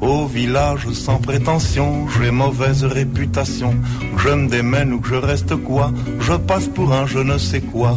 Au 0.00 0.26
village 0.26 0.88
sans 0.92 1.18
prétention, 1.18 2.06
j'ai 2.08 2.30
mauvaise 2.30 2.84
réputation. 2.84 3.74
Je 4.18 4.28
me 4.28 4.48
démène 4.48 4.92
ou 4.92 5.00
que 5.00 5.08
je 5.08 5.16
reste 5.16 5.56
quoi, 5.64 5.90
je 6.20 6.34
passe 6.34 6.68
pour 6.68 6.92
un 6.92 7.06
je 7.06 7.18
ne 7.18 7.36
sais 7.36 7.60
quoi. 7.60 7.96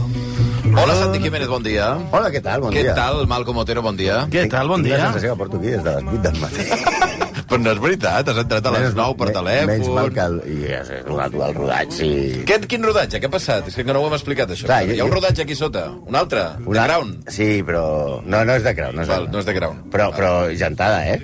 Hola, 0.65 0.95
Santi 0.95 1.21
Jiménez, 1.21 1.45
bon 1.47 1.59
dia. 1.59 1.97
Hola, 2.11 2.29
què 2.31 2.41
tal? 2.41 2.61
Bon 2.61 2.71
Què 2.71 2.81
dia. 2.85 2.93
tal, 2.95 3.25
Malcom 3.27 3.57
Otero, 3.57 3.81
bon 3.83 3.93
dia? 3.97 4.25
Què 4.31 4.47
tal? 4.49 4.67
Bon 4.69 4.81
Tinc 4.81 4.93
la 4.93 4.97
dia. 4.97 5.05
sensació 5.11 5.33
que 5.33 5.37
porto 5.37 5.57
aquí 5.57 5.67
des 5.67 5.83
de 5.83 5.91
les 5.95 6.03
8 6.03 6.21
del 6.21 6.39
matí. 6.41 6.65
Però 7.51 7.59
no 7.59 7.71
és 7.73 7.79
veritat, 7.83 8.29
has 8.31 8.37
entrat 8.39 8.65
a 8.65 8.71
les 8.71 8.79
Menys- 8.85 8.95
9 8.95 9.17
per 9.19 9.27
me- 9.27 9.33
telèfon. 9.35 9.67
Menys 9.67 9.89
mal 9.91 10.09
que... 10.15 10.21
El, 10.21 10.37
I 10.47 10.59
és 10.77 10.91
rodat 11.05 11.33
el 11.35 11.53
rodatge, 11.57 11.97
sí. 11.97 12.43
Què, 12.47 12.61
quin 12.71 12.85
rodatge? 12.87 13.19
Què 13.19 13.27
ha 13.27 13.33
passat? 13.33 13.67
És 13.67 13.75
que 13.75 13.83
no 13.83 13.99
ho 13.99 14.07
hem 14.07 14.15
explicat, 14.15 14.53
això. 14.55 14.69
Clar, 14.69 14.85
jo- 14.87 14.95
Hi 14.95 15.01
ha 15.01 15.03
un 15.05 15.11
jo- 15.11 15.17
rodatge 15.19 15.43
aquí 15.43 15.55
sota. 15.59 15.89
Un 16.07 16.15
altre? 16.15 16.45
Un 16.63 16.71
Una- 16.71 16.85
Crown? 16.87 17.11
Sí, 17.27 17.49
però... 17.67 17.83
No, 18.23 18.45
no 18.47 18.55
és 18.55 18.63
de 18.63 18.73
Crown. 18.77 18.95
No 18.95 19.03
és, 19.03 19.11
Val, 19.11 19.27
de... 19.27 19.33
no 19.35 19.43
és 19.43 19.45
de 19.51 19.57
Crown. 19.59 19.83
Però, 19.91 20.09
però 20.15 20.31
gentada, 20.55 21.03
eh? 21.11 21.19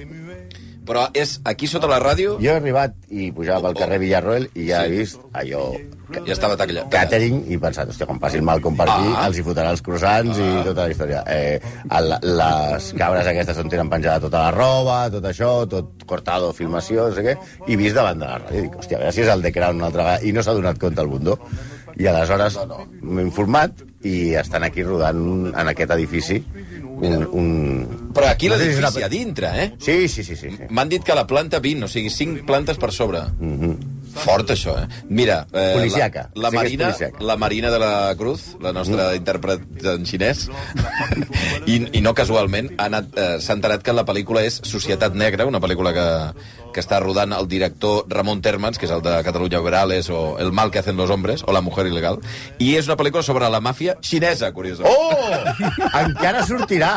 Però 0.88 1.04
és 1.14 1.38
aquí 1.44 1.68
sota 1.68 1.88
la 1.92 2.00
ràdio 2.00 2.38
Jo 2.40 2.54
he 2.54 2.58
arribat 2.62 2.94
i 3.12 3.30
pujava 3.36 3.68
pel 3.68 3.76
carrer 3.82 4.00
Villarroel 4.00 4.50
i 4.56 4.70
ja 4.70 4.82
Sí. 4.86 4.88
he 4.88 4.98
vist 5.02 5.20
allò... 5.34 5.66
i 6.26 6.32
estava 6.32 6.56
tallat. 6.56 6.88
Catering 6.90 7.42
i 7.52 7.58
he 7.58 7.60
pensat, 7.60 7.90
hòstia, 7.92 8.06
quan 8.08 8.20
passi 8.24 8.38
el 8.40 8.46
Malcom 8.48 8.78
per 8.80 8.86
aquí, 8.88 9.10
Ah. 9.12 9.26
els 9.28 9.38
hi 9.38 9.44
fotrà 9.44 9.66
els 9.74 9.82
croissants 9.84 10.38
i 10.40 10.46
tota 10.64 10.86
la 10.86 10.94
història. 10.94 11.24
Eh, 11.28 11.60
el, 11.98 12.14
les 12.40 12.94
cabres 12.96 13.28
aquestes 13.28 13.58
on 13.60 13.68
tenen 13.74 13.90
penjada 13.92 14.22
tota 14.24 14.46
la 14.46 14.52
roba, 14.56 15.02
tot 15.12 15.26
això, 15.28 15.50
tot 15.68 16.06
cortado, 16.08 16.54
filmació, 16.56 17.10
no 17.10 17.16
sé 17.16 17.26
què, 17.28 17.36
i 17.68 17.76
vist 17.76 17.96
davant 18.00 18.20
de 18.24 18.26
la 18.26 18.38
ràdio. 18.40 18.62
Dic, 18.70 18.78
hòstia, 18.80 18.98
a 18.98 19.04
veure 19.04 19.12
si 19.18 19.22
és 19.26 19.34
el 19.36 19.42
de 19.44 19.52
Crown 19.52 19.76
una 19.84 19.90
altra 19.92 20.04
vegada. 20.08 20.24
I 20.24 20.32
no 20.32 20.44
s'ha 20.48 20.54
donat 20.56 20.80
compte 20.80 21.02
el 21.04 21.08
bundó. 21.12 21.36
I 21.98 22.08
aleshores 22.08 22.56
m'he 23.02 23.24
informat 23.28 23.84
i 24.06 24.34
estan 24.40 24.64
aquí 24.64 24.84
rodant 24.88 25.52
en 25.52 25.68
aquest 25.74 25.92
edifici 25.92 26.40
un... 27.02 27.28
un... 27.32 28.12
Però 28.14 28.28
aquí 28.30 28.48
No 28.50 28.56
sé 28.58 28.64
si 28.64 28.70
l'edifici 28.70 28.98
una- 28.98 29.06
a 29.06 29.10
dintre, 29.10 29.52
eh? 29.64 29.74
Sí, 29.78 30.08
sí, 30.08 30.24
sí, 30.24 30.36
sí. 30.36 30.50
sí. 30.50 30.64
M'han 30.70 30.90
dit 30.90 31.04
que 31.04 31.14
la 31.16 31.28
planta 31.28 31.60
20, 31.60 31.86
o 31.86 31.88
sigui, 31.88 32.10
5 32.10 32.46
plantes 32.46 32.78
per 32.82 32.92
sobre. 32.92 33.22
Fort, 34.24 34.52
això, 34.56 34.76
eh? 34.82 34.88
Mira... 35.10 35.42
Eh. 35.54 35.74
La, 36.36 36.48
la, 36.48 36.52
Marina, 36.52 36.92
la 37.20 37.38
Marina 37.38 37.72
de 37.72 37.80
la 37.80 37.92
Cruz, 38.20 38.56
la 38.62 38.74
nostra 38.76 39.10
intèrpret 39.18 39.86
en 39.94 40.06
xinès, 40.10 40.48
i, 41.68 41.80
i 41.98 42.02
no 42.04 42.14
casualment, 42.18 42.72
ha 42.78 42.88
anat, 42.90 43.12
eh, 43.18 43.28
s'ha 43.44 43.56
enterat 43.58 43.84
que 43.86 43.96
la 43.96 44.06
pel·lícula 44.08 44.44
és 44.48 44.60
Societat 44.68 45.16
Negra, 45.18 45.48
una 45.50 45.62
pel·lícula 45.64 45.94
que, 45.96 46.08
que 46.74 46.84
està 46.84 47.00
rodant 47.04 47.34
el 47.38 47.48
director 47.52 48.06
Ramon 48.12 48.42
Termans, 48.46 48.80
que 48.80 48.88
és 48.90 48.94
el 48.96 49.04
de 49.06 49.16
Catalunya 49.28 49.62
Verales, 49.64 50.10
o 50.10 50.38
El 50.42 50.52
mal 50.52 50.72
que 50.72 50.80
hacen 50.80 50.98
los 50.98 51.10
hombres, 51.10 51.44
o 51.48 51.54
La 51.54 51.62
mujer 51.62 51.88
ilegal, 51.88 52.20
i 52.60 52.76
és 52.78 52.90
una 52.90 52.98
pel·lícula 53.00 53.24
sobre 53.24 53.50
la 53.50 53.62
màfia 53.64 53.98
xinesa, 54.02 54.52
curiosament. 54.54 54.94
Oh! 54.94 55.88
Encara 56.04 56.44
sortirà. 56.48 56.92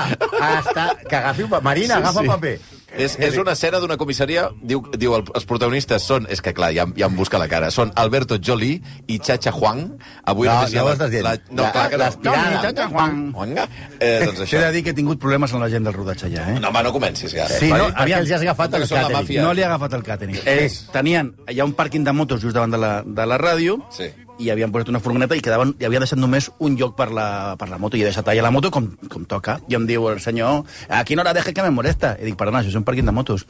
Està... 0.59 0.91
Que 1.07 1.17
agafi 1.17 1.49
Marina, 1.63 1.97
Sí, 1.97 2.01
agafa 2.01 2.23
sí. 2.23 2.29
paper. 2.29 2.80
És, 2.97 3.17
és 3.19 3.37
una 3.39 3.53
escena 3.53 3.79
d'una 3.79 3.97
comissaria, 3.97 4.49
diu, 4.63 4.83
diu 4.99 5.15
el, 5.15 5.25
els 5.35 5.45
protagonistes 5.47 6.03
són, 6.03 6.27
és 6.29 6.41
que 6.43 6.53
clar, 6.53 6.73
ja, 6.75 6.87
ja 6.97 7.07
em 7.07 7.17
busca 7.17 7.39
la 7.39 7.47
cara, 7.49 7.71
són 7.71 7.93
Alberto 7.97 8.39
Jolie 8.43 8.81
i 9.07 9.19
Chacha 9.19 9.53
Huang. 9.53 9.93
Avui 10.25 10.49
No, 10.49 10.55
només 10.55 10.75
no 10.75 10.83
ho 10.83 10.89
la- 10.89 10.95
estàs 10.95 11.11
dient. 11.11 11.25
La, 11.25 11.35
no, 11.51 11.63
La- 11.63 11.73
clar 11.73 11.89
que 11.91 11.97
no. 11.97 12.05
l'aspirada. 12.05 12.43
No, 12.43 12.51
ni 12.51 12.63
Chacha 12.67 12.89
Huang. 12.89 13.21
Huanga? 13.35 13.69
Eh, 14.01 14.23
doncs 14.27 14.39
T'he 14.39 14.45
això. 14.45 14.61
de 14.67 14.73
dir 14.73 14.83
que 14.85 14.91
he 14.91 14.95
tingut 14.95 15.21
problemes 15.21 15.53
amb 15.55 15.63
la 15.63 15.69
gent 15.71 15.85
del 15.85 15.95
rodatge 15.95 16.31
ja, 16.35 16.49
eh? 16.51 16.59
No, 16.61 16.69
home, 16.69 16.83
no 16.83 16.93
comencis, 16.93 17.33
ja. 17.33 17.47
Sí, 17.49 17.69
Per, 17.71 17.79
no, 17.79 17.89
perquè 17.91 18.03
aviam. 18.03 18.21
els 18.21 18.31
has 18.33 18.41
agafat 18.43 18.71
Que 18.71 18.77
el 18.83 18.89
càtering. 18.89 19.43
No 19.43 19.53
li 19.55 19.63
ha 19.63 19.67
agafat 19.71 19.93
el 19.95 20.03
càtering. 20.03 20.41
Eh. 20.45 20.71
Tenien, 20.93 21.35
hi 21.49 21.61
ha 21.61 21.65
un 21.65 21.75
pàrquing 21.75 22.05
de 22.05 22.13
motos 22.13 22.41
just 22.43 22.55
davant 22.55 22.71
de 22.73 22.79
la, 22.79 23.03
de 23.07 23.27
la 23.27 23.39
ràdio 23.39 23.79
Sí. 23.91 24.11
I 24.41 24.51
havien 24.51 24.73
posat 24.73 24.89
una 24.93 25.01
furgoneta 25.05 25.37
i 25.37 25.43
quedaven, 25.45 25.75
i 25.81 25.87
havia 25.87 26.01
deixat 26.03 26.19
només 26.19 26.51
un 26.59 26.77
lloc 26.81 26.97
per 26.99 27.11
la, 27.15 27.27
per 27.61 27.69
la 27.71 27.79
moto 27.79 27.99
i 27.99 28.03
he 28.03 28.09
deixat 28.09 28.27
allà 28.33 28.43
la 28.47 28.51
moto 28.55 28.71
com, 28.75 28.89
com 29.13 29.25
toca. 29.29 29.59
I 29.69 29.77
em 29.79 29.87
diu 29.89 30.09
el 30.11 30.21
senyor, 30.25 30.65
aquí 30.89 31.17
no 31.19 31.25
la 31.27 31.35
deje 31.37 31.53
que 31.55 31.63
me 31.63 31.71
molesta. 31.71 32.17
I 32.21 32.31
dic, 32.31 32.39
perdona, 32.41 32.65
això 32.65 32.73
és 32.73 32.79
un 32.81 32.85
pàrquing 32.89 33.07
de 33.07 33.15
motos. 33.15 33.47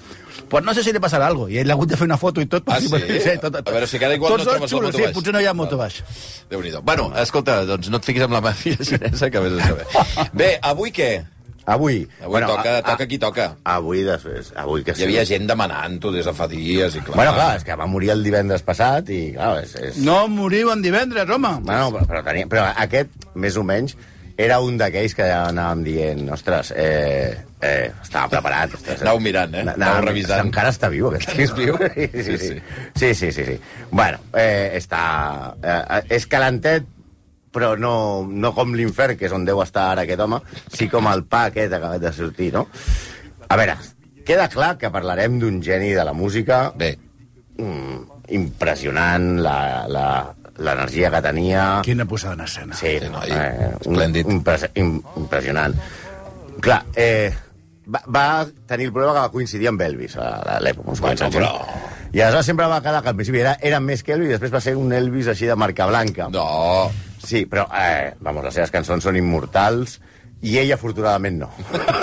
Pues 0.50 0.64
no 0.66 0.74
sé 0.74 0.84
si 0.84 0.92
li 0.92 1.00
passarà 1.02 1.30
cosa. 1.32 1.50
I 1.52 1.60
ell 1.62 1.70
ha 1.70 1.78
hagut 1.78 1.90
de 1.90 1.96
fer 2.00 2.08
una 2.10 2.18
foto 2.20 2.42
i 2.42 2.46
tot. 2.50 2.66
Ah, 2.68 2.80
sí? 2.80 2.90
tot, 3.40 3.60
A 3.60 3.64
veure, 3.70 3.86
si 3.86 3.98
cada 4.02 4.14
igual 4.18 4.34
Tots 4.34 4.44
no 4.44 4.50
trobes 4.52 4.66
la 4.66 4.68
xulos, 4.74 4.90
moto 4.90 4.98
sí, 4.98 5.04
baix. 5.04 5.14
potser 5.16 5.34
no 5.36 5.40
hi 5.40 5.46
ha 5.46 5.54
moto 5.54 5.78
baix. 5.80 6.00
Déu-n'hi-do. 6.50 6.82
Bueno, 6.82 7.10
escolta, 7.22 7.60
doncs 7.68 7.90
no 7.90 8.00
et 8.00 8.08
fiquis 8.08 8.24
amb 8.26 8.34
la 8.38 8.42
màfia 8.44 8.76
xinesa, 8.80 9.30
que 9.30 9.40
vés 9.46 9.58
a 9.60 9.68
saber. 9.68 9.86
Bé, 10.40 10.54
avui 10.62 10.90
què? 10.94 11.12
Avui. 11.70 12.02
Avui 12.24 12.42
toca, 12.44 12.76
a- 12.78 12.84
toca 12.86 13.06
qui 13.10 13.18
toca. 13.22 13.48
Avui, 13.64 14.02
després, 14.06 14.52
avui 14.58 14.82
que 14.86 14.94
Hi 14.98 15.04
havia 15.06 15.24
gent 15.28 15.46
demanant-ho 15.50 16.12
des 16.14 16.26
de 16.26 16.34
fa 16.36 16.48
dies, 16.50 16.96
i 16.98 17.02
clar... 17.06 17.16
Bueno, 17.20 17.34
clar, 17.38 17.50
és 17.60 17.66
que 17.66 17.76
va 17.78 17.86
morir 17.90 18.10
el 18.16 18.24
divendres 18.26 18.64
passat 18.66 19.08
i, 19.14 19.20
clar, 19.36 19.52
és... 19.64 19.76
és... 19.90 20.00
No 20.06 20.24
moriu 20.28 20.72
en 20.74 20.82
divendres, 20.82 21.28
home. 21.30 21.56
Bueno, 21.62 21.92
però, 21.94 22.06
però, 22.10 22.24
tenia, 22.26 22.48
però 22.50 22.68
aquest, 22.86 23.14
més 23.34 23.56
o 23.60 23.62
menys, 23.66 23.94
era 24.40 24.56
un 24.64 24.78
d'aquells 24.80 25.12
que 25.14 25.26
ja 25.28 25.40
anàvem 25.50 25.82
dient, 25.84 26.20
ostres, 26.32 26.70
eh, 26.72 27.42
eh, 27.60 27.90
estava 28.00 28.30
preparat. 28.32 28.72
Ostres, 28.78 29.02
Anàveu 29.04 29.20
mirant, 29.20 29.52
eh? 29.52 29.66
Anàveu 29.74 30.06
revisant. 30.06 30.46
Encara 30.48 30.70
està 30.72 30.88
viu, 30.88 31.10
aquest 31.10 31.34
És 31.44 31.52
viu? 31.58 31.76
Sí, 31.94 32.06
sí, 32.08 32.22
Sí, 32.24 32.38
sí. 32.38 32.54
sí, 32.96 33.10
sí, 33.18 33.28
sí, 33.36 33.44
sí. 33.50 33.58
Bueno, 33.90 34.22
eh, 34.32 34.70
està... 34.80 35.02
Eh, 35.60 36.00
és 36.16 36.24
calentet, 36.32 36.88
però 37.52 37.72
no, 37.78 38.26
no 38.30 38.52
com 38.54 38.74
l'infern, 38.78 39.16
que 39.18 39.26
és 39.26 39.32
on 39.34 39.44
deu 39.44 39.60
estar 39.62 39.88
ara 39.92 40.04
aquest 40.06 40.20
home, 40.22 40.38
sí 40.72 40.88
com 40.88 41.08
el 41.10 41.24
pa 41.24 41.46
aquest 41.50 41.72
acabat 41.72 42.00
de 42.00 42.12
sortir, 42.14 42.52
no? 42.54 42.66
A 43.48 43.56
veure, 43.58 43.74
queda 44.26 44.48
clar 44.52 44.76
que 44.78 44.90
parlarem 44.94 45.38
d'un 45.40 45.60
geni 45.62 45.90
de 45.96 46.04
la 46.06 46.12
música 46.14 46.68
Bé, 46.78 46.92
mm, 47.58 47.98
impressionant, 48.38 49.40
la, 49.42 49.86
la, 49.90 50.06
l'energia 50.60 51.10
que 51.10 51.22
tenia... 51.24 51.64
Quina 51.82 52.04
posada 52.06 52.34
en 52.38 52.44
escena. 52.46 52.76
Sí, 52.78 52.98
Sí, 53.00 53.08
noi, 53.10 53.30
un- 53.34 53.76
esplèndid. 53.80 54.26
impres- 54.30 54.70
im- 54.78 55.00
impressionant. 55.16 55.74
Clar, 56.60 56.82
eh, 56.94 57.32
va, 57.88 58.02
va 58.06 58.24
tenir 58.68 58.86
el 58.90 58.92
problema 58.92 59.14
que 59.16 59.24
va 59.26 59.32
coincidir 59.34 59.68
amb 59.72 59.80
Elvis 59.82 60.16
a 60.20 60.58
l'època, 60.62 60.94
Bueno, 61.00 61.30
però- 61.34 61.40
no? 61.48 61.88
I 62.12 62.20
aleshores 62.20 62.46
sempre 62.46 62.66
va 62.66 62.80
quedar 62.82 63.02
que 63.02 63.08
al 63.08 63.14
principi 63.14 63.38
era, 63.40 63.56
era 63.62 63.78
més 63.80 64.02
que 64.02 64.12
Elvis 64.14 64.28
i 64.28 64.32
després 64.34 64.52
va 64.54 64.60
ser 64.60 64.76
un 64.76 64.92
Elvis 64.92 65.28
així 65.30 65.46
de 65.46 65.56
marca 65.56 65.86
blanca. 65.86 66.28
no... 66.30 66.90
Sí, 67.20 67.44
però, 67.46 67.66
eh, 67.76 68.14
vamos, 68.20 68.46
les 68.46 68.56
seves 68.56 68.72
cançons 68.72 69.04
són 69.04 69.18
immortals 69.20 69.98
i 70.40 70.56
ell, 70.56 70.70
afortunadament, 70.72 71.42
no. 71.42 71.50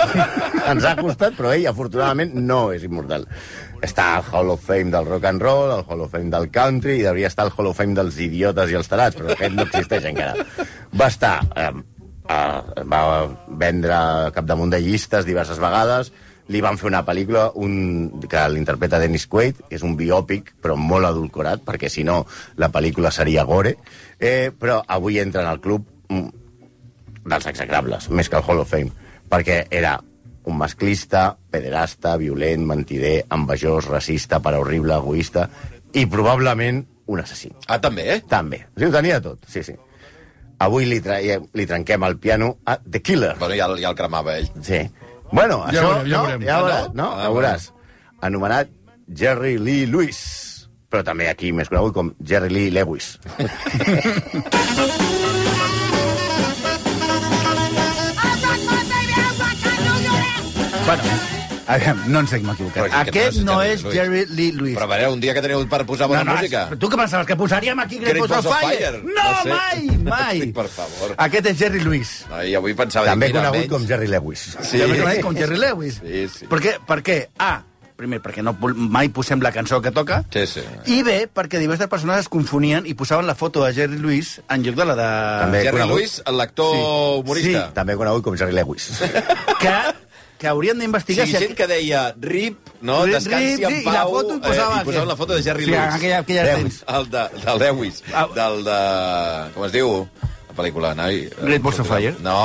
Ens 0.70 0.86
ha 0.86 0.94
costat, 0.98 1.34
però 1.34 1.50
ell, 1.56 1.66
afortunadament, 1.66 2.36
no 2.38 2.68
és 2.74 2.84
immortal. 2.86 3.26
Està 3.82 4.12
al 4.18 4.28
Hall 4.30 4.52
of 4.54 4.62
Fame 4.62 4.94
del 4.94 5.08
rock 5.10 5.26
and 5.26 5.42
roll, 5.42 5.72
al 5.74 5.84
Hall 5.88 6.04
of 6.06 6.14
Fame 6.14 6.30
del 6.30 6.46
country, 6.54 7.00
i 7.00 7.06
devia 7.06 7.30
estar 7.30 7.48
al 7.48 7.52
Hall 7.56 7.72
of 7.72 7.78
Fame 7.78 7.98
dels 7.98 8.20
idiotes 8.22 8.70
i 8.70 8.78
els 8.78 8.90
tarats, 8.90 9.18
però 9.18 9.34
aquest 9.34 9.58
no 9.58 9.66
existeix 9.66 10.10
encara. 10.14 10.48
Va 10.94 11.10
estar... 11.10 11.36
Eh, 11.56 11.70
eh, 12.28 12.84
va 12.86 13.02
vendre 13.48 13.98
capdamunt 14.36 14.72
de 14.74 14.82
llistes 14.84 15.26
diverses 15.26 15.58
vegades, 15.62 16.12
li 16.48 16.62
van 16.64 16.78
fer 16.80 16.88
una 16.88 17.02
pel·lícula 17.04 17.50
un, 17.60 17.72
que 18.28 18.42
l'interpreta 18.52 19.00
Dennis 19.02 19.26
Quaid, 19.28 19.64
que 19.68 19.76
és 19.76 19.84
un 19.84 19.96
biòpic, 19.98 20.54
però 20.64 20.78
molt 20.80 21.08
adulcorat, 21.08 21.60
perquè 21.64 21.90
si 21.92 22.06
no 22.08 22.22
la 22.56 22.70
pel·lícula 22.72 23.12
seria 23.12 23.44
gore, 23.48 23.74
eh, 24.20 24.50
però 24.58 24.82
avui 24.86 25.18
entra 25.18 25.42
en 25.42 25.48
el 25.52 25.60
club 25.60 25.86
mm, 26.08 26.28
dels 27.28 27.46
execrables, 27.46 28.10
més 28.10 28.28
que 28.28 28.36
el 28.40 28.44
Hall 28.46 28.60
of 28.64 28.70
Fame, 28.70 28.92
perquè 29.28 29.66
era 29.70 29.98
un 30.48 30.56
masclista, 30.56 31.36
pederasta, 31.50 32.16
violent, 32.16 32.64
mentider, 32.66 33.26
envejós, 33.34 33.84
racista, 33.90 34.40
para 34.40 34.58
horrible, 34.62 34.94
egoista, 34.96 35.48
i 35.92 36.06
probablement 36.08 36.86
un 37.08 37.20
assassí. 37.20 37.50
Ah, 37.68 37.78
també, 37.80 38.06
eh? 38.14 38.22
També. 38.28 38.62
O 38.74 38.78
sigui, 38.80 38.88
ho 38.88 38.94
tenia 38.96 39.20
tot, 39.24 39.44
sí, 39.48 39.62
sí. 39.64 39.74
Avui 40.64 40.88
li, 40.88 40.98
traiem, 41.04 41.44
li 41.54 41.66
trenquem 41.68 42.02
el 42.08 42.16
piano 42.18 42.56
a 42.66 42.78
The 42.80 43.00
Killer. 43.04 43.34
Bueno, 43.38 43.54
ja, 43.54 43.68
ja 43.78 43.92
el 43.92 43.96
cremava 43.96 44.38
ell. 44.40 44.48
Sí. 44.64 44.80
Bueno, 45.30 45.60
Ja 45.68 45.82
això... 45.82 45.92
veurem, 46.02 46.08
ja 46.08 46.16
no, 46.16 46.24
veurem. 46.24 46.42
Ja 46.48 46.56
Ah, 46.56 46.62
veuràs, 46.64 46.88
no? 46.88 47.02
no? 47.02 47.10
Ah, 47.12 47.22
Ja 47.22 47.30
veuràs. 47.36 47.68
Anomenat 48.24 48.70
Jerry 49.14 49.58
Lee 49.58 49.86
Lewis. 49.86 50.18
Però 50.88 51.02
també 51.04 51.28
aquí 51.28 51.52
més 51.52 51.68
conegut 51.68 51.94
com 51.98 52.14
Jerry 52.24 52.48
Lee 52.54 52.70
Lewis. 52.72 53.18
Bueno, 60.86 61.02
aviam, 61.66 61.98
no 62.08 62.20
ens 62.24 62.32
hem 62.32 62.46
equivocat. 62.48 62.78
Però 62.78 62.88
que 62.88 63.10
Aquest 63.20 63.40
no 63.44 63.56
no 63.58 63.62
és 63.62 63.82
Jerry 63.82 64.22
Jerry 64.22 64.22
Lee 64.36 64.52
Lewis. 64.56 64.76
Però 64.78 64.86
a 64.86 64.90
veure, 64.94 65.10
un 65.12 65.20
dia 65.20 65.34
que 65.36 65.42
teniu 65.44 65.60
per 65.68 65.82
posar 65.88 66.08
bona 66.08 66.24
música... 66.24 66.62
tu 66.80 66.88
què 66.88 66.96
pensaves, 67.00 67.26
que 67.28 67.36
posaríem 67.36 67.82
aquí 67.84 67.98
Balls 68.00 68.32
of 68.38 68.48
Fire? 68.48 68.78
Fire? 68.78 69.02
No, 69.04 69.26
No 69.28 69.42
sé. 69.42 69.52
mai, 69.52 69.98
mai. 70.14 70.42
Per 70.56 70.64
favor. 70.72 71.12
Aquest 71.26 71.50
és 71.52 71.58
Jerry 71.60 71.82
Lewis. 71.84 72.14
Ai, 72.32 72.54
avui 72.56 72.72
pensava... 72.78 73.10
També 73.12 73.28
mira, 73.28 73.44
conegut 73.50 73.74
com 73.74 73.84
Jerry 73.90 74.08
Lewis. 74.14 74.46
Sí. 74.62 74.80
També 74.80 75.00
conegut 75.02 75.26
com 75.28 75.36
Jerry 75.42 75.60
Lewis. 75.66 76.00
Sí, 76.00 76.24
sí. 76.38 76.48
Per 76.48 76.62
què? 76.64 76.76
Per 76.88 76.98
què? 77.04 77.18
A, 77.36 77.52
primer, 77.98 78.20
perquè 78.22 78.44
no, 78.46 78.52
mai 78.78 79.08
posem 79.10 79.42
la 79.42 79.50
cançó 79.52 79.80
que 79.82 79.90
toca, 79.90 80.20
Sí, 80.32 80.46
sí. 80.46 80.62
i 80.94 81.00
bé, 81.02 81.26
perquè 81.28 81.58
diverses 81.58 81.90
persones 81.90 82.20
es 82.24 82.28
confonien 82.30 82.86
i 82.86 82.94
posaven 82.94 83.26
la 83.26 83.34
foto 83.34 83.64
de 83.66 83.72
Jerry 83.74 83.98
Lewis 83.98 84.36
en 84.48 84.62
lloc 84.62 84.76
de 84.78 84.84
la 84.86 84.94
de... 84.94 85.08
També. 85.44 85.62
Jerry 85.66 85.80
conegut. 85.80 85.96
Lewis, 85.98 86.18
l'actor 86.30 86.74
Sí. 86.76 86.82
humorista. 87.24 87.64
També 87.74 87.96
conegut 87.98 88.22
com 88.28 88.36
Jerry 88.38 88.54
Lewis. 88.54 88.88
Que, 89.58 89.72
que 90.38 90.46
haurien 90.46 90.76
Sí, 90.78 90.84
d'investigar... 90.86 91.26
gent 91.26 91.56
que 91.58 91.66
deia 91.66 92.04
RIP, 92.14 92.70
no? 92.86 93.00
Rip, 93.04 93.16
Descansi 93.18 93.56
rip, 93.56 93.64
en 93.66 93.72
sí, 93.74 93.80
i 93.80 93.84
pau. 93.84 93.92
la 93.96 94.04
foto 94.06 94.36
hi 94.36 94.40
posava 94.46 94.76
eh, 94.78 94.82
i 94.82 94.86
posaven 94.86 95.02
aquest. 95.02 95.08
la 95.10 95.16
foto 95.18 95.34
de 95.34 95.42
Jerry 95.42 95.64
sí, 95.64 95.70
Lewis. 95.72 95.94
aquella, 95.98 96.18
aquella 96.22 96.44
Lewis. 96.52 96.80
El 96.86 97.10
de, 97.10 97.24
del 97.44 97.58
Lewis. 97.64 98.02
Ah. 98.14 98.26
Del 98.38 98.62
de... 98.68 98.78
Com 99.58 99.64
es 99.66 99.72
diu? 99.74 99.90
La 100.48 100.54
pel·lícula, 100.62 100.94
noi. 100.94 101.24
Great 101.42 101.62
Balls 101.66 101.80
of 101.82 101.90
Fire. 101.90 102.14
No, 102.22 102.38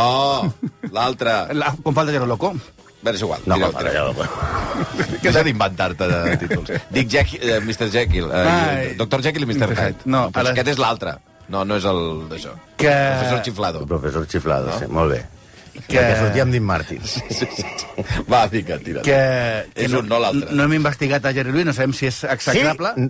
l'altre. 0.91 1.37
La, 1.53 1.69
com 1.85 1.93
falta 1.93 2.11
Jero 2.17 2.25
Loco. 2.25 2.55
Bé, 3.03 3.11
és 3.11 3.21
igual. 3.21 3.41
No, 3.45 3.55
home, 3.55 3.69
tira. 3.75 3.91
ja, 3.91 4.03
Deixa 5.21 5.43
d'inventar-te 5.47 6.07
de 6.07 6.37
títols. 6.39 6.71
Dic 6.95 7.09
Jack, 7.11 7.33
eh, 7.41 7.59
Mr. 7.59 7.89
Jekyll. 7.91 8.29
Eh, 8.31 8.47
Ai. 8.47 8.95
Dr. 8.95 9.21
Jekyll 9.25 9.43
i 9.43 9.49
Mr. 9.51 9.67
Hyde. 9.73 9.81
Hyde. 9.81 10.05
No, 10.05 10.29
pues 10.31 10.39
a 10.39 10.43
la- 10.47 10.53
aquest 10.55 10.71
és 10.73 10.79
l'altre. 10.79 11.17
No, 11.51 11.65
no 11.67 11.75
és 11.75 11.83
el 11.85 11.99
d'això. 12.31 12.53
Que- 12.79 12.87
Professor 13.19 13.41
Chiflado. 13.43 13.81
El 13.83 13.87
professor 13.87 14.25
Chiflado, 14.27 14.67
no? 14.71 14.79
sí, 14.79 14.85
molt 14.87 15.11
bé. 15.11 15.21
Que- 15.73 15.81
Que... 15.87 15.99
que 15.99 16.15
sortia 16.21 16.43
amb 16.45 16.51
Dean 16.53 16.63
Martin. 16.63 17.01
Va, 18.29 18.47
fica, 18.49 18.77
tira. 18.79 19.01
Que, 19.01 19.17
que 19.73 19.85
És 19.87 19.93
un, 19.93 20.07
no 20.07 20.19
l'altre. 20.21 20.51
No 20.55 20.63
hem 20.67 20.73
investigat 20.79 21.25
a 21.25 21.33
Jerry 21.35 21.51
Lewis, 21.51 21.65
no 21.65 21.73
sabem 21.75 21.93
si 21.97 22.07
és 22.07 22.23
execrable, 22.23 22.93
Sí? 22.95 23.09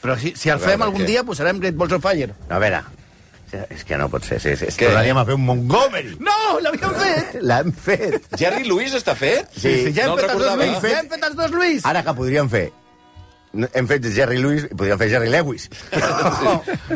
però 0.00 0.16
si, 0.18 0.32
si 0.34 0.48
el 0.48 0.56
veure, 0.58 0.72
fem 0.72 0.82
algun 0.86 1.02
què? 1.04 1.10
dia 1.12 1.22
posarem 1.28 1.58
Great 1.60 1.76
Balls 1.76 1.92
of 1.92 2.02
Fire. 2.02 2.32
A 2.48 2.58
veure, 2.62 2.80
és 3.70 3.84
que 3.84 3.96
no 3.98 4.08
pot 4.12 4.24
ser. 4.24 4.38
Sí, 4.40 4.56
sí, 4.56 4.66
Què? 4.76 4.86
tornaríem 4.88 5.18
a 5.20 5.24
fer 5.28 5.34
un 5.38 5.44
Montgomery. 5.46 6.16
No, 6.22 6.36
l'havíem 6.62 6.94
fet! 7.00 7.38
L'hem 7.42 7.72
fet. 7.72 8.28
Jerry 8.40 8.64
Lewis 8.68 8.94
està 8.98 9.14
fet? 9.18 9.48
Sí, 9.56 9.92
ja 9.96 10.04
hem 10.06 10.12
no 10.12 10.16
fet 10.18 10.26
els 10.28 10.32
dos 10.32 10.44
recordava. 10.44 10.62
Lewis, 10.64 10.84
ja 10.92 11.00
hem 11.02 11.08
fet 11.14 11.26
els 11.30 11.36
dos 11.40 11.50
Lewis! 11.56 11.86
Ara 11.90 12.02
que 12.06 12.14
podríem 12.14 12.48
fer... 12.52 12.66
no, 13.52 13.66
Hem 13.74 13.86
fet 13.90 14.04
Jerry 14.14 14.38
Lewis 14.38 14.66
i 14.68 14.74
podríem 14.74 14.98
fer 15.00 15.08
Jerry 15.14 15.30
Lewis. 15.32 15.68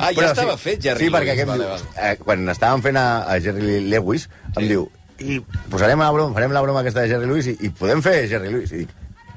Ah, 0.04 0.10
ja 0.10 0.18
Però 0.18 0.28
estava 0.32 0.56
fet 0.58 0.82
Jerry 0.84 1.06
sí, 1.06 1.10
perquè 1.14 1.32
Lewis, 1.32 1.38
aquest, 1.38 1.48
vale, 1.48 1.64
diu, 1.70 1.94
eh, 2.02 2.16
quan 2.20 2.48
estàvem 2.52 2.82
fent 2.84 2.98
a, 3.00 3.06
a 3.30 3.38
Jerry 3.42 3.80
Lewis, 3.88 4.28
em 4.56 4.62
Sí. 4.64 4.68
diu, 4.74 4.88
i 5.24 5.38
posarem 5.70 6.00
la 6.02 6.10
broma, 6.12 6.34
farem 6.34 6.52
la 6.54 6.62
broma 6.64 6.80
aquesta 6.82 7.04
de 7.04 7.10
Jerry 7.12 7.28
Lewis 7.30 7.46
i, 7.52 7.56
i 7.66 7.70
podem 7.70 8.02
fer 8.02 8.16
Jerry 8.30 8.50
Lewis. 8.52 8.72
I 8.74 8.82
dic, 8.84 8.94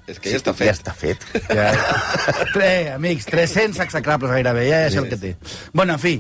És 0.08 0.20
que 0.24 0.32
ja 0.32 0.38
està 0.40 0.54
Ja 0.56 0.58
fet. 0.58 0.78
està 0.80 0.94
fet. 0.96 1.26
Ja. 1.54 1.68
Tre, 2.54 2.70
amics, 2.96 3.26
300 3.30 3.80
execrables 3.86 4.32
gairebé, 4.32 4.68
ja 4.70 4.86
és 4.88 4.96
el 4.96 5.10
que 5.12 5.18
té. 5.20 5.34
Bueno, 5.74 5.94
en 5.98 6.00
fi, 6.00 6.16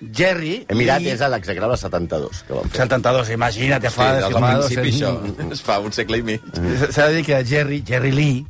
Jerry... 0.00 0.66
He 0.68 0.74
mirat, 0.76 1.00
i- 1.02 1.08
és 1.14 1.20
a 1.24 1.28
l'execrable 1.32 1.76
72 1.80 2.42
que 2.46 2.52
vam 2.52 2.68
fer. 2.68 2.82
72, 2.82 3.30
imagina't, 3.32 3.82
ja 3.82 3.90
Sí, 3.90 3.96
fa... 3.96 4.08
del 4.20 4.32
fa 4.34 4.50
principi, 4.58 4.90
200. 4.92 5.36
això. 5.38 5.52
Es 5.56 5.62
fa 5.64 5.78
un 5.80 5.92
segle 5.96 6.18
i 6.18 6.22
mig. 6.22 6.42
S'ha 6.90 7.06
de 7.08 7.14
dir 7.16 7.24
que 7.24 7.38
Jerry, 7.48 7.82
Jerry 7.86 8.12
Lee 8.12 8.44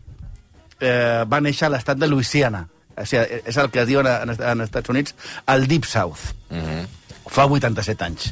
eh, 0.81 1.25
va 1.31 1.41
néixer 1.41 1.69
a 1.69 1.71
l'estat 1.77 1.99
de 2.01 2.09
Louisiana. 2.11 2.65
O 2.97 3.05
sigui, 3.05 3.43
és 3.47 3.57
el 3.61 3.71
que 3.71 3.83
es 3.85 3.89
diu 3.91 4.01
en, 4.01 4.09
en, 4.09 4.35
en 4.41 4.65
Estats 4.65 4.89
Units 4.91 5.15
el 5.53 5.67
Deep 5.71 5.85
South. 5.87 6.33
Mhm. 6.51 6.87
Fa 7.31 7.45
87 7.51 8.05
anys. 8.07 8.31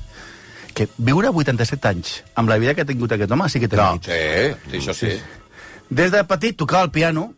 Que 0.75 0.89
viure 0.99 1.29
87 1.31 1.87
anys 1.89 2.17
amb 2.35 2.49
la 2.51 2.57
vida 2.59 2.75
que 2.75 2.83
ha 2.83 2.89
tingut 2.89 3.13
aquest 3.15 3.31
home 3.31 3.49
sí 3.51 3.61
que 3.63 3.69
té 3.71 3.77
No. 3.79 3.93
mèrit. 3.95 4.11
Sí, 4.11 4.71
sí, 4.71 4.79
això 4.81 4.95
sí. 4.95 5.13
Des 5.91 6.11
de 6.11 6.25
petit 6.25 6.57
tocava 6.59 6.83
el 6.89 6.91
piano 6.91 7.29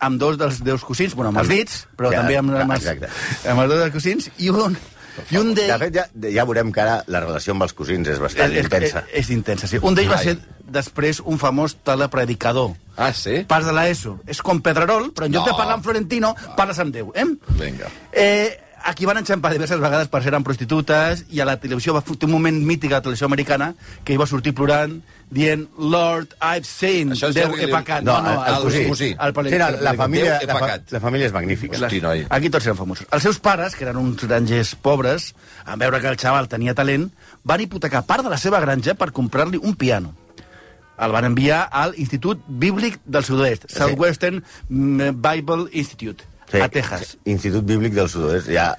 amb 0.00 0.20
dos 0.20 0.38
dels 0.38 0.60
deus 0.64 0.84
cosins, 0.86 1.12
bueno, 1.18 1.28
amb 1.34 1.40
els 1.42 1.48
dits, 1.50 1.80
però 1.98 2.12
Ja, 2.12 2.20
també 2.22 2.36
amb, 2.38 2.54
amb, 2.54 2.70
els, 2.72 2.86
amb 2.86 3.60
els 3.60 3.68
dos 3.68 3.78
dels 3.82 3.92
cosins, 3.92 4.30
i 4.38 4.48
un, 4.48 4.76
i 5.30 5.36
un 5.40 5.54
De 5.54 5.62
d'ells... 5.66 5.78
fet, 5.82 5.94
ja, 5.94 6.06
ja 6.34 6.44
veurem 6.48 6.70
que 6.72 6.80
ara 6.84 7.00
la 7.06 7.20
relació 7.24 7.54
amb 7.56 7.66
els 7.66 7.74
cosins 7.76 8.08
és 8.08 8.18
bastant 8.22 8.54
intensa. 8.56 9.04
És, 9.12 9.24
és 9.24 9.30
intensa, 9.34 9.66
sí. 9.70 9.80
Un 9.82 9.94
d'ells 9.98 10.10
va 10.12 10.18
ser 10.22 10.36
després 10.68 11.20
un 11.24 11.38
famós 11.40 11.76
telepredicador. 11.82 12.72
Ah, 12.96 13.12
sí? 13.14 13.44
Parts 13.48 13.66
de 13.66 13.72
l'ESO. 13.72 14.18
És 14.26 14.42
com 14.42 14.60
Pedrerol, 14.60 15.12
però 15.14 15.26
en 15.26 15.32
lloc 15.36 15.46
No. 15.46 15.52
de 15.52 15.58
parlar 15.58 15.76
en 15.78 15.82
florentino, 15.84 16.34
parles 16.56 16.78
amb 16.82 16.92
Déu, 16.94 17.12
eh? 17.14 17.24
Vinga. 17.60 17.88
Eh, 18.12 18.58
aquí 18.84 19.06
van 19.06 19.18
enxampar 19.20 19.52
diverses 19.52 19.80
vegades 19.80 20.08
per 20.12 20.22
ser 20.24 20.34
amb 20.36 20.46
prostitutes 20.46 21.24
i 21.34 21.40
a 21.40 21.46
la 21.48 21.58
televisió 21.60 21.94
va 21.96 22.02
fer 22.04 22.16
un 22.26 22.34
moment 22.34 22.58
mític 22.64 22.92
a 22.92 22.98
la 22.98 23.06
televisió 23.06 23.26
americana 23.26 23.72
que 24.04 24.14
hi 24.14 24.20
va 24.20 24.26
sortir 24.26 24.54
plorant 24.54 24.98
dient 25.30 25.66
Lord, 25.78 26.34
I've 26.40 26.64
sinned, 26.66 27.12
Això 27.16 27.30
Déu, 27.34 27.52
he 27.58 27.68
pecat. 27.68 28.04
No, 28.04 28.16
el, 28.16 28.38
el, 28.38 28.62
cosí. 28.64 28.84
cosí. 28.88 29.08
El 29.12 29.34
sí, 29.50 29.58
no, 29.60 29.70
la, 29.84 29.94
família, 29.94 30.38
la, 30.46 30.56
fa, 30.56 30.70
la 30.90 31.00
família 31.00 31.28
és 31.28 31.34
magnífica. 31.34 31.76
Hosti, 31.76 32.00
noi. 32.04 32.24
Aquí 32.32 32.50
tots 32.52 32.68
eren 32.68 32.78
famosos. 32.78 33.08
Els 33.12 33.26
seus 33.28 33.40
pares, 33.44 33.76
que 33.76 33.84
eren 33.84 34.00
uns 34.00 34.24
grangers 34.24 34.74
pobres, 34.80 35.34
en 35.66 35.82
veure 35.82 36.00
que 36.00 36.08
el 36.12 36.16
xaval 36.20 36.48
tenia 36.48 36.76
talent, 36.78 37.10
van 37.44 37.64
hipotecar 37.64 38.06
part 38.08 38.24
de 38.24 38.32
la 38.32 38.40
seva 38.40 38.62
granja 38.64 38.96
per 38.96 39.12
comprar-li 39.12 39.60
un 39.60 39.76
piano. 39.76 40.14
El 40.98 41.12
van 41.14 41.28
enviar 41.28 41.60
al 41.70 41.92
Institut 42.00 42.40
Bíblic 42.48 42.98
del 43.04 43.24
Sud-oest, 43.24 43.68
Southwestern 43.70 44.40
mm, 44.68 45.20
Bible 45.22 45.68
Institute, 45.70 46.24
Sí, 46.50 46.60
a 46.60 46.68
Texas. 46.68 47.18
Institut 47.24 47.64
Bíblic 47.64 47.92
del 47.98 48.08
Sud-oest, 48.08 48.48
ja... 48.52 48.72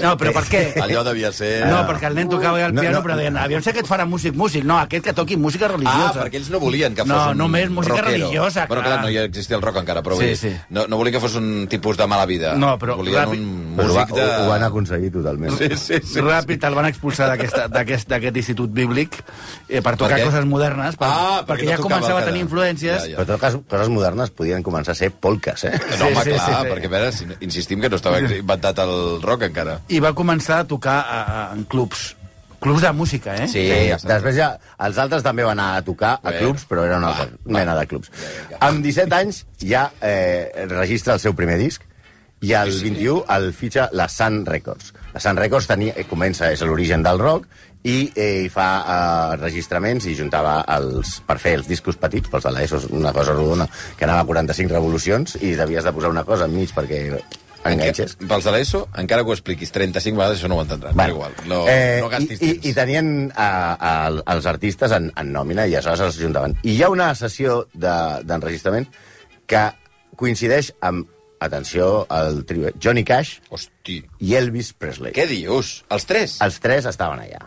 No, 0.00 0.16
però 0.18 0.32
per 0.34 0.42
què? 0.48 0.60
Allò 0.84 1.02
devia 1.06 1.30
ser... 1.32 1.66
No, 1.70 1.82
perquè 1.86 2.08
el 2.08 2.14
nen 2.16 2.28
tocava 2.28 2.58
el 2.64 2.72
No, 2.74 2.80
piano, 2.80 2.98
no. 2.98 3.02
però 3.04 3.16
deien, 3.18 3.36
aviam 3.38 3.62
si 3.62 3.70
aquest 3.70 3.86
farà 3.86 4.06
músic, 4.08 4.34
músic. 4.34 4.64
No, 4.64 4.78
aquest 4.80 5.04
que 5.04 5.12
toqui 5.14 5.36
música 5.36 5.66
Ah, 5.66 5.72
religiosa. 5.76 6.22
perquè 6.24 6.40
ells 6.40 6.50
no 6.50 6.58
volien 6.60 6.94
que 6.94 7.02
fos 7.04 7.08
No, 7.12 7.30
un 7.30 7.38
només 7.38 7.70
música 7.70 7.96
rockero. 8.00 8.10
religiosa, 8.10 8.66
Bueno, 8.66 8.82
clar. 8.82 8.94
clar, 8.96 9.04
no 9.04 9.10
hi 9.10 9.18
existia 9.18 9.56
el 9.56 9.62
rock 9.62 9.76
encara, 9.82 10.02
però 10.02 10.16
Sí, 10.18 10.24
vull 10.24 10.28
dir, 10.32 10.36
sí. 10.38 10.52
no, 10.70 10.86
no 10.88 10.96
volien 10.96 11.14
que 11.14 11.20
fos 11.20 11.34
un 11.36 11.66
tipus 11.68 11.96
de 11.96 12.06
mala 12.06 12.26
vida. 12.26 12.54
No, 12.54 12.78
però 12.78 12.96
Volien 12.96 13.22
ràpid- 13.22 13.38
un 13.38 13.76
músic 13.76 14.14
de... 14.14 14.22
ho, 14.24 14.44
ho 14.44 14.48
van 14.48 14.62
aconseguir 14.62 15.12
totalment. 15.12 15.56
Sí, 15.58 15.68
sí, 15.76 16.00
sí. 16.02 16.20
Ràpid 16.20 16.64
el 16.66 16.74
van 16.74 16.86
expulsar 16.90 17.28
d'aquesta- 17.30 17.68
d'aquest 17.68 18.08
d'aquest 18.08 18.36
institut 18.36 18.72
bíblic 18.72 19.20
eh, 19.68 19.80
per 19.82 19.96
tocar 19.96 20.16
Per 20.18 20.24
coses 20.30 20.44
modernes, 20.46 20.96
per, 20.96 21.08
Ah, 21.10 21.42
perquè 21.46 21.64
perquè 21.64 21.64
no 21.64 21.70
ja 21.76 21.78
començava 21.82 22.20
a 22.20 22.24
tenir 22.24 22.40
influències. 22.44 23.02
Ja, 23.04 23.06
ja. 23.10 23.16
Però 23.18 23.26
totes 23.38 23.60
coses 23.68 23.88
modernes 23.88 24.30
podien 24.30 24.62
començar 24.62 24.92
a 24.92 24.94
ser 24.98 25.10
polques, 25.12 25.64
eh? 25.64 25.72
No, 25.98 26.06
home, 26.06 26.14
Sí, 26.24 26.30
sí, 26.30 26.36
clar, 26.36 26.46
sí, 26.46 26.52
sí. 26.62 26.72
perquè 26.72 26.86
a 26.86 26.94
veure, 26.96 27.12
si, 27.12 27.26
insistim 27.40 27.80
que 27.80 27.88
no 27.90 27.96
estava 27.96 28.20
inventat 28.20 28.78
el 28.78 29.20
rock 29.22 29.42
encara. 29.50 29.73
I 29.88 30.00
va 30.04 30.12
començar 30.16 30.60
a 30.62 30.66
tocar 30.68 30.98
a, 31.04 31.22
a, 31.22 31.40
en 31.56 31.64
clubs. 31.64 32.14
Clubs 32.64 32.80
de 32.80 32.92
música, 32.96 33.34
eh? 33.36 33.46
Sí, 33.46 33.60
Sí, 33.68 33.88
ja 33.90 33.98
després 34.08 34.36
ja, 34.38 34.46
els 34.86 34.96
altres 34.98 35.22
també 35.22 35.44
van 35.44 35.58
anar 35.58 35.80
a 35.82 35.84
tocar 35.84 36.14
a 36.22 36.30
Bé. 36.32 36.38
clubs, 36.40 36.64
però 36.64 36.86
era 36.88 36.96
una 36.96 37.10
Va, 37.12 37.26
altra 37.26 37.36
mena 37.58 37.74
de 37.76 37.86
clubs. 37.90 38.08
Vinga. 38.14 38.60
Amb 38.64 38.80
17 38.86 39.18
anys 39.18 39.42
ja 39.60 39.90
eh, 40.00 40.64
registra 40.70 41.12
el 41.18 41.20
seu 41.20 41.34
primer 41.36 41.58
disc 41.60 41.82
i 42.40 42.54
al 42.56 42.72
Sí, 42.72 42.78
sí. 42.78 42.90
21 42.94 43.24
el 43.36 43.50
fitxa 43.52 43.90
la 43.92 44.08
Sun 44.08 44.46
Records. 44.48 44.94
La 45.12 45.20
Sun 45.20 45.36
Records 45.36 45.68
tenia, 45.68 45.92
eh, 45.96 46.06
comença, 46.08 46.48
és 46.52 46.64
l'origen 46.64 47.04
del 47.04 47.20
rock, 47.20 47.46
i 47.84 48.10
eh, 48.16 48.48
fa 48.48 48.68
eh, 48.80 49.36
registraments 49.42 50.06
i 50.08 50.14
juntava 50.16 50.62
els, 50.72 51.18
per 51.28 51.36
fer 51.38 51.58
els 51.58 51.68
discos 51.68 51.96
petits, 52.00 52.30
pels 52.32 52.44
de 52.48 52.52
l'ESO, 52.56 52.80
una 52.96 53.12
cosa 53.12 53.36
rodona, 53.36 53.68
que 53.98 54.08
anava 54.08 54.24
a 54.24 54.28
45 54.32 54.72
revolucions, 54.72 55.36
i 55.44 55.52
devies 55.52 55.84
de 55.84 55.92
posar 55.92 56.08
una 56.16 56.24
cosa 56.24 56.48
enmig 56.48 56.72
perquè 56.72 57.02
enganxes. 57.72 58.16
Pels 58.20 58.44
de 58.44 58.52
l'ESO, 58.52 58.82
encara 59.00 59.22
que 59.24 59.30
ho 59.30 59.34
expliquis 59.36 59.72
35 59.72 60.18
vegades, 60.18 60.38
això 60.40 60.48
no 60.52 60.58
ho 60.58 60.62
entendran. 60.64 60.94
Bueno, 60.96 61.14
igual, 61.14 61.32
no, 61.46 61.62
eh, 61.68 61.98
no 62.02 62.08
gastis 62.12 62.40
i, 62.42 62.44
i, 62.44 62.52
temps. 62.58 62.66
I 62.66 62.74
tenien 62.76 63.08
a, 63.36 63.48
a, 63.78 63.94
els 64.34 64.46
artistes 64.50 64.92
en, 64.92 65.10
en 65.16 65.32
nòmina 65.32 65.66
i 65.66 65.74
aleshores 65.78 66.00
els 66.10 66.20
juntaven. 66.20 66.56
I 66.62 66.76
hi 66.76 66.82
ha 66.84 66.90
una 66.92 67.10
sessió 67.18 67.64
de- 67.72 68.20
d'enregistrament 68.28 68.86
que 69.46 69.64
coincideix 70.16 70.72
amb, 70.80 71.08
atenció, 71.44 72.06
el 72.14 72.44
trio, 72.48 72.70
Johnny 72.80 73.02
Cash 73.04 73.40
Hosti, 73.50 73.98
i 74.20 74.34
Elvis 74.38 74.72
Presley. 74.72 75.12
què 75.12 75.26
dius? 75.28 75.82
Els 75.92 76.06
tres? 76.08 76.38
Els 76.44 76.60
tres 76.62 76.86
estaven 76.88 77.20
allà. 77.20 77.42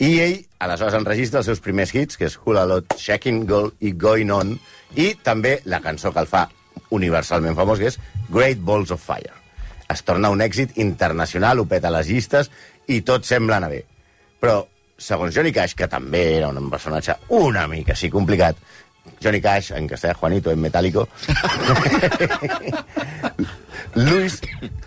I 0.00 0.14
ell, 0.24 0.38
aleshores, 0.64 0.94
enregistra 0.96 1.40
els 1.40 1.46
seus 1.48 1.60
primers 1.60 1.92
hits, 1.94 2.16
que 2.16 2.24
és 2.28 2.38
Hula 2.44 2.66
Lot, 2.68 2.94
Shaking 2.96 3.42
Girl 3.48 3.70
i 3.80 3.92
Going 3.92 4.30
On, 4.32 4.54
i 4.96 5.10
també 5.24 5.58
la 5.68 5.80
cançó 5.84 6.12
que 6.12 6.20
el 6.24 6.28
fa 6.28 6.46
universalment 6.90 7.54
famós, 7.56 7.78
que 7.78 7.90
és 7.92 7.98
Great 8.32 8.58
Balls 8.64 8.90
of 8.96 9.00
Fire. 9.04 9.32
Es 9.90 10.04
torna 10.06 10.30
un 10.30 10.42
èxit 10.44 10.76
internacional, 10.82 11.58
ho 11.58 11.66
peta 11.70 11.90
les 11.90 12.10
llistes, 12.10 12.50
i 12.88 13.00
tot 13.06 13.24
sembla 13.26 13.56
anar 13.58 13.70
bé. 13.72 13.80
Però, 14.40 14.60
segons 15.00 15.34
Johnny 15.34 15.52
Cash, 15.52 15.74
que 15.76 15.88
també 15.90 16.22
era 16.36 16.48
un 16.52 16.70
personatge 16.70 17.16
una 17.40 17.66
mica 17.70 17.92
així 17.96 18.10
complicat, 18.12 18.56
Johnny 19.20 19.40
Cash, 19.40 19.72
en 19.76 19.88
castellà 19.88 20.14
Juanito, 20.14 20.52
en 20.52 20.60
metálico, 20.60 21.08
Luis, 23.94 24.40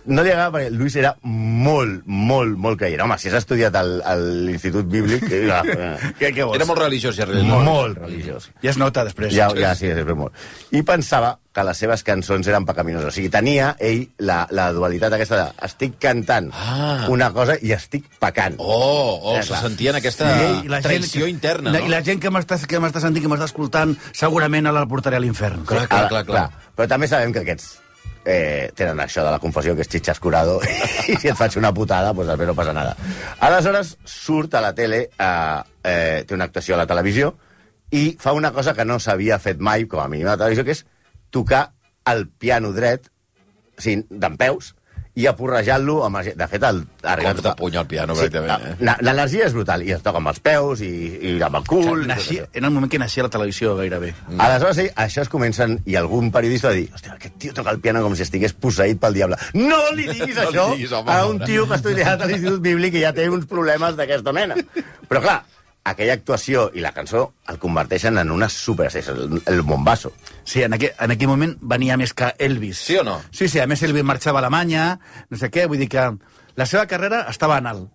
no 0.05 0.23
li 0.23 0.31
agradava 0.31 0.57
perquè 0.59 0.71
Luis 0.71 0.95
era 0.95 1.13
molt, 1.27 2.03
molt, 2.07 2.55
molt 2.57 2.79
creient. 2.79 3.01
Home, 3.03 3.17
si 3.19 3.27
has 3.29 3.35
estudiat 3.41 3.75
al, 3.75 3.97
a 4.07 4.15
l'Institut 4.15 4.87
Bíblic... 4.89 5.25
eh, 5.27 5.45
Què, 6.19 6.31
què 6.31 6.43
vols? 6.45 6.55
Era 6.55 6.67
molt 6.69 6.79
religiós, 6.79 7.15
Jerry. 7.19 7.41
molt, 7.43 7.65
molt 7.67 7.97
religiós. 7.99 8.49
Ja 8.63 8.71
es 8.71 8.79
nota 8.79 9.03
després. 9.03 9.33
Ja, 9.35 9.49
ja, 9.59 9.73
sí, 9.75 9.89
sempre 9.91 10.15
molt. 10.15 10.33
I 10.71 10.81
pensava 10.87 11.35
que 11.53 11.61
les 11.67 11.77
seves 11.77 12.01
cançons 12.01 12.47
eren 12.49 12.65
pecaminoses. 12.65 13.11
O 13.11 13.13
sigui, 13.13 13.29
tenia 13.29 13.75
ell 13.83 14.07
la, 14.25 14.39
la 14.49 14.71
dualitat 14.73 15.13
aquesta 15.13 15.37
de 15.43 15.67
estic 15.67 15.99
cantant 16.01 16.47
Ah. 16.55 17.05
una 17.13 17.27
cosa 17.35 17.59
i 17.61 17.75
estic 17.75 18.07
pecant. 18.23 18.55
Oh, 18.57 19.19
oh, 19.21 19.35
Ja, 19.35 19.43
se 19.43 19.51
clar. 19.53 19.61
sentien 19.67 19.99
aquesta 19.99 20.31
I 20.63 20.67
la 20.71 20.79
gent 20.81 20.87
traïció 20.87 21.27
que- 21.27 21.35
interna, 21.35 21.69
la- 21.75 21.83
no? 21.83 21.85
I 21.85 21.93
la 21.93 22.01
gent 22.01 22.23
que 22.23 22.31
m'està 22.33 22.57
que 22.65 22.79
m'està 22.81 23.03
sentint, 23.03 23.27
que 23.27 23.29
m'està 23.35 23.45
escoltant, 23.51 23.93
segurament 24.17 24.71
la 24.73 24.87
portaré 24.89 25.19
a 25.19 25.21
l'infern. 25.21 25.61
Clar, 25.67 25.85
clar, 25.87 25.99
Ara, 26.07 26.09
clar, 26.09 26.25
clar. 26.25 26.49
Però 26.73 26.87
també 26.89 27.07
sabem 27.11 27.31
que 27.35 27.43
aquests 27.45 27.75
eh, 28.25 28.71
tenen 28.75 28.99
això 29.03 29.23
de 29.25 29.31
la 29.33 29.39
confessió, 29.43 29.75
que 29.75 29.83
és 29.85 29.91
xitxas 29.91 30.19
curado, 30.23 30.59
i 31.11 31.17
si 31.19 31.31
et 31.31 31.39
faig 31.39 31.57
una 31.59 31.73
putada, 31.75 32.13
pues 32.13 32.29
després 32.29 32.49
no 32.49 32.57
passa 32.57 32.75
nada. 32.75 32.95
Aleshores, 33.43 33.97
surt 34.05 34.55
a 34.55 34.63
la 34.63 34.73
tele, 34.77 35.07
eh, 35.11 35.61
eh, 35.83 36.23
té 36.27 36.37
una 36.37 36.49
actuació 36.49 36.77
a 36.77 36.83
la 36.83 36.89
televisió, 36.89 37.33
i 37.93 38.15
fa 38.19 38.33
una 38.33 38.53
cosa 38.53 38.73
que 38.73 38.85
no 38.85 38.99
s'havia 38.99 39.39
fet 39.39 39.59
mai, 39.61 39.85
com 39.89 40.01
a 40.01 40.09
mínim 40.09 40.27
a 40.27 40.33
la 40.33 40.41
televisió, 40.41 40.65
que 40.65 40.77
és 40.77 40.85
tocar 41.33 41.67
el 42.09 42.27
piano 42.27 42.73
dret, 42.73 43.09
o 43.77 43.81
sigui, 43.81 44.05
d'en 44.09 44.37
peus, 44.37 44.73
i 45.15 45.27
aporrejar-lo 45.29 45.99
amb... 46.07 46.17
De 46.33 46.47
fet, 46.49 46.63
el... 46.65 46.79
Cops 47.03 47.43
de 47.45 47.51
puny 47.59 47.75
al 47.77 47.85
piano, 47.85 48.15
pràcticament, 48.17 48.63
eh? 48.71 48.75
la- 48.87 48.95
L'energia 49.05 49.45
és 49.45 49.53
brutal, 49.53 49.83
i 49.85 49.91
es 49.93 50.01
toca 50.01 50.17
amb 50.17 50.31
els 50.31 50.39
peus 50.41 50.81
i, 50.81 50.89
i 51.29 51.33
amb 51.45 51.59
el 51.59 51.67
cul... 51.69 51.83
i 51.85 51.91
tot 51.91 52.07
Naixia, 52.09 52.47
això. 52.47 52.57
era 52.57 52.69
el 52.71 52.73
moment 52.73 52.89
que 52.89 52.97
naixia 53.03 53.27
la 53.27 53.31
televisió, 53.35 53.75
gairebé. 53.77 54.09
Mm. 54.31 54.41
Aleshores, 54.47 54.79
sí, 54.81 54.87
això 55.05 55.21
es 55.27 55.29
comencen, 55.29 55.77
i 55.85 55.99
algun 56.01 56.31
periodista 56.33 56.71
va 56.71 56.77
dir, 56.79 56.87
hòstia, 56.97 57.13
aquest 57.19 57.37
tio 57.45 57.53
toca 57.53 57.75
el 57.75 57.81
piano 57.83 58.01
com 58.07 58.17
si 58.17 58.25
estigués 58.25 58.57
posseït 58.57 58.97
pel 59.03 59.13
diable. 59.19 59.37
No 59.53 59.77
li 59.93 60.07
diguis 60.15 60.33
No 60.39 60.47
li 60.47 60.49
això 60.49 60.67
diguis, 60.73 60.97
home, 60.97 61.13
a 61.13 61.25
un 61.29 61.43
tio 61.45 61.67
que 61.69 61.77
ha 61.77 61.81
estudiat 61.83 62.21
a 62.25 62.31
l'Institut 62.31 62.61
Bíblic 62.65 62.97
i 62.97 63.05
ja 63.05 63.13
té 63.13 63.29
uns 63.29 63.45
problemes 63.45 63.93
d'aquesta 63.99 64.33
mena. 64.33 64.57
Però, 65.05 65.21
clar, 65.21 65.43
aquella 65.83 66.13
actuació 66.15 66.69
i 66.73 66.79
la 66.83 66.93
cançó 66.95 67.33
el 67.51 67.57
converteixen 67.59 68.17
en 68.21 68.31
una 68.31 68.47
super... 68.49 68.87
És 68.87 69.09
el, 69.11 69.41
el 69.45 69.61
bombasso. 69.67 70.13
Sí, 70.47 70.61
en 70.63 70.73
aquell, 70.77 70.93
en 70.99 71.11
aquell 71.15 71.27
moment 71.31 71.57
venia 71.61 71.97
més 71.99 72.13
que 72.15 72.29
Elvis. 72.39 72.79
Sí 72.87 72.97
o 73.01 73.03
no? 73.03 73.17
Sí, 73.31 73.49
sí, 73.51 73.59
a 73.59 73.67
més 73.67 73.83
Elvis 73.83 74.05
marxava 74.07 74.39
a 74.39 74.45
Alemanya, 74.45 74.93
no 75.29 75.39
sé 75.39 75.49
què, 75.51 75.65
vull 75.67 75.81
dir 75.83 75.89
que 75.91 76.05
la 76.55 76.65
seva 76.69 76.85
carrera 76.87 77.25
estava 77.29 77.57
en 77.59 77.67
alt. 77.67 77.91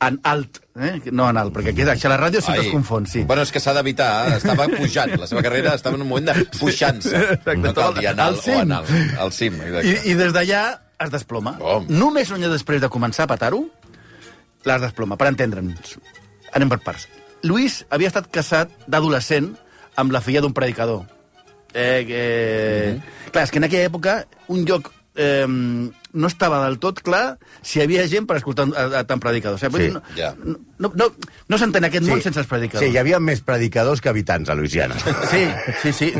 En 0.00 0.14
alt, 0.24 0.62
eh? 0.80 0.94
no 1.12 1.26
en 1.28 1.36
alt, 1.36 1.52
perquè 1.52 1.74
aquí 1.74 1.84
aquí 1.84 2.06
a 2.08 2.10
la 2.14 2.16
ràdio 2.16 2.40
sempre 2.40 2.62
Ai. 2.62 2.68
es 2.70 2.72
confon, 2.72 3.04
sí. 3.06 3.20
Bueno, 3.28 3.42
és 3.44 3.50
que 3.52 3.60
s'ha 3.60 3.74
d'evitar, 3.76 4.06
eh? 4.30 4.36
estava 4.38 4.64
pujant. 4.72 5.12
La 5.20 5.26
seva 5.28 5.42
carrera 5.44 5.74
estava 5.76 5.98
en 5.98 6.06
un 6.06 6.08
moment 6.08 6.30
de. 6.30 6.46
Exacte, 6.70 7.56
No 7.60 7.74
cal 7.76 7.92
dir 7.98 8.06
en 8.08 8.16
al 8.20 8.30
alt 8.30 8.38
o 8.40 8.44
cim. 8.46 8.60
en 8.62 8.72
alt. 8.78 8.88
Al 9.20 9.32
cim, 9.36 9.58
I, 9.60 9.66
exacte. 9.68 10.08
i 10.08 10.14
des 10.16 10.32
d'allà 10.32 10.62
es 11.04 11.12
desploma. 11.12 11.52
Com? 11.60 11.84
Només 11.92 12.32
un 12.32 12.40
any 12.40 12.48
després 12.48 12.80
de 12.80 12.88
començar 12.88 13.26
a 13.28 13.32
petar-ho, 13.34 13.60
l'has 14.64 14.80
desploma, 14.88 15.20
per 15.20 15.28
entendre'ns. 15.34 15.98
Anem 16.56 16.72
per 16.72 16.80
parts. 16.84 17.04
Luis 17.42 17.84
havia 17.90 18.10
estat 18.10 18.28
casat 18.32 18.72
d'adolescent 18.86 19.52
amb 20.00 20.12
la 20.12 20.20
filla 20.20 20.42
d'un 20.44 20.54
predicador. 20.56 21.04
Eh, 21.72 22.02
que... 22.06 23.30
Clar, 23.30 23.44
és 23.46 23.52
que 23.52 23.60
en 23.62 23.68
aquella 23.68 23.86
època 23.88 24.16
un 24.50 24.64
lloc 24.66 24.90
eh, 25.14 25.46
no 25.46 26.26
estava 26.26 26.58
del 26.64 26.78
tot 26.82 26.98
clar 27.06 27.38
si 27.62 27.78
hi 27.78 27.84
havia 27.84 28.06
gent 28.10 28.26
per 28.26 28.40
escoltar 28.40 28.66
a, 28.74 28.86
a 29.00 29.04
tant 29.06 29.22
predicador. 29.22 29.56
O 29.56 29.62
sigui, 29.62 29.86
Sí, 29.86 29.92
no, 29.94 30.02
ja. 30.16 30.32
no, 30.44 30.90
no, 30.94 31.10
no 31.48 31.58
s'entén 31.60 31.86
aquest 31.86 32.08
món 32.08 32.22
sense 32.24 32.42
els 32.42 32.50
predicadors. 32.50 32.84
Sí, 32.86 32.92
hi 32.94 32.98
havia 33.00 33.20
més 33.22 33.42
predicadors 33.46 34.02
que 34.02 34.10
habitants 34.10 34.50
a 34.50 34.58
Louisiana. 34.58 34.98
Sí, 35.30 35.46
sí, 35.82 35.92
sí. 35.94 36.12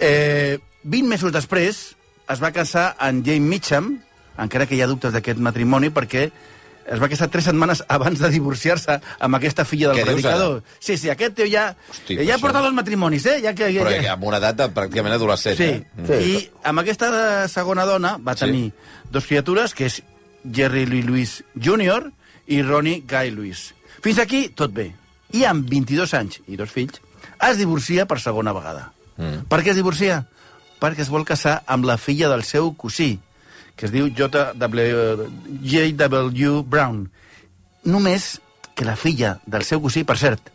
Eh, 0.00 0.58
20 0.84 1.08
mesos 1.10 1.32
després 1.34 1.80
es 2.28 2.42
va 2.42 2.52
casar 2.54 2.92
amb 3.02 3.24
Jane 3.26 3.44
Mitcham, 3.44 3.96
encara 4.38 4.66
que 4.70 4.76
hi 4.78 4.82
ha 4.84 4.88
dubtes 4.90 5.12
d'aquest 5.12 5.40
matrimoni, 5.42 5.90
perquè 5.90 6.28
es 6.88 7.00
va 7.02 7.08
casar 7.08 7.28
tres 7.28 7.44
setmanes 7.44 7.82
abans 7.88 8.18
de 8.18 8.30
divorciar-se 8.32 8.98
amb 9.20 9.36
aquesta 9.36 9.64
filla 9.68 9.88
del 9.90 9.98
Què 9.98 10.04
dius, 10.04 10.14
predicador. 10.22 10.62
Sí, 10.80 10.96
sí, 10.96 11.10
aquest 11.12 11.34
tio 11.36 11.46
ja, 11.50 11.66
Hosti, 11.90 12.16
ja 12.16 12.22
ha 12.22 12.36
això- 12.36 12.40
portat 12.40 12.62
dos 12.64 12.72
matrimonis, 12.74 13.26
eh? 13.26 13.40
Ja 13.44 13.54
que, 13.54 13.68
ja, 13.74 13.84
Però 13.84 13.92
ja... 14.02 14.12
amb 14.14 14.24
una 14.24 14.38
edat 14.40 14.56
de, 14.56 14.68
pràcticament 14.74 15.14
adolescent, 15.14 15.56
Sí, 15.58 15.64
eh? 15.64 16.06
sí. 16.08 16.32
I 16.32 16.50
amb 16.64 16.80
aquesta 16.80 17.10
segona 17.48 17.84
dona 17.84 18.16
va 18.18 18.34
Sí. 18.36 18.44
tenir 18.46 18.72
dos 19.10 19.26
criatures, 19.26 19.74
que 19.74 19.86
és 19.86 20.02
Jerry 20.50 20.86
Lee 20.86 21.02
Lewis 21.02 21.42
Jr. 21.60 22.10
i 22.46 22.62
Ronnie 22.62 23.02
Guy 23.06 23.30
Lewis. 23.30 23.74
Fins 24.02 24.18
aquí, 24.18 24.48
tot 24.54 24.72
bé. 24.72 24.94
I 25.32 25.44
amb 25.44 25.68
22 25.68 26.14
anys 26.14 26.40
i 26.48 26.56
dos 26.56 26.70
fills, 26.70 27.02
es 27.50 27.58
divorcia 27.58 28.06
per 28.06 28.18
segona 28.20 28.52
vegada. 28.56 28.92
Mm. 29.18 29.44
Per 29.50 29.58
què 29.62 29.70
es 29.74 29.76
divorcia? 29.76 30.22
Perquè 30.80 31.02
es 31.02 31.10
vol 31.10 31.24
casar 31.26 31.62
amb 31.66 31.84
la 31.84 31.98
filla 31.98 32.28
del 32.30 32.44
seu 32.44 32.72
cosí, 32.78 33.18
que 33.78 33.86
es 33.86 33.92
diu 33.94 34.10
J.W. 35.62 36.62
Brown. 36.66 37.08
Només 37.86 38.40
que 38.74 38.84
la 38.84 38.96
filla 38.98 39.38
del 39.46 39.64
seu 39.66 39.80
cosí, 39.82 40.04
per 40.06 40.18
cert, 40.18 40.50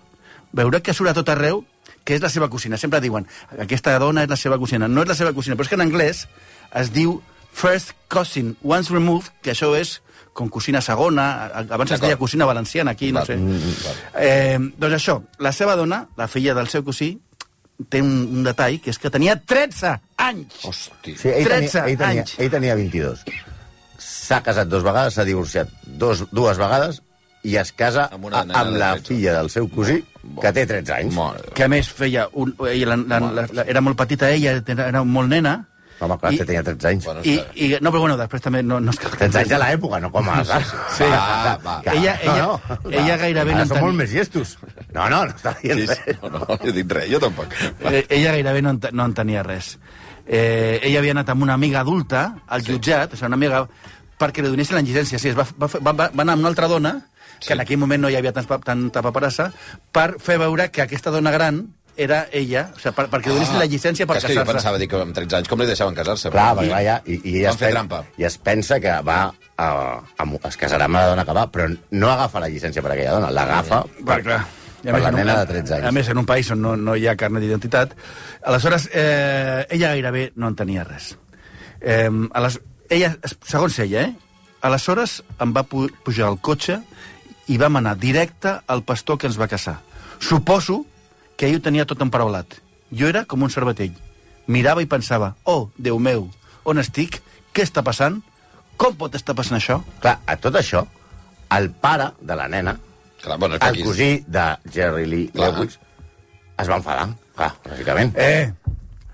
veurà 0.54 0.82
que 0.84 0.94
surt 0.94 1.12
a 1.12 1.18
tot 1.18 1.32
arreu 1.32 1.64
que 2.04 2.18
és 2.18 2.22
la 2.24 2.30
seva 2.30 2.50
cosina. 2.52 2.78
Sempre 2.78 3.00
diuen, 3.04 3.26
aquesta 3.64 3.96
dona 4.00 4.26
és 4.26 4.32
la 4.32 4.38
seva 4.40 4.60
cosina. 4.60 4.90
No 4.92 5.04
és 5.04 5.12
la 5.12 5.16
seva 5.16 5.32
cosina, 5.36 5.56
però 5.56 5.64
és 5.66 5.72
que 5.72 5.80
en 5.80 5.86
anglès 5.86 6.26
es 6.80 6.92
diu 6.92 7.22
first 7.54 7.94
cousin 8.12 8.58
once 8.64 8.92
removed, 8.92 9.32
que 9.42 9.54
això 9.54 9.72
és 9.78 10.02
com 10.34 10.50
cosina 10.50 10.82
segona, 10.82 11.46
abans 11.70 11.92
es 11.94 12.02
deia 12.02 12.18
cosina 12.18 12.48
valenciana, 12.50 12.92
aquí, 12.92 13.12
no 13.14 13.24
sé. 13.26 13.38
Mm, 13.38 13.76
Eh, 14.18 14.58
doncs 14.78 14.96
això, 14.96 15.22
la 15.38 15.52
seva 15.54 15.76
dona, 15.76 16.08
la 16.18 16.28
filla 16.28 16.56
del 16.58 16.68
seu 16.68 16.84
cosí, 16.84 17.20
té 17.90 18.02
un, 18.02 18.28
un 18.40 18.44
detall, 18.44 18.80
que 18.82 18.90
és 18.90 18.98
que 18.98 19.12
tenia 19.14 19.36
13 19.38 20.00
anys. 20.30 20.60
Hosti. 20.66 21.16
Sí, 21.18 21.30
ell, 21.30 21.44
13 21.48 21.72
tenia, 21.72 21.88
ell, 21.92 21.98
tenia, 21.98 22.22
anys. 22.24 22.36
ell 22.40 22.52
tenia 22.52 22.76
22. 22.80 23.24
S'ha 24.04 24.42
casat 24.44 24.68
dos 24.72 24.84
vegades, 24.86 25.14
s'ha 25.18 25.26
divorciat 25.28 25.70
dos, 25.86 26.24
dues 26.32 26.58
vegades 26.58 27.02
i 27.44 27.58
es 27.60 27.74
casa 27.76 28.06
Amb 28.16 28.30
una 28.30 28.46
nena 28.48 28.62
amb 28.62 28.72
de 28.74 28.80
la 28.80 28.92
13. 28.96 29.08
filla 29.12 29.34
del 29.36 29.50
seu 29.52 29.68
cosí, 29.70 29.98
que 30.42 30.54
té 30.56 30.64
13 30.66 30.94
anys. 30.96 31.16
De 31.16 31.44
Déu. 31.44 31.54
que 31.58 31.66
a 31.66 31.68
més 31.68 31.90
feia... 31.92 32.30
Un, 32.40 32.56
ella, 32.72 32.96
la, 32.96 33.20
la, 33.20 33.20
la, 33.42 33.48
la, 33.52 33.66
era 33.68 33.82
molt 33.84 33.98
petita 34.00 34.30
ella, 34.32 34.58
era, 34.66 35.04
molt 35.04 35.30
nena, 35.30 35.58
Home, 36.04 36.16
clar, 36.20 36.32
I- 36.34 36.38
que 36.40 36.46
tenia 36.48 36.64
13 36.66 36.88
anys. 36.90 37.06
Bueno, 37.06 37.22
i, 37.24 37.34
i, 37.64 37.68
no, 37.80 37.92
però 37.94 38.00
bueno, 38.02 38.16
després 38.20 38.42
també 38.44 38.64
no, 38.66 38.80
no 38.84 38.92
és 38.92 38.98
que... 39.00 39.08
13 39.14 39.38
anys 39.44 39.52
de 39.54 39.60
l'època, 39.62 40.00
no 40.04 40.10
com 40.12 40.28
ara. 40.34 40.58
Sí. 40.98 41.06
Va, 41.08 41.54
va. 41.64 41.76
Ella- 41.94 42.16
ella- 42.26 42.80
ella 42.90 43.18
gairebé 43.22 43.54
Ara 43.54 43.60
no 43.62 43.68
som 43.70 43.78
entenia- 43.78 43.84
molt 43.86 44.00
més 44.02 44.12
llestos. 44.12 44.56
No, 44.92 45.06
no, 45.14 45.22
no 45.30 45.36
està 45.36 45.54
dient 45.62 45.80
Sí, 45.80 45.86
res. 45.86 46.02
sí, 46.04 46.16
no, 46.24 46.30
no, 46.34 46.42
no 46.50 46.58
he 46.60 46.74
dit 46.76 46.92
res, 46.98 47.08
jo 47.14 47.22
tampoc. 47.24 47.54
Eh, 47.92 48.02
ella 48.10 48.34
gairebé 48.36 48.62
no, 48.66 48.74
ent 48.76 48.90
no 48.92 49.06
entenia 49.12 49.44
res. 49.48 49.78
Eh, 50.26 50.80
ella 50.84 51.00
havia 51.00 51.12
anat 51.12 51.30
amb 51.30 51.44
una 51.44 51.54
amiga 51.54 51.82
adulta 51.82 52.40
al 52.48 52.64
jutjat, 52.64 53.14
o 53.14 53.16
sigui, 53.18 53.28
una 53.28 53.36
amiga 53.36 53.68
perquè 54.20 54.42
li 54.44 54.50
donessin 54.50 54.76
la 54.78 54.82
llicència. 54.86 55.20
Sí, 55.20 55.30
es 55.34 55.36
va, 55.38 55.46
va, 55.60 55.68
va, 55.82 55.94
va 55.94 56.10
anar 56.24 56.34
amb 56.38 56.46
una 56.46 56.50
altra 56.54 56.68
dona, 56.72 56.94
que 57.40 57.48
Sí. 57.48 57.54
en 57.54 57.60
aquell 57.60 57.78
moment 57.78 58.02
no 58.02 58.10
hi 58.10 58.16
havia 58.16 58.32
tants, 58.32 58.48
pa- 58.48 58.60
tanta 58.64 59.02
paperassa, 59.02 59.52
per 59.92 60.16
fer 60.20 60.38
veure 60.40 60.70
que 60.72 60.82
aquesta 60.82 61.12
dona 61.12 61.32
gran 61.32 61.74
era 61.98 62.28
ella, 62.32 62.70
o 62.74 62.80
sigui, 62.80 62.94
per, 62.96 63.10
perquè 63.12 63.28
li 63.28 63.34
donessin 63.36 63.60
la 63.60 63.66
llicència 63.68 64.08
per 64.08 64.16
Ah, 64.18 64.20
que 64.22 64.28
jo 64.30 64.34
casar-se. 64.40 64.54
pensava 64.54 64.78
dir 64.80 64.88
que 64.88 64.96
amb 65.02 65.14
13 65.14 65.36
anys 65.36 65.50
com 65.50 65.60
li 65.60 65.66
deixaven 65.68 65.94
casar-se? 65.94 66.30
Clar, 66.32 66.56
però- 66.56 66.62
perquè 66.64 66.72
va 66.72 66.82
ja, 66.84 67.02
i, 67.06 67.20
i, 67.24 67.38
ella 67.42 67.50
es 67.52 67.58
fer 67.58 67.68
pen- 67.68 67.76
trampa. 67.76 68.04
I 68.18 68.24
es 68.24 68.38
pensa 68.38 68.80
que 68.80 68.96
va 69.02 69.20
a, 69.58 69.68
a, 70.18 70.26
es 70.48 70.58
casarà 70.58 70.86
amb 70.86 70.96
la 70.96 71.08
dona 71.08 71.26
que 71.26 71.34
va, 71.34 71.52
però 71.52 71.68
no 71.92 72.10
agafa 72.10 72.40
la 72.40 72.48
llicència 72.50 72.82
per 72.82 72.92
aquella 72.96 73.12
dona, 73.20 73.30
l'agafa 73.30 73.84
Per, 73.84 74.06
per, 74.06 74.22
clar. 74.24 74.46
I 74.84 74.90
a 74.90 74.92
per 74.92 75.02
la 75.02 75.10
en 75.10 75.16
un- 75.16 75.20
nena 75.22 75.40
de 75.40 75.46
13 75.54 75.76
anys. 75.76 75.88
A 75.88 75.92
més, 75.96 76.10
en 76.10 76.18
un 76.18 76.26
país 76.26 76.50
on 76.52 76.62
no, 76.62 76.76
no 76.76 76.96
hi 76.96 77.08
ha 77.08 77.16
carnet 77.16 77.44
d'identitat. 77.44 77.94
Aleshores, 78.44 78.90
eh, 78.94 79.66
ella 79.70 79.94
gairebé 79.94 80.32
no 80.36 80.48
entenia 80.52 80.84
res. 80.84 81.18
Eh, 81.82 82.10
a 82.34 82.40
les, 82.44 82.60
ella, 82.90 83.14
segons 83.48 83.78
ella, 83.80 84.02
eh, 84.10 84.16
aleshores 84.62 85.22
em 85.44 85.54
va 85.56 85.64
pu 85.64 85.88
pujar 86.04 86.28
al 86.28 86.40
cotxe 86.40 86.82
i 87.48 87.58
vam 87.60 87.76
anar 87.80 87.98
directe 88.00 88.58
al 88.68 88.84
pastor 88.84 89.18
que 89.18 89.28
ens 89.28 89.40
va 89.40 89.48
casar. 89.52 89.80
Suposo 90.20 90.86
que 91.36 91.48
ell 91.50 91.58
ho 91.58 91.64
tenia 91.64 91.86
tot 91.86 92.02
emparaulat. 92.02 92.60
Jo 92.92 93.08
era 93.10 93.26
com 93.26 93.42
un 93.44 93.50
cervatell. 93.52 93.96
Mirava 94.48 94.84
i 94.84 94.86
pensava, 94.88 95.36
oh, 95.44 95.70
Déu 95.78 96.00
meu, 96.00 96.30
on 96.64 96.80
estic? 96.80 97.22
Què 97.54 97.64
està 97.64 97.84
passant? 97.84 98.22
Com 98.78 98.96
pot 99.00 99.16
estar 99.16 99.36
passant 99.36 99.58
això? 99.60 99.82
Clar, 100.02 100.20
a 100.26 100.36
tot 100.38 100.56
això, 100.60 100.86
el 101.56 101.70
pare 101.72 102.12
de 102.22 102.36
la 102.36 102.48
nena, 102.48 102.78
Clar, 103.24 103.38
bueno, 103.40 103.56
el 103.56 103.64
aquí... 103.64 103.84
cosí 103.84 104.10
de 104.28 104.46
Jerry 104.72 105.06
Lee 105.08 105.30
Clar. 105.34 105.54
Lewis, 105.56 105.80
es 106.60 106.70
va 106.70 106.76
enfadar, 106.82 107.08
clar, 107.38 107.54
lògicament. 107.72 108.12
Eh, 108.20 108.52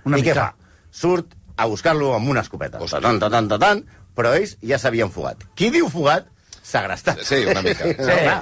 una 0.10 0.18
I 0.18 0.24
què 0.26 0.34
mica. 0.34 0.48
fa? 0.50 0.76
Surt 0.92 1.36
a 1.60 1.68
buscar-lo 1.70 2.14
amb 2.18 2.32
una 2.34 2.42
escopeta. 2.42 2.80
Tatan, 2.82 3.20
tatan, 3.22 3.48
tatan, 3.52 3.84
però 4.18 4.34
ells 4.36 4.56
ja 4.66 4.80
s'havien 4.82 5.12
fugat. 5.14 5.44
Qui 5.56 5.70
diu 5.72 5.90
fugat, 5.94 6.26
segrestat. 6.66 7.22
Sí, 7.28 7.44
una 7.46 7.62
mica. 7.66 7.86
no, 7.86 8.06
Sí. 8.10 8.18
clar. 8.26 8.40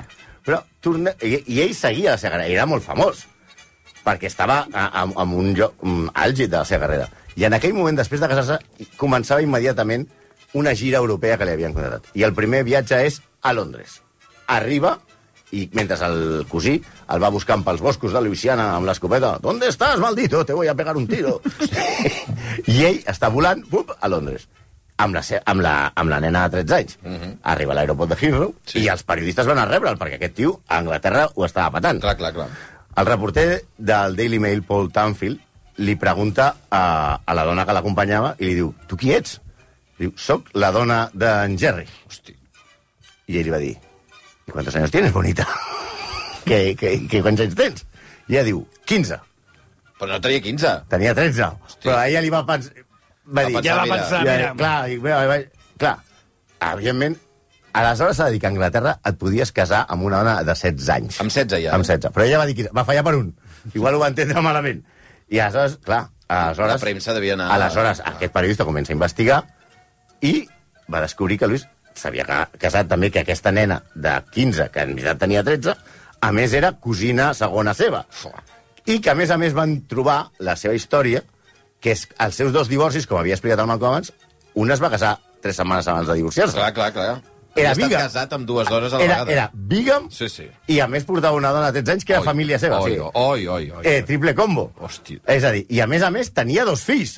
Però 0.47 0.61
torna... 0.79 1.11
I, 1.21 1.41
I 1.51 1.59
ell 1.65 1.73
seguia 1.75 2.13
la 2.15 2.21
seva 2.21 2.37
carrera, 2.37 2.53
era 2.55 2.65
molt 2.69 2.85
famós, 2.85 3.25
perquè 4.07 4.29
estava 4.31 4.61
a, 4.71 4.85
a, 5.01 5.03
en 5.03 5.33
un 5.35 5.49
lloc 5.57 5.81
àlgid 6.15 6.47
de 6.53 6.61
la 6.61 6.65
seva 6.65 6.85
carrera. 6.87 7.09
I 7.35 7.43
en 7.49 7.53
aquell 7.57 7.75
moment, 7.75 7.97
després 7.99 8.23
de 8.23 8.29
casar-se, 8.31 8.87
començava 8.97 9.43
immediatament 9.43 10.07
una 10.55 10.71
gira 10.79 11.01
europea 11.03 11.35
que 11.37 11.45
li 11.45 11.51
havien 11.57 11.75
contratat. 11.75 12.07
I 12.15 12.23
el 12.23 12.31
primer 12.33 12.63
viatge 12.65 13.01
és 13.05 13.19
a 13.43 13.51
Londres. 13.53 13.99
Arriba, 14.47 14.95
i 15.55 15.69
mentre 15.73 15.95
el 16.05 16.45
cosí 16.51 16.75
el 17.13 17.23
va 17.23 17.31
buscant 17.31 17.63
pels 17.63 17.81
boscos 17.81 18.11
de 18.11 18.21
Louisiana 18.21 18.73
amb 18.75 18.87
l'escopeta 18.89 19.37
¿Dónde 19.41 19.69
estás, 19.69 19.97
maldito? 19.99 20.45
Te 20.45 20.53
voy 20.53 20.67
a 20.67 20.75
pegar 20.75 20.97
un 20.97 21.07
tiro. 21.07 21.41
I 22.73 22.83
ell 22.83 23.03
està 23.07 23.29
volant 23.31 23.63
pup, 23.69 23.93
a 23.99 24.09
Londres 24.11 24.47
amb 24.97 25.13
la, 25.13 25.21
amb, 25.45 25.61
la, 25.61 25.73
amb 25.95 26.09
la 26.09 26.19
nena 26.19 26.47
de 26.49 26.63
13 26.63 26.75
anys. 26.75 26.97
Uh 27.03 27.11
-huh. 27.11 27.33
Arriba 27.43 27.71
a 27.71 27.75
l'aeroport 27.75 28.09
de 28.09 28.17
Heathrow 28.19 28.55
sí. 28.65 28.79
i 28.79 28.87
els 28.87 29.03
periodistes 29.03 29.45
van 29.45 29.59
a 29.59 29.65
rebre'l, 29.65 29.97
perquè 29.97 30.15
aquest 30.15 30.35
tio 30.35 30.61
a 30.67 30.77
Anglaterra 30.77 31.29
ho 31.35 31.45
estava 31.45 31.71
patant. 31.71 32.01
Clar, 32.01 32.17
clar, 32.17 32.33
clar. 32.33 32.47
El 32.95 33.05
reporter 33.05 33.65
del 33.77 34.15
Daily 34.15 34.39
Mail, 34.39 34.63
Paul 34.63 34.91
Tanfield, 34.91 35.39
li 35.77 35.95
pregunta 35.95 36.55
a, 36.69 37.19
a 37.23 37.33
la 37.33 37.43
dona 37.43 37.65
que 37.65 37.73
l'acompanyava 37.73 38.35
i 38.39 38.45
li 38.45 38.55
diu, 38.55 38.73
tu 38.87 38.97
qui 38.97 39.13
ets? 39.13 39.39
Diu, 39.99 40.13
soc 40.15 40.49
la 40.53 40.71
dona 40.71 41.09
d'en 41.13 41.57
Jerry. 41.57 41.85
Hosti. 42.07 42.35
I 43.27 43.37
ell 43.37 43.43
li 43.43 43.51
va 43.51 43.57
dir, 43.57 43.75
¿y 44.47 44.51
cuántos 44.51 44.75
años 44.75 44.91
tienes, 44.91 45.13
bonita? 45.13 45.47
¿Qué, 46.45 46.75
qué, 46.79 47.07
qué, 47.07 47.21
quants 47.21 47.41
anys 47.43 47.55
tens? 47.55 47.85
I 48.27 48.35
ella 48.37 48.43
diu, 48.47 48.61
15. 48.87 49.17
Però 49.99 50.09
no 50.13 50.19
tenia 50.23 50.41
15. 50.43 50.73
Tenia 50.91 51.13
13. 51.15 51.47
Però 51.83 51.95
a 51.97 52.07
ella 52.07 52.21
li 52.23 52.29
va 52.31 52.43
pensar... 52.47 52.73
Va 53.27 53.41
Va 53.41 53.47
dir, 53.47 53.55
pensar, 53.57 53.63
Ja 53.67 53.75
va 53.75 53.83
mira, 53.83 53.95
pensar, 53.97 54.19
ja, 54.23 54.35
mira... 54.37 54.51
clar, 54.55 54.75
i, 54.91 54.97
va, 55.03 55.15
va, 55.27 55.37
clar, 55.81 55.95
evidentment, 56.73 57.17
aleshores 57.75 58.15
s'ha 58.19 58.27
de 58.29 58.35
dir 58.37 58.39
que 58.39 58.47
a 58.47 58.51
Anglaterra 58.53 58.93
et 59.03 59.17
podies 59.19 59.51
casar 59.51 59.81
amb 59.91 60.05
una 60.07 60.21
dona 60.23 60.37
de 60.47 60.53
16 60.55 60.89
anys. 60.95 61.19
Amb 61.23 61.31
16 61.33 61.63
ja. 61.65 61.73
Amb 61.75 61.83
16. 61.83 62.13
Però 62.15 62.23
ella 62.27 62.39
va 62.39 62.45
dir 62.47 62.55
que 62.61 62.69
va 62.75 62.85
fallar 62.87 63.03
per 63.03 63.15
un. 63.19 63.33
Igual 63.73 63.97
ho 63.97 63.99
va 64.05 64.07
entendre 64.13 64.43
malament. 64.45 64.79
I 65.27 65.39
aleshores, 65.43 65.79
clar, 65.83 66.05
Aleshores, 66.27 66.73
La 66.73 66.79
premsa 66.79 67.13
devia 67.15 67.35
anar- 67.35 67.51
Aleshores, 67.55 68.01
aquest 68.05 68.33
periodista 68.35 68.65
comença 68.67 68.91
a 68.91 68.95
investigar 68.97 69.41
i 70.21 70.47
va 70.91 70.99
descobrir 71.03 71.37
que 71.39 71.47
Luis 71.47 71.67
s'havia 71.97 72.25
ca- 72.25 72.49
casat 72.59 72.87
també, 72.91 73.09
que 73.11 73.23
aquesta 73.25 73.51
nena 73.51 73.81
de 73.95 74.13
15, 74.31 74.69
que 74.73 74.83
en 74.85 74.95
veritat 74.95 75.19
tenia 75.25 75.43
13, 75.43 75.75
a 76.21 76.31
més 76.31 76.53
era 76.57 76.71
cosina 76.81 77.33
segona 77.37 77.73
seva. 77.77 78.05
I 78.87 78.99
que, 79.03 79.09
a 79.11 79.15
més 79.15 79.31
a 79.31 79.37
més, 79.37 79.53
van 79.53 79.81
trobar 79.89 80.29
la 80.39 80.55
seva 80.55 80.73
història, 80.77 81.23
que 81.81 81.91
és 81.91 82.07
els 82.23 82.35
seus 82.35 82.53
dos 82.55 82.69
divorcis, 82.71 83.05
com 83.07 83.19
havia 83.19 83.35
explicat 83.35 83.59
el 83.59 83.67
Malcolm 83.69 83.91
abans, 83.97 84.13
un 84.57 84.71
es 84.71 84.81
va 84.81 84.89
casar 84.89 85.17
tres 85.41 85.55
setmanes 85.59 85.87
abans 85.87 86.07
de 86.07 86.15
divorciar-se. 86.17 86.55
Clar, 86.57 86.71
clar, 86.73 86.93
clar. 86.95 87.17
Era 87.57 87.71
Havia 87.73 87.87
biga. 87.87 87.99
casat 88.05 88.33
amb 88.33 88.45
dues 88.45 88.67
dones 88.69 88.93
a 88.93 88.97
la 88.99 89.03
Era, 89.03 89.13
vegada. 89.25 89.31
era 89.33 89.45
bígam 89.53 90.11
Sí, 90.13 90.27
sí. 90.29 90.43
i, 90.69 90.79
a 90.79 90.85
més, 90.87 91.03
portava 91.05 91.35
una 91.37 91.49
dona 91.51 91.71
de 91.71 91.81
13 91.81 91.91
anys 91.95 92.05
que 92.05 92.13
era 92.13 92.21
Oi, 92.21 92.25
família 92.27 92.59
seva. 92.61 92.79
Oi, 92.85 92.91
sí. 92.93 92.99
oi, 93.01 93.47
oi, 93.47 93.71
oi. 93.71 93.81
Eh, 93.83 94.03
triple 94.05 94.35
combo. 94.37 94.67
Hòstia. 94.79 95.19
És 95.25 95.43
a 95.43 95.51
dir, 95.55 95.63
i 95.73 95.79
a 95.81 95.87
més 95.89 96.03
a 96.05 96.11
més 96.13 96.29
tenia 96.33 96.65
dos 96.65 96.83
fills 96.85 97.15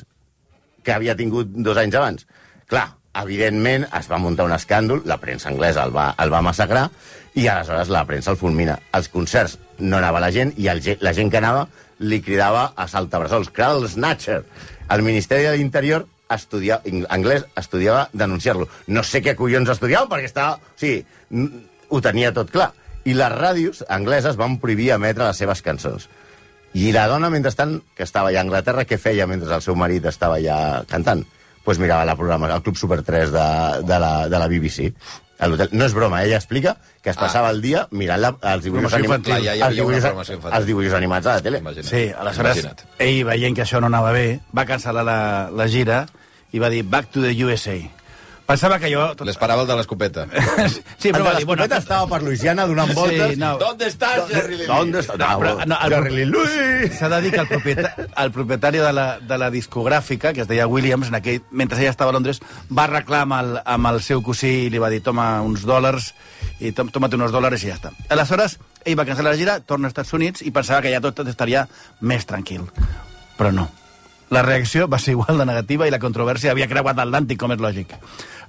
que 0.82 0.92
havia 0.94 1.14
tingut 1.16 1.46
dos 1.52 1.76
anys 1.76 1.94
abans. 2.00 2.26
Clar, 2.72 2.86
evidentment 3.22 3.86
es 3.98 4.08
va 4.10 4.18
muntar 4.22 4.46
un 4.48 4.54
escàndol, 4.56 5.02
la 5.06 5.18
premsa 5.22 5.50
anglesa 5.50 5.84
el 5.86 5.94
va, 5.94 6.10
el 6.18 6.32
va 6.32 6.42
massacrar, 6.44 6.88
i 7.34 7.46
aleshores 7.46 7.90
la 7.92 8.04
premsa 8.08 8.32
el 8.34 8.38
fulmina. 8.40 8.78
Als 8.92 9.08
concerts 9.08 9.58
no 9.78 9.98
anava 9.98 10.22
la 10.22 10.32
gent, 10.34 10.54
i 10.58 10.68
el, 10.72 10.82
la 11.00 11.14
gent 11.16 11.30
que 11.30 11.40
anava 11.40 11.66
li 12.00 12.20
cridava 12.24 12.70
a 12.76 12.86
saltabressols, 12.88 13.50
Cradle 13.54 13.88
Snatcher. 13.88 14.42
El 14.90 15.04
Ministeri 15.06 15.46
de 15.46 15.56
l'Interior 15.56 16.06
estudia, 16.30 16.80
anglès 17.08 17.44
estudiava 17.58 18.08
denunciar-lo. 18.12 18.68
No 18.88 19.04
sé 19.04 19.22
què 19.24 19.36
collons 19.38 19.70
estudiava, 19.72 20.08
perquè 20.10 20.30
estava... 20.30 20.58
O 21.90 21.96
ho 21.96 21.98
tenia 21.98 22.30
tot 22.30 22.50
clar. 22.54 22.70
I 23.08 23.16
les 23.16 23.32
ràdios 23.32 23.80
angleses 23.88 24.36
van 24.38 24.58
prohibir 24.62 24.92
emetre 24.94 25.26
les 25.26 25.38
seves 25.42 25.62
cançons. 25.66 26.06
I 26.78 26.92
la 26.94 27.08
dona, 27.10 27.30
mentrestant, 27.32 27.80
que 27.96 28.06
estava 28.06 28.30
allà 28.30 28.44
a 28.44 28.46
Anglaterra, 28.46 28.84
què 28.86 28.98
feia 29.00 29.26
mentre 29.26 29.50
el 29.56 29.64
seu 29.64 29.74
marit 29.74 30.06
estava 30.06 30.36
allà 30.38 30.84
cantant? 30.90 31.24
Pues 31.64 31.78
mirava 31.78 32.04
la 32.04 32.16
programa, 32.16 32.48
el 32.54 32.62
Club 32.62 32.76
Super 32.76 33.02
3 33.02 33.32
de, 33.32 33.48
de, 33.84 33.98
la, 34.00 34.28
de 34.28 34.38
la 34.38 34.48
BBC. 34.48 34.92
A. 35.40 35.48
No 35.48 35.86
és 35.86 35.94
broma, 35.96 36.18
ella 36.24 36.36
explica 36.36 36.74
que 37.00 37.08
es 37.14 37.16
passava 37.16 37.48
el 37.48 37.62
dia 37.64 37.86
mirant 37.96 38.20
la, 38.20 38.30
els 38.52 38.64
dibuixos, 38.66 38.92
animats, 38.92 39.06
infantil. 39.06 39.32
Clar, 39.32 39.44
ja 39.46 39.54
hi 39.56 39.62
els, 39.64 39.78
dibuixos, 39.78 40.32
els 40.52 40.66
dibuixos 40.68 40.96
animats 40.98 41.30
a 41.30 41.36
la 41.38 41.44
tele. 41.46 41.60
Imagina't. 41.64 41.88
Sí, 41.88 42.02
aleshores, 42.12 42.60
Imagina't. 42.60 42.82
ell, 43.06 43.22
veient 43.24 43.56
que 43.56 43.64
això 43.64 43.80
no 43.80 43.88
anava 43.88 44.12
bé, 44.12 44.26
va 44.56 44.66
cancel·lar 44.68 45.04
la, 45.08 45.20
la 45.48 45.68
gira 45.72 46.02
i 46.52 46.60
va 46.60 46.68
dir 46.68 46.82
Back 46.84 47.08
to 47.14 47.24
the 47.24 47.32
USA. 47.44 47.78
Pensava 48.50 48.80
que 48.82 48.90
jo... 48.90 49.04
Tot... 49.14 49.28
L'esperava 49.28 49.62
el 49.62 49.68
de 49.68 49.76
l'escopeta. 49.78 50.24
sí, 51.02 51.12
però 51.12 51.22
va 51.22 51.36
dir, 51.36 51.46
bueno... 51.46 51.62
l'escopeta 51.62 51.78
estava 51.78 52.08
per 52.10 52.18
Louisiana 52.24 52.66
donant 52.66 52.90
voltes. 52.96 53.34
Sí, 53.34 53.38
no. 53.38 53.52
¿Dónde 53.60 53.86
estás, 53.86 54.26
Jerry 54.28 54.58
Lee? 54.58 54.66
¿Dónde 54.66 55.04
està? 55.04 55.18
No, 55.20 55.28
però, 55.38 55.52
no, 55.70 55.78
el- 55.78 55.94
Jerry 55.94 56.14
Lee 56.16 56.26
Lewis! 56.26 56.98
S'ha 56.98 57.10
de 57.12 57.20
dir 57.22 57.32
que 57.36 57.40
el, 57.44 57.48
propietari, 57.50 58.08
el 58.24 58.32
propietari 58.34 58.82
de 58.82 58.92
la, 58.96 59.06
de 59.20 59.38
la 59.38 59.50
discogràfica, 59.54 60.34
que 60.34 60.42
es 60.42 60.50
deia 60.50 60.66
Williams, 60.66 61.12
en 61.12 61.20
aquell, 61.20 61.44
mentre 61.50 61.78
ella 61.78 61.94
estava 61.94 62.10
a 62.10 62.16
Londres, 62.18 62.42
va 62.74 62.88
arreglar 62.88 63.22
amb 63.28 63.38
el, 63.38 63.52
amb 63.62 63.92
el 63.92 64.02
seu 64.02 64.24
cosí 64.26 64.50
i 64.66 64.70
li 64.74 64.82
va 64.82 64.90
dir 64.90 65.02
toma 65.06 65.30
uns 65.46 65.62
dòlars, 65.68 66.10
i 66.58 66.74
tom, 66.74 66.90
tómate 66.90 67.20
unos 67.20 67.30
dòlars 67.30 67.62
i 67.62 67.70
ja 67.70 67.78
està. 67.78 67.94
Aleshores, 68.10 68.58
ell 68.84 68.98
va 68.98 69.06
cancel·lar 69.06 69.30
la 69.30 69.38
gira, 69.38 69.60
torna 69.62 69.86
als 69.86 69.94
Estats 69.94 70.16
Units 70.18 70.42
i 70.42 70.50
pensava 70.50 70.82
que 70.82 70.90
ja 70.90 71.02
tot 71.04 71.22
estaria 71.30 71.68
més 72.00 72.26
tranquil. 72.26 72.66
Però 73.38 73.54
no. 73.54 73.70
La 74.30 74.42
reacció 74.46 74.86
va 74.86 74.98
ser 75.02 75.16
igual 75.16 75.40
de 75.40 75.46
negativa 75.46 75.88
i 75.88 75.90
la 75.90 75.98
controvèrsia 75.98 76.52
havia 76.52 76.68
creuat 76.70 76.98
l'Atlàntic, 76.98 77.38
com 77.40 77.50
és 77.50 77.62
lògic. 77.62 77.96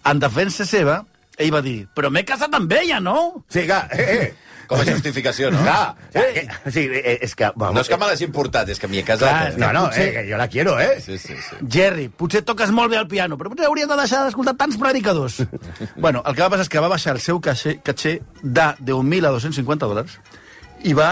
En 0.06 0.20
defensa 0.20 0.66
seva, 0.66 1.02
ell 1.38 1.52
va 1.54 1.62
dir, 1.62 1.84
però 1.96 2.10
m'he 2.14 2.24
casat 2.26 2.54
amb 2.58 2.72
ella, 2.74 3.00
no? 3.00 3.44
Sí, 3.50 3.66
clar, 3.68 3.88
eh, 3.92 4.08
eh. 4.16 4.32
Com 4.72 4.80
a 4.80 4.86
justificació, 4.88 5.50
no? 5.52 5.60
Clar, 5.66 5.96
eh, 6.16 6.46
sí, 6.72 6.86
eh, 6.88 7.18
és 7.26 7.34
que... 7.36 7.50
Vamos, 7.60 7.76
No 7.76 7.82
és 7.84 7.90
que 7.92 7.98
me 8.00 8.08
l'hagi 8.08 8.24
importat, 8.24 8.70
és 8.72 8.80
que 8.80 8.88
m'hi 8.88 9.02
he 9.02 9.04
casat. 9.04 9.28
Clar, 9.28 9.50
eh? 9.52 9.58
No, 9.60 9.72
no, 9.76 9.82
Potser- 9.90 10.06
eh, 10.08 10.14
que 10.16 10.24
jo 10.32 10.38
la 10.40 10.48
quiero, 10.48 10.78
eh? 10.80 10.94
Sí, 11.04 11.18
sí, 11.20 11.36
sí. 11.36 11.58
Jerry, 11.76 12.08
potser 12.08 12.42
toques 12.48 12.72
molt 12.72 12.94
bé 12.94 12.96
el 13.02 13.08
piano, 13.12 13.36
però 13.38 13.52
potser 13.52 13.68
hauries 13.68 13.90
de 13.92 13.98
deixar 14.00 14.22
d'escoltar 14.24 14.56
tants 14.56 14.78
predicadors. 14.80 15.42
bueno, 15.98 16.24
el 16.26 16.38
que 16.38 16.42
va 16.46 16.50
passar 16.54 16.64
és 16.70 16.72
que 16.72 16.80
va 16.86 16.88
baixar 16.94 17.18
el 17.18 17.20
seu 17.20 17.42
caché, 17.44 17.82
caché 17.84 18.22
de 18.42 18.70
10.000 18.80 19.28
a 19.28 19.34
250 19.36 19.92
dòlars 19.92 20.16
i 20.88 20.96
va 20.96 21.12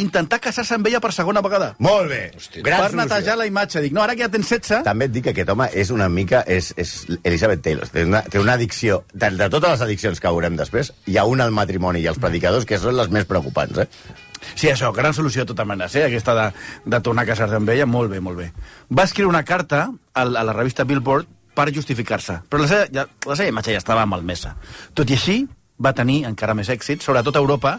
intentar 0.00 0.38
casar-se 0.40 0.74
amb 0.76 0.86
ella 0.90 1.00
per 1.00 1.10
segona 1.12 1.40
vegada. 1.44 1.72
Molt 1.84 2.08
bé. 2.10 2.20
Gran 2.62 2.80
per 2.86 2.92
netejar 2.94 3.20
solució. 3.22 3.36
la 3.42 3.46
imatge. 3.50 3.82
Dic, 3.84 3.92
no, 3.96 4.02
ara 4.04 4.14
que 4.16 4.24
ja 4.26 4.30
tens 4.32 4.48
16... 4.48 4.82
També 4.86 5.08
et 5.08 5.12
dic 5.14 5.24
que 5.28 5.34
aquest 5.34 5.50
home 5.54 5.68
és 5.74 5.90
una 5.94 6.08
mica... 6.08 6.42
És, 6.46 6.72
és 6.76 6.94
Elizabeth 7.22 7.62
Taylor. 7.64 7.88
Té 7.92 8.04
una, 8.08 8.22
té 8.22 8.38
una 8.42 8.54
addicció... 8.58 9.02
De, 9.12 9.30
de 9.34 9.48
totes 9.50 9.74
les 9.76 9.84
addiccions 9.88 10.20
que 10.20 10.32
veurem 10.32 10.56
després, 10.58 10.92
hi 11.06 11.18
ha 11.18 11.24
una 11.28 11.44
al 11.48 11.52
matrimoni 11.56 12.00
i 12.04 12.08
als 12.10 12.18
predicadors 12.22 12.66
que 12.68 12.78
són 12.78 12.96
les 12.96 13.10
més 13.14 13.26
preocupants, 13.28 13.78
eh? 13.84 13.88
Sí, 14.54 14.68
això, 14.70 14.92
gran 14.94 15.12
solució 15.14 15.42
de 15.42 15.50
totes 15.50 15.66
maneres, 15.66 15.94
eh? 15.98 16.04
aquesta 16.06 16.34
de, 16.36 16.44
de 16.86 17.00
tornar 17.02 17.24
a 17.24 17.28
casar-se 17.32 17.56
amb 17.58 17.68
ella, 17.74 17.86
molt 17.90 18.10
bé, 18.12 18.20
molt 18.22 18.38
bé. 18.38 18.52
Va 18.94 19.02
escriure 19.08 19.28
una 19.32 19.42
carta 19.44 19.88
a, 20.14 20.24
la- 20.24 20.40
a 20.40 20.44
la 20.46 20.54
revista 20.54 20.84
Billboard 20.86 21.26
per 21.58 21.66
justificar-se, 21.74 22.36
però 22.48 22.62
la 22.62 22.68
seva, 22.70 22.84
ja, 22.94 23.04
la 23.26 23.34
seva 23.36 23.50
imatge 23.50 23.74
ja 23.74 23.80
estava 23.82 24.04
malmesa. 24.06 24.52
Tot 24.94 25.10
i 25.10 25.16
així, 25.18 25.40
va 25.82 25.90
tenir 25.94 26.20
encara 26.30 26.54
més 26.54 26.70
èxit, 26.70 27.02
sobretot 27.02 27.34
a 27.34 27.42
Europa, 27.42 27.74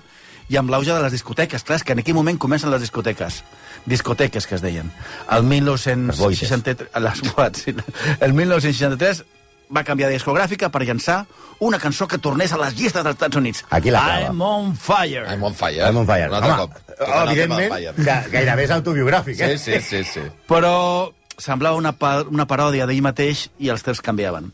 i 0.49 0.57
amb 0.57 0.71
l'auge 0.73 0.93
de 0.93 1.01
les 1.03 1.13
discoteques. 1.13 1.63
Clar, 1.63 1.79
és 1.79 1.85
que 1.85 1.93
en 1.93 2.01
aquell 2.03 2.17
moment 2.17 2.37
comencen 2.41 2.71
les 2.73 2.81
discoteques. 2.81 3.43
Discoteques, 3.85 4.47
que 4.49 4.57
es 4.57 4.63
deien. 4.65 4.91
El 5.31 5.43
1963... 5.49 6.89
Les 6.99 7.21
boats, 7.29 7.61
sí. 7.65 7.75
El 8.19 8.33
1963 8.33 9.23
va 9.69 9.83
canviar 9.85 10.09
de 10.09 10.17
discogràfica 10.17 10.71
per 10.73 10.81
llançar 10.81 11.19
una 11.61 11.77
cançó 11.79 12.07
que 12.09 12.17
tornés 12.17 12.53
a 12.53 12.57
les 12.57 12.73
llistes 12.73 13.03
dels 13.03 13.13
Estats 13.13 13.37
Units. 13.37 13.63
Aquí 13.69 13.93
la 13.93 14.01
clava. 14.01 14.31
I'm 14.31 14.41
on 14.41 14.75
fire. 14.75 15.25
I'm 15.29 15.43
on 15.45 15.55
fire. 15.55 15.85
I'm 15.85 16.01
on 16.01 16.07
fire. 16.09 16.29
Home, 16.33 16.55
cop. 16.57 16.77
Evidentment, 16.99 17.75
que 17.99 18.17
gairebé 18.33 18.65
és 18.65 18.73
autobiogràfic, 18.75 19.39
eh? 19.45 19.57
Sí, 19.57 19.77
sí, 19.77 19.81
sí, 19.85 20.03
sí. 20.15 20.25
però 20.49 21.11
semblava 21.39 21.77
una, 21.79 21.93
pa 21.95 22.19
una 22.27 22.47
paròdia 22.49 22.87
d'ell 22.89 23.03
mateix 23.05 23.47
i 23.59 23.69
els 23.71 23.85
temps 23.85 24.01
canviaven. 24.03 24.49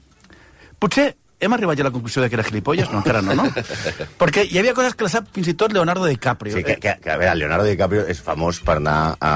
Potser 0.81 1.13
hem 1.39 1.54
arribat 1.54 1.78
ja 1.78 1.84
a 1.84 1.88
la 1.89 1.91
conclusió 1.91 2.21
de 2.24 2.30
que 2.30 2.36
era 2.39 2.43
gilipolles? 2.48 2.89
No, 2.91 3.00
encara 3.04 3.21
no, 3.21 3.36
no? 3.36 3.43
Perquè 4.21 4.45
hi 4.50 4.58
havia 4.62 4.74
coses 4.74 4.95
que 4.95 5.04
les 5.08 5.12
sap 5.17 5.28
fins 5.36 5.50
i 5.52 5.54
tot 5.60 5.74
Leonardo 5.76 6.06
DiCaprio. 6.08 6.56
Sí, 6.56 6.63
que, 6.63 6.78
que, 6.80 6.93
que 7.04 7.12
a 7.12 7.17
veure, 7.17 7.36
Leonardo 7.36 7.65
DiCaprio 7.67 8.06
és 8.12 8.21
famós 8.24 8.62
per 8.65 8.78
anar 8.80 9.15
a, 9.19 9.34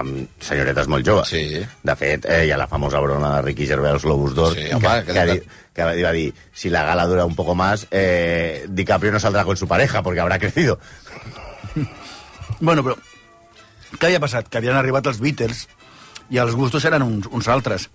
amb 0.00 0.40
senyoretes 0.42 0.88
molt 0.88 1.06
joves. 1.06 1.28
Sí. 1.34 1.60
De 1.84 1.96
fet, 2.00 2.24
eh, 2.24 2.46
hi 2.48 2.54
ha 2.54 2.58
la 2.60 2.66
famosa 2.70 3.00
broma 3.04 3.34
de 3.36 3.42
Ricky 3.50 3.66
Gervais 3.68 3.94
als 3.98 4.08
Globus 4.08 4.34
d'Or, 4.34 4.54
Sí, 4.56 4.64
que, 4.70 4.74
home, 4.80 5.04
que, 5.04 5.12
que- 5.12 5.12
que, 5.12 5.26
di- 5.32 5.42
que 5.76 5.84
va 5.84 5.92
dir- 5.92 6.04
va 6.08 6.12
dir, 6.16 6.30
si 6.56 6.70
la 6.72 6.84
gala 6.88 7.04
dura 7.06 7.26
un 7.28 7.34
poco 7.36 7.54
más, 7.54 7.86
eh, 7.90 8.64
DiCaprio 8.68 9.12
no 9.12 9.20
saldrá 9.20 9.44
con 9.44 9.56
su 9.58 9.68
pareja, 9.68 10.02
porque 10.02 10.20
habrá 10.20 10.38
crecido. 10.38 10.78
Bueno, 12.60 12.82
però 12.82 12.96
què 14.00 14.08
havia 14.08 14.20
passat? 14.22 14.48
Que 14.48 14.58
havien 14.62 14.76
arribat 14.78 15.06
els 15.10 15.18
Beatles 15.20 15.66
i 16.32 16.38
els 16.42 16.54
gustos 16.56 16.84
eren 16.88 17.04
uns, 17.04 17.28
uns 17.30 17.48
altres. 17.52 17.88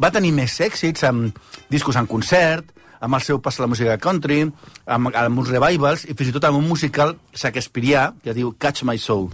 Va 0.00 0.08
tenir 0.14 0.32
més 0.32 0.54
èxits 0.64 1.04
amb 1.04 1.36
discos 1.68 1.98
en 2.00 2.08
concert, 2.08 2.70
amb 3.00 3.16
el 3.16 3.24
seu 3.24 3.40
pas 3.40 3.58
a 3.58 3.64
la 3.64 3.68
música 3.68 3.98
country, 4.00 4.42
amb, 4.86 5.12
amb 5.12 5.42
uns 5.42 5.52
revivals 5.52 6.06
i 6.08 6.16
fins 6.16 6.30
i 6.30 6.36
tot 6.36 6.48
amb 6.48 6.60
un 6.60 6.68
musical 6.68 7.16
shakespearià 7.36 8.10
que 8.24 8.36
diu 8.36 8.54
Catch 8.58 8.84
My 8.88 9.00
Soul. 9.00 9.28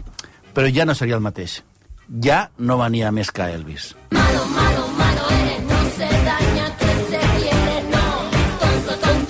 Però 0.54 0.70
ja 0.72 0.86
no 0.88 0.94
seria 0.98 1.18
el 1.18 1.24
mateix. 1.24 1.60
Ja 2.22 2.46
no 2.58 2.78
venia 2.82 3.14
més 3.14 3.30
que 3.34 3.46
Elvis. 3.54 3.92
Malo, 4.14 4.44
malo, 4.54 4.85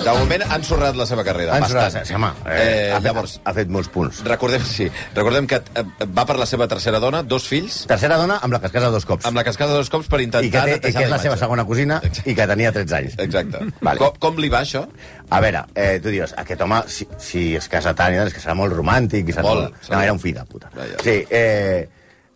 De 0.07 0.12
moment 0.14 0.42
ha 0.47 0.57
ensorrat 0.61 0.95
la 0.99 1.07
seva 1.09 1.25
carrera. 1.27 1.57
Ens 1.59 1.73
bastant. 1.75 2.07
sí, 2.07 2.14
home, 2.14 2.29
eh, 2.47 2.57
Eh, 2.57 2.92
ha, 2.92 3.01
fet, 3.01 3.07
llavors, 3.11 3.37
ha 3.45 3.53
fet 3.57 3.69
molts 3.75 3.88
punts. 3.92 4.21
recordem, 4.25 4.62
sí, 4.64 4.87
recordem 5.16 5.47
que 5.51 5.57
eh, 5.59 5.85
va 6.16 6.25
per 6.29 6.37
la 6.38 6.47
seva 6.47 6.69
tercera 6.71 7.01
dona, 7.03 7.23
dos 7.23 7.49
fills, 7.51 7.83
Tercera 7.90 8.16
dona 8.21 8.38
amb 8.42 8.53
la 8.55 8.61
que 8.61 8.66
es 8.71 8.73
casa 8.73 8.90
dos 8.95 9.05
cops. 9.07 9.27
amb 9.27 9.37
la 9.37 9.45
que 9.45 9.51
es 9.51 9.57
casa 9.59 9.75
dos 9.75 9.90
cops 9.90 10.07
per 10.09 10.21
intentar 10.21 10.45
I 10.47 10.51
que, 10.51 10.61
té, 10.62 10.77
i 10.90 10.92
que 10.95 11.05
és 11.05 11.11
la 11.11 11.19
seva 11.19 11.37
segona 11.37 11.64
cosina 11.66 12.01
i 12.25 12.35
que 12.35 12.47
tenia 12.47 12.73
13 12.73 12.97
anys. 12.97 13.19
Exacte. 13.19 13.59
Vale. 13.81 13.99
Com, 13.99 14.14
com 14.21 14.38
li 14.38 14.49
va, 14.49 14.61
això? 14.62 14.87
A 15.31 15.40
veure, 15.40 15.64
eh, 15.75 15.99
tu 16.03 16.09
diràs, 16.14 16.35
aquest 16.38 16.61
home, 16.62 16.83
si, 16.87 17.09
si 17.19 17.57
es 17.57 17.66
casa 17.69 17.95
tant 17.95 18.14
és 18.14 18.33
que 18.33 18.40
serà 18.40 18.55
molt 18.55 18.73
romàntic. 18.73 19.29
I 19.29 19.33
serà 19.35 19.42
Molt, 19.42 19.62
molt... 19.73 19.90
No, 19.90 20.01
era 20.01 20.12
un 20.12 20.21
fill 20.23 20.35
de 20.38 20.45
puta. 20.47 20.71
Vaja. 20.77 21.03
Sí, 21.03 21.25
eh, 21.31 21.88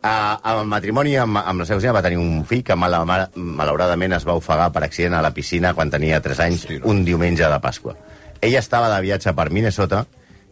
a, 0.03 0.41
amb 0.43 0.63
el 0.63 0.69
matrimoni 0.71 1.17
amb, 1.21 1.41
amb 1.41 1.61
la 1.61 1.67
seva 1.69 1.79
cosina 1.79 1.97
va 1.97 2.05
tenir 2.05 2.19
un 2.21 2.45
fill 2.49 2.63
que 2.65 2.77
mal, 2.77 2.95
mal, 3.09 3.27
malauradament 3.37 4.17
es 4.17 4.27
va 4.29 4.37
ofegar 4.39 4.71
per 4.73 4.85
accident 4.87 5.19
a 5.19 5.25
la 5.25 5.33
piscina 5.37 5.75
quan 5.77 5.93
tenia 5.93 6.23
3 6.25 6.41
anys, 6.47 6.65
Hosti, 6.65 6.81
no. 6.81 6.89
un 6.93 7.05
diumenge 7.05 7.49
de 7.53 7.61
Pasqua. 7.61 7.97
Ella 8.41 8.63
estava 8.65 8.89
de 8.95 9.01
viatge 9.05 9.35
per 9.37 9.51
Minnesota 9.53 10.05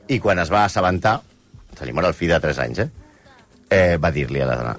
i 0.08 0.18
quan 0.20 0.40
es 0.42 0.52
va 0.52 0.64
assabentar, 0.66 1.18
se 1.78 1.86
li 1.86 1.96
mor 1.96 2.08
el 2.08 2.16
fill 2.16 2.34
de 2.34 2.40
3 2.44 2.62
anys, 2.66 2.84
eh? 2.84 2.88
eh 3.70 3.96
va 4.00 4.12
dir-li 4.12 4.44
a 4.44 4.48
la 4.48 4.60
dona, 4.60 4.76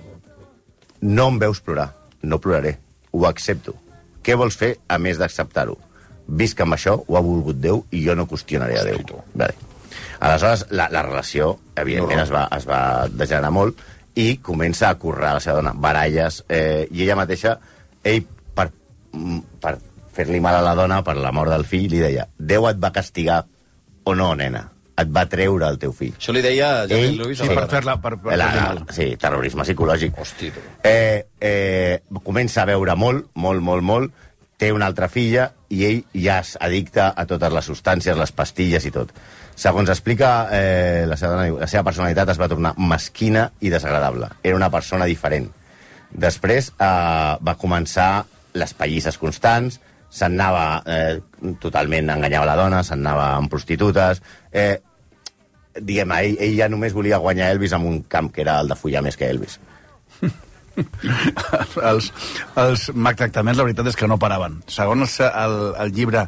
no 1.01 1.27
em 1.33 1.39
veus 1.41 1.61
plorar, 1.65 1.89
no 2.21 2.41
ploraré, 2.41 2.77
ho 3.11 3.25
accepto. 3.25 3.75
Què 4.21 4.35
vols 4.37 4.57
fer 4.59 4.75
a 4.87 4.99
més 5.01 5.17
d'acceptar-ho? 5.17 5.77
Visc 6.29 6.59
amb 6.61 6.75
això, 6.75 6.99
ho 7.07 7.17
ha 7.17 7.25
volgut 7.25 7.57
Déu 7.57 7.81
i 7.89 8.03
jo 8.05 8.13
no 8.13 8.27
qüestionaré 8.29 8.77
a 8.77 8.85
Déu. 8.85 9.01
Vale. 9.33 9.55
Aleshores, 10.19 10.67
la, 10.75 10.89
la 10.91 11.01
relació, 11.01 11.55
evidentment, 11.79 12.19
es 12.21 12.29
va, 12.33 12.43
es 12.53 12.67
va 12.69 13.07
degenerar 13.09 13.49
molt 13.55 13.79
i 14.19 14.37
comença 14.43 14.89
a 14.89 14.97
currar 14.99 15.35
la 15.37 15.43
seva 15.43 15.61
dona, 15.61 15.71
baralles, 15.73 16.41
eh, 16.49 16.87
i 16.91 17.03
ella 17.05 17.15
mateixa, 17.19 17.55
ell, 18.03 18.25
per, 18.55 18.67
mm, 19.13 19.39
per 19.63 19.77
fer-li 20.15 20.41
mal 20.43 20.57
a 20.59 20.65
la 20.65 20.75
dona, 20.75 21.01
per 21.07 21.15
la 21.17 21.31
mort 21.31 21.51
del 21.53 21.63
fill, 21.65 21.87
li 21.93 22.01
deia, 22.03 22.27
Déu 22.37 22.67
et 22.67 22.77
va 22.83 22.91
castigar 22.91 23.45
o 24.03 24.15
no, 24.15 24.33
nena? 24.35 24.65
et 24.99 25.07
va 25.15 25.21
treure 25.31 25.63
el 25.71 25.77
teu 25.79 25.93
fill. 25.95 26.11
Això 26.19 26.33
li 26.35 26.41
deia 26.43 26.85
Jerry 26.89 27.05
Ell- 27.13 27.19
Lewis. 27.21 27.39
Sí, 27.39 27.47
per 27.55 27.69
fer-la... 27.71 27.93
Per, 28.03 28.17
per 28.19 28.35
La, 28.35 28.49
sí, 28.91 29.13
terrorisme 29.15 29.63
psicològic. 29.63 30.17
Hosti. 30.19 30.49
Eh, 30.83 31.21
eh, 31.39 32.01
comença 32.25 32.65
a 32.65 32.67
veure 32.67 32.97
molt, 32.99 33.29
molt, 33.39 33.63
molt, 33.63 33.85
molt, 33.87 34.11
té 34.59 34.73
una 34.75 34.89
altra 34.91 35.07
filla 35.07 35.53
i 35.71 35.85
ell 35.87 36.01
ja 36.19 36.41
és 36.43 36.57
addicte 36.59 37.05
a 37.15 37.25
totes 37.29 37.55
les 37.55 37.69
substàncies, 37.71 38.17
les 38.19 38.35
pastilles 38.35 38.89
i 38.89 38.91
tot. 38.91 39.13
Segons 39.59 39.89
explica, 39.91 40.47
eh, 40.55 41.03
la, 41.09 41.17
seva, 41.19 41.43
la 41.51 41.67
seva 41.67 41.83
personalitat 41.89 42.29
es 42.31 42.39
va 42.39 42.47
tornar 42.47 42.77
mesquina 42.79 43.49
i 43.59 43.71
desagradable. 43.73 44.29
Era 44.43 44.55
una 44.55 44.69
persona 44.71 45.07
diferent. 45.09 45.49
Després 46.09 46.71
eh, 46.71 47.33
va 47.43 47.57
començar 47.59 48.23
les 48.55 48.71
pallisses 48.73 49.19
constants, 49.19 49.81
s'anava 50.09 50.81
eh, 50.87 51.19
totalment, 51.61 52.07
enganyava 52.13 52.47
la 52.47 52.59
dona, 52.59 52.83
s'anava 52.83 53.33
amb 53.37 53.51
prostitutes... 53.51 54.23
Eh, 54.51 54.77
diguem, 55.79 56.11
ell, 56.15 56.37
ell 56.43 56.55
ja 56.57 56.67
només 56.71 56.95
volia 56.95 57.19
guanyar 57.21 57.51
Elvis 57.53 57.75
amb 57.75 57.87
un 57.87 57.99
camp 58.11 58.31
que 58.33 58.41
era 58.41 58.57
el 58.63 58.71
de 58.71 58.75
follar 58.79 59.03
més 59.05 59.15
que 59.19 59.29
Elvis. 59.29 59.59
els, 61.91 62.09
els 62.63 62.87
maltractaments, 62.95 63.59
la 63.59 63.67
veritat 63.67 63.91
és 63.91 63.99
que 63.99 64.09
no 64.09 64.17
paraven. 64.19 64.59
Segons 64.71 65.19
el, 65.27 65.57
el 65.83 65.93
llibre. 65.95 66.25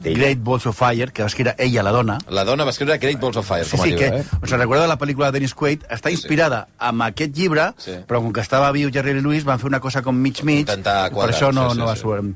Great 0.00 0.38
Balls 0.42 0.64
of 0.66 0.76
Fire, 0.78 1.10
que 1.12 1.22
va 1.22 1.26
escriure 1.28 1.54
ella, 1.58 1.82
la 1.82 1.90
dona, 1.90 2.18
La 2.28 2.44
dona 2.44 2.64
va 2.64 2.70
escriure 2.70 2.98
Great 2.98 3.18
Balls 3.20 3.36
of 3.36 3.46
Fire, 3.48 3.64
Sí, 3.64 3.72
com 3.76 3.80
a 3.80 3.84
sí, 3.84 3.90
llibre, 3.90 4.10
que, 4.10 4.16
eh? 4.20 4.24
o 4.42 4.46
sigui, 4.46 4.58
recorda 4.60 4.86
la 4.86 4.98
pel·lícula 4.98 5.26
de 5.26 5.32
Dennis 5.38 5.54
Quaid, 5.54 5.84
està 5.90 6.10
inspirada 6.14 6.68
amb 6.78 7.02
aquest 7.02 7.34
llibre, 7.36 7.72
Sí. 7.78 7.96
però 8.06 8.20
com 8.22 8.32
que 8.32 8.40
estava 8.40 8.70
viu 8.72 8.90
Jerry 8.94 9.14
Lee 9.14 9.22
Lewis, 9.22 9.44
van 9.44 9.58
fer 9.58 9.66
una 9.66 9.80
cosa 9.80 10.02
com 10.02 10.14
mig-mig, 10.16 10.66
per 10.66 11.28
això 11.28 11.52
no, 11.52 11.68
sí, 11.70 11.74
sí, 11.74 11.78
no 11.82 11.86
va 11.86 11.96
sí. 11.96 12.02
sortir. 12.02 12.34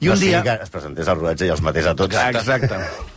I 0.00 0.06
no 0.06 0.12
un 0.14 0.20
dia... 0.20 0.42
que 0.42 0.56
es 0.64 0.70
presentés 0.70 1.06
al 1.08 1.18
rodatge 1.20 1.46
i 1.46 1.50
els 1.50 1.60
matés 1.62 1.86
a 1.86 1.94
tots. 1.94 2.16
Exacte. 2.16 2.64
Exacte. 2.64 3.12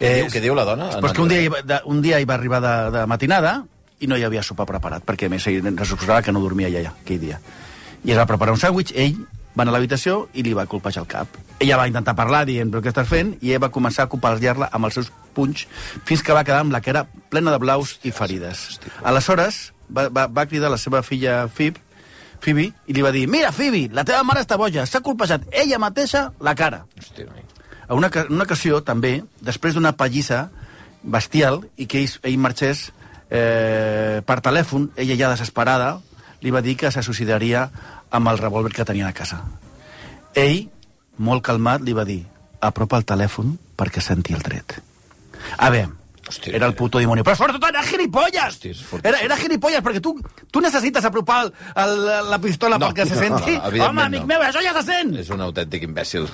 Què 0.00 0.12
diu- 0.20 0.30
què 0.32 0.40
diu 0.40 0.54
la 0.54 0.64
dona? 0.64 0.90
Pues 1.00 1.12
que 1.12 1.20
un 1.22 1.28
dia, 1.28 1.40
hi 1.42 1.48
va- 1.48 1.62
de, 1.62 1.80
un 1.86 2.00
dia 2.02 2.20
hi 2.20 2.24
va 2.24 2.34
arribar 2.34 2.60
de, 2.60 2.76
de 2.98 3.06
matinada 3.06 3.64
i 4.00 4.06
no 4.06 4.16
hi 4.16 4.22
havia 4.24 4.42
sopar 4.42 4.64
preparat, 4.68 5.02
perquè 5.04 5.26
a 5.26 5.28
més 5.32 5.46
ell 5.46 5.60
que 6.24 6.32
no 6.32 6.40
dormia 6.40 6.68
allà, 6.68 6.92
aquell 7.02 7.20
dia. 7.20 7.40
I 8.04 8.12
es 8.12 8.16
va 8.16 8.24
preparar 8.26 8.52
un 8.54 8.60
sàndwich, 8.60 8.92
ell 8.94 9.16
va 9.56 9.64
anar 9.64 9.74
a 9.74 9.76
l'habitació 9.78 10.28
i 10.34 10.44
li 10.46 10.54
va 10.54 10.68
colpejar 10.70 11.02
el 11.04 11.10
cap. 11.10 11.38
Ella 11.60 11.76
va 11.80 11.88
intentar 11.90 12.14
parlar 12.16 12.44
dient, 12.48 12.70
però 12.70 12.82
què 12.84 12.92
estàs 12.92 13.08
fent? 13.08 13.34
I 13.42 13.54
ell 13.54 13.62
va 13.62 13.72
començar 13.74 14.06
a 14.06 14.12
copallar-la 14.12 14.70
amb 14.72 14.88
els 14.88 14.96
seus 15.00 15.10
punys 15.34 15.66
fins 16.08 16.22
que 16.22 16.36
va 16.36 16.44
quedar 16.46 16.62
amb 16.64 16.72
la 16.74 16.82
cara 16.84 17.04
plena 17.30 17.52
de 17.54 17.60
blaus 17.62 17.98
i 18.06 18.14
ferides. 18.14 18.80
Aleshores, 19.02 19.70
va, 19.90 20.08
va, 20.08 20.26
va 20.26 20.46
cridar 20.46 20.70
la 20.70 20.78
seva 20.80 21.02
filla 21.06 21.42
Fib, 21.52 21.78
Phoebe, 22.40 22.70
i 22.88 22.96
li 22.96 23.02
va 23.04 23.12
dir, 23.12 23.26
mira, 23.28 23.52
Phoebe, 23.52 23.88
la 23.92 24.04
teva 24.08 24.22
mare 24.24 24.44
està 24.44 24.56
boja, 24.56 24.86
s'ha 24.88 25.02
colpejat 25.04 25.44
ella 25.52 25.80
mateixa 25.82 26.30
la 26.40 26.54
cara. 26.56 26.84
Hosti, 26.98 27.26
noi. 27.28 27.44
A 27.90 27.96
una, 27.98 28.08
una 28.30 28.46
ocasió, 28.46 28.80
també, 28.86 29.18
després 29.44 29.74
d'una 29.74 29.92
pallissa 29.98 30.46
bestial 31.02 31.64
i 31.76 31.88
que 31.90 32.04
ell, 32.04 32.12
ell 32.30 32.38
marxés 32.38 32.86
eh, 33.28 34.22
per 34.24 34.38
telèfon, 34.44 34.90
ella 34.96 35.18
ja 35.18 35.32
desesperada, 35.34 35.98
li 36.40 36.52
va 36.54 36.62
dir 36.64 36.76
que 36.80 36.90
se 36.94 37.02
suicidaria 37.04 37.66
amb 38.10 38.28
el 38.32 38.38
revòlver 38.38 38.72
que 38.74 38.84
tenia 38.84 39.08
a 39.08 39.14
casa. 39.16 39.40
Ell, 40.34 40.68
molt 41.18 41.42
calmat, 41.46 41.82
li 41.86 41.94
va 41.96 42.04
dir 42.08 42.22
apropa 42.60 42.98
el 43.00 43.06
telèfon 43.08 43.54
perquè 43.78 44.02
senti 44.04 44.34
el 44.36 44.42
tret. 44.44 44.76
A 45.56 45.70
veure, 45.72 45.88
Hòstia. 46.28 46.52
era 46.54 46.66
el 46.68 46.74
puto 46.76 46.98
dimoni. 47.00 47.22
Però 47.26 47.34
sobretot 47.38 47.64
era 47.70 47.82
gilipolles! 47.82 48.58
Hòstia. 48.60 49.00
Era, 49.02 49.22
era 49.24 49.36
gilipolles, 49.40 49.80
perquè 49.82 50.02
tu, 50.04 50.12
tu 50.50 50.60
necessites 50.60 51.04
apropar 51.08 51.44
el, 51.46 51.52
el, 51.74 51.96
la 52.30 52.38
pistola 52.38 52.78
No, 52.78 52.90
perquè 52.90 53.08
se 53.08 53.16
no, 53.16 53.20
senti. 53.20 53.56
no, 53.56 53.66
evidentment 53.72 53.88
Home, 53.90 54.02
amic 54.06 54.26
no. 54.26 54.32
meu, 54.34 54.44
això 54.46 54.62
ja 54.62 54.74
se 54.76 54.84
sent! 54.92 55.16
És 55.24 55.30
un 55.32 55.40
autèntic 55.48 55.88
imbècil. 55.88 56.28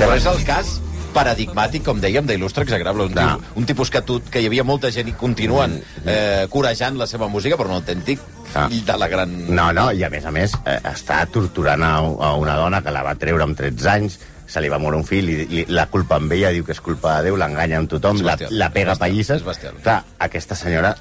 Però 0.00 0.14
és 0.16 0.26
el 0.26 0.40
cas 0.46 0.72
paradigmàtic, 1.14 1.84
com 1.86 2.00
dèiem, 2.00 2.26
d'il·lustre 2.26 2.64
exagrable. 2.66 3.06
Un, 3.10 3.14
No. 3.14 3.40
un 3.56 3.66
tipus 3.68 3.90
que, 3.90 4.02
tu, 4.02 4.20
que 4.30 4.40
hi 4.40 4.46
havia 4.50 4.64
molta 4.64 4.90
gent 4.90 5.08
i 5.08 5.12
continuen 5.18 5.78
eh, 6.04 6.46
corejant 6.50 6.96
la 6.98 7.06
seva 7.06 7.28
música, 7.28 7.56
però 7.56 7.68
un 7.70 7.80
autèntic 7.80 8.20
Ah. 8.54 8.66
fill 8.68 8.84
de 8.84 8.96
la 9.00 9.06
gran... 9.08 9.30
No, 9.54 9.70
no, 9.72 9.86
i 9.96 10.02
a 10.04 10.10
més 10.12 10.26
a 10.28 10.30
més 10.34 10.52
eh, 10.66 10.74
està 10.90 11.22
torturant 11.32 11.80
a, 11.82 11.94
a 12.04 12.34
una 12.36 12.56
dona 12.60 12.82
que 12.84 12.92
la 12.92 13.02
va 13.06 13.14
treure 13.16 13.46
amb 13.46 13.56
13 13.56 13.88
anys, 13.88 14.18
se 14.46 14.60
li 14.60 14.68
va 14.68 14.76
morir 14.82 14.98
un 14.98 15.06
fill, 15.08 15.30
i, 15.32 15.46
li, 15.48 15.64
la 15.72 15.86
culpa 15.88 16.18
amb 16.20 16.34
ella, 16.36 16.50
diu 16.52 16.66
que 16.66 16.74
és 16.76 16.80
culpa 16.84 17.14
de 17.16 17.30
Déu, 17.30 17.38
l'enganya 17.40 17.78
amb 17.80 17.88
tothom, 17.88 18.20
la, 18.20 18.36
la 18.50 18.68
pega 18.74 18.92
és 18.92 18.98
bestial, 19.00 19.00
pallisses. 19.00 19.44
Clar, 19.82 20.02
aquesta 20.28 20.58
senyora, 20.58 20.92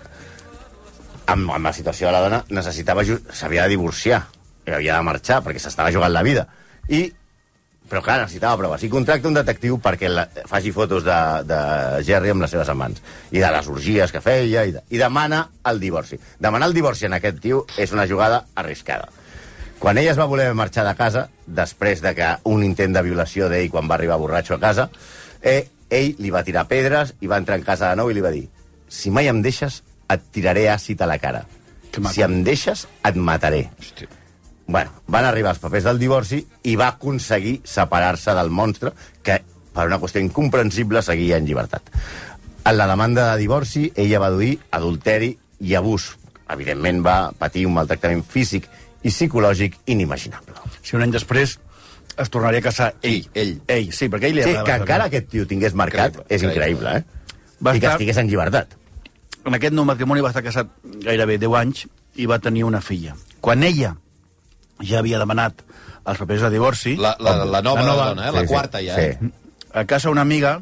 amb, 1.27 1.51
amb 1.51 1.65
la 1.65 1.73
situació 1.75 2.07
de 2.07 2.13
la 2.15 2.21
dona, 2.23 2.43
necessitava... 2.49 3.03
s'havia 3.03 3.67
de 3.67 3.75
divorciar, 3.75 4.21
i 4.67 4.71
havia 4.77 4.95
de 4.95 5.03
marxar, 5.09 5.41
perquè 5.43 5.59
s'estava 5.59 5.91
jugant 5.91 6.13
la 6.13 6.23
vida. 6.23 6.47
I 6.87 7.09
però 7.91 8.01
clar, 8.05 8.21
necessitava 8.23 8.57
proves. 8.61 8.83
I 8.87 8.89
contracta 8.91 9.27
un 9.27 9.35
detectiu 9.35 9.77
perquè 9.83 10.09
la, 10.09 10.23
faci 10.47 10.71
fotos 10.71 11.03
de, 11.03 11.17
de 11.47 11.59
Jerry 12.07 12.31
amb 12.31 12.45
les 12.45 12.53
seves 12.55 12.71
amants 12.71 13.01
i 13.31 13.41
de 13.43 13.49
les 13.51 13.67
orgies 13.71 14.13
que 14.15 14.21
feia 14.23 14.63
i, 14.67 14.75
de, 14.77 14.83
i 14.95 15.01
demana 15.01 15.43
el 15.67 15.81
divorci. 15.83 16.19
Demanar 16.39 16.71
el 16.71 16.77
divorci 16.77 17.09
en 17.09 17.17
aquest 17.17 17.41
tio 17.43 17.65
és 17.77 17.91
una 17.91 18.07
jugada 18.07 18.45
arriscada. 18.55 19.11
Quan 19.81 19.97
ella 19.97 20.13
es 20.13 20.19
va 20.21 20.29
voler 20.29 20.51
marxar 20.53 20.85
de 20.85 20.95
casa, 20.95 21.25
després 21.45 22.03
de 22.05 22.13
que 22.15 22.31
un 22.47 22.63
intent 22.63 22.95
de 22.95 23.03
violació 23.03 23.49
d'ell 23.49 23.71
quan 23.73 23.89
va 23.89 23.97
arribar 23.97 24.19
borratxo 24.21 24.55
a 24.55 24.61
casa, 24.61 24.87
eh, 25.41 25.65
ell 25.89 26.15
li 26.21 26.31
va 26.31 26.45
tirar 26.47 26.67
pedres 26.69 27.15
i 27.19 27.27
va 27.27 27.41
entrar 27.41 27.57
en 27.59 27.65
casa 27.67 27.89
de 27.89 27.99
nou 27.99 28.11
i 28.11 28.15
li 28.15 28.23
va 28.23 28.31
dir 28.31 28.45
si 28.91 29.09
mai 29.09 29.31
em 29.31 29.41
deixes, 29.41 29.81
et 30.11 30.31
tiraré 30.35 30.67
àcid 30.69 31.01
a 31.01 31.09
la 31.09 31.17
cara. 31.17 31.45
Si 32.11 32.23
em 32.23 32.41
deixes, 32.43 32.87
et 33.07 33.15
mataré. 33.15 33.69
Hòstia. 33.79 34.20
Bueno, 34.71 34.91
van 35.11 35.25
arribar 35.27 35.51
els 35.51 35.59
papers 35.59 35.83
del 35.83 35.99
divorci 35.99 36.37
i 36.63 36.75
va 36.79 36.93
aconseguir 36.93 37.57
separar-se 37.67 38.31
del 38.37 38.49
monstre 38.55 38.93
que, 39.21 39.41
per 39.75 39.87
una 39.89 39.97
qüestió 39.99 40.21
incomprensible, 40.23 41.01
seguia 41.03 41.35
en 41.41 41.45
llibertat. 41.49 41.89
En 42.63 42.77
la 42.77 42.87
demanda 42.87 43.25
de 43.33 43.39
divorci, 43.41 43.89
ella 43.99 44.19
va 44.23 44.29
duir 44.31 44.53
adulteri 44.71 45.33
i 45.59 45.75
abús. 45.75 46.13
Evidentment, 46.51 47.01
va 47.03 47.17
patir 47.37 47.65
un 47.67 47.73
maltractament 47.75 48.23
físic 48.23 48.69
i 49.03 49.09
psicològic 49.11 49.75
inimaginable. 49.91 50.55
Si 50.81 50.95
un 50.95 51.03
any 51.03 51.11
després 51.11 51.57
es 52.21 52.29
tornaria 52.29 52.59
a 52.61 52.65
casar 52.69 52.93
ell. 53.01 53.25
ell. 53.33 53.57
Ell, 53.67 53.89
sí, 53.91 54.07
perquè 54.07 54.29
ell 54.29 54.35
li 54.39 54.43
Sí, 54.45 54.53
que 54.63 54.75
encara 54.77 55.09
aquest 55.09 55.27
tio 55.31 55.47
tingués 55.47 55.73
marcat 55.73 56.15
Increïble, 56.15 56.35
és 56.35 56.43
increïble, 56.47 56.95
eh? 56.97 57.03
Va 57.65 57.75
I 57.75 57.79
que 57.79 57.85
estar- 57.85 57.95
estigués 57.97 58.17
en 58.23 58.29
llibertat. 58.29 58.77
En 59.43 59.55
aquest 59.57 59.73
nou 59.73 59.83
matrimoni 59.85 60.21
va 60.21 60.29
estar 60.29 60.43
casat 60.43 60.69
gairebé 61.03 61.37
10 61.41 61.55
anys 61.59 61.87
i 62.15 62.25
va 62.29 62.39
tenir 62.39 62.63
una 62.63 62.79
filla. 62.81 63.15
Quan 63.41 63.63
ella 63.63 63.95
ja 64.81 64.99
havia 64.99 65.19
demanat 65.19 65.61
els 66.05 66.17
papers 66.17 66.41
de 66.41 66.49
divorci, 66.49 66.95
La, 66.97 67.15
la, 67.19 67.45
la 67.45 67.61
nova, 67.61 67.81
La 67.81 67.87
nova. 67.87 68.05
dona, 68.09 68.27
eh? 68.29 68.31
la 68.31 68.39
Sí, 68.41 68.47
sí, 68.47 68.53
quarta 68.53 68.81
ja. 68.81 68.95
sí. 68.95 69.01
Eh? 69.01 69.31
a 69.73 69.85
casa 69.85 70.09
una 70.09 70.21
amiga 70.21 70.59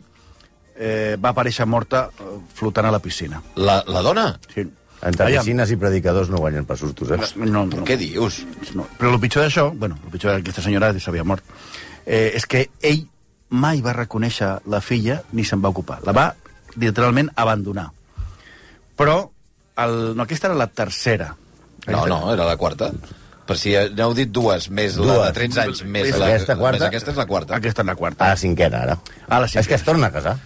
eh, 0.77 1.17
va 1.23 1.32
aparèixer 1.34 1.65
morta 1.65 2.10
eh, 2.19 2.36
flotant 2.53 2.86
a 2.86 2.91
la 2.91 2.99
piscina. 2.99 3.41
La, 3.55 3.84
la 3.88 4.01
dona? 4.01 4.27
Sí. 4.53 4.67
Entre 5.01 5.25
Aviam. 5.25 5.39
piscines 5.45 5.71
i 5.71 5.77
predicadors 5.79 6.27
no 6.29 6.38
guanyen 6.43 6.65
per 6.67 6.75
sustos, 6.77 7.12
eh? 7.15 7.19
No, 7.39 7.63
no, 7.65 7.86
Què 7.88 7.95
dius? 7.97 8.41
No. 8.75 8.84
Però 8.99 9.13
el 9.13 9.19
pitjor 9.23 9.45
d'això, 9.45 9.69
bueno, 9.73 9.95
el 10.03 10.12
pitjor 10.12 10.34
d'aquesta 10.36 10.62
senyora 10.65 10.91
s'havia 10.99 11.23
mort, 11.23 11.43
eh, 12.05 12.34
és 12.36 12.45
que 12.45 12.65
ell 12.84 13.05
mai 13.49 13.79
va 13.82 13.93
reconèixer 13.95 14.58
la 14.67 14.82
filla 14.84 15.21
ni 15.32 15.45
se'n 15.47 15.63
va 15.63 15.71
ocupar. 15.71 16.01
La 16.03 16.12
va 16.12 16.34
literalment 16.75 17.32
abandonar. 17.39 17.88
Però 18.99 19.21
el, 19.79 19.95
no, 20.17 20.23
aquesta 20.27 20.47
era 20.51 20.60
la 20.60 20.67
tercera. 20.67 21.32
No, 21.88 22.05
no, 22.12 22.34
era 22.34 22.43
la 22.45 22.58
quarta. 22.60 22.91
Per 23.49 23.57
si 23.57 23.71
n'heu 23.73 24.13
dit 24.13 24.29
dues, 24.29 24.67
més 24.69 24.95
la 25.01 25.15
Dues. 25.15 25.25
de 25.27 25.33
13 25.39 25.62
anys, 25.63 25.81
més, 25.89 26.07
És 26.12 26.17
la, 26.21 26.27
aquesta 26.29 26.55
quarta? 26.59 26.77
més 26.77 26.88
aquesta 26.88 27.12
és 27.12 27.17
la 27.17 27.25
quarta. 27.25 27.55
Aquesta 27.57 27.81
és 27.81 27.85
la 27.88 27.93
A 27.93 27.95
quarta. 27.97 28.27
la 28.29 28.38
cinquena, 28.38 28.81
ara. 28.85 28.99
A 29.27 29.39
la 29.39 29.47
cinquena. 29.47 29.62
És 29.62 29.67
que 29.67 29.73
es 29.79 29.83
torna 29.83 30.07
a 30.07 30.12
casar. 30.13 30.38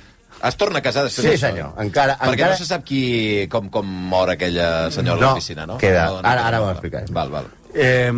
Es 0.44 0.56
torna 0.58 0.80
a 0.80 0.82
casar 0.82 1.04
després 1.04 1.34
Sí, 1.34 1.38
senyor. 1.38 1.74
Encara- 1.80 2.18
Perquè 2.20 2.34
encara- 2.34 2.52
no 2.52 2.58
se 2.58 2.66
sap 2.66 2.84
qui, 2.84 3.48
com, 3.52 3.70
com 3.70 3.86
mor 3.86 4.30
aquella 4.30 4.89
senyora 4.92 5.18
a 5.18 5.22
No, 5.22 5.28
la 5.30 5.36
piscina, 5.36 5.66
no? 5.66 5.78
queda. 5.78 6.06
La 6.06 6.10
dona 6.12 6.32
Ara- 6.32 6.48
ara 6.48 6.62
ho 6.62 6.66
mor. 6.66 6.72
explicarem. 6.76 7.08
Val, 7.13 7.30
val. 7.30 7.46
Eh, 7.76 8.12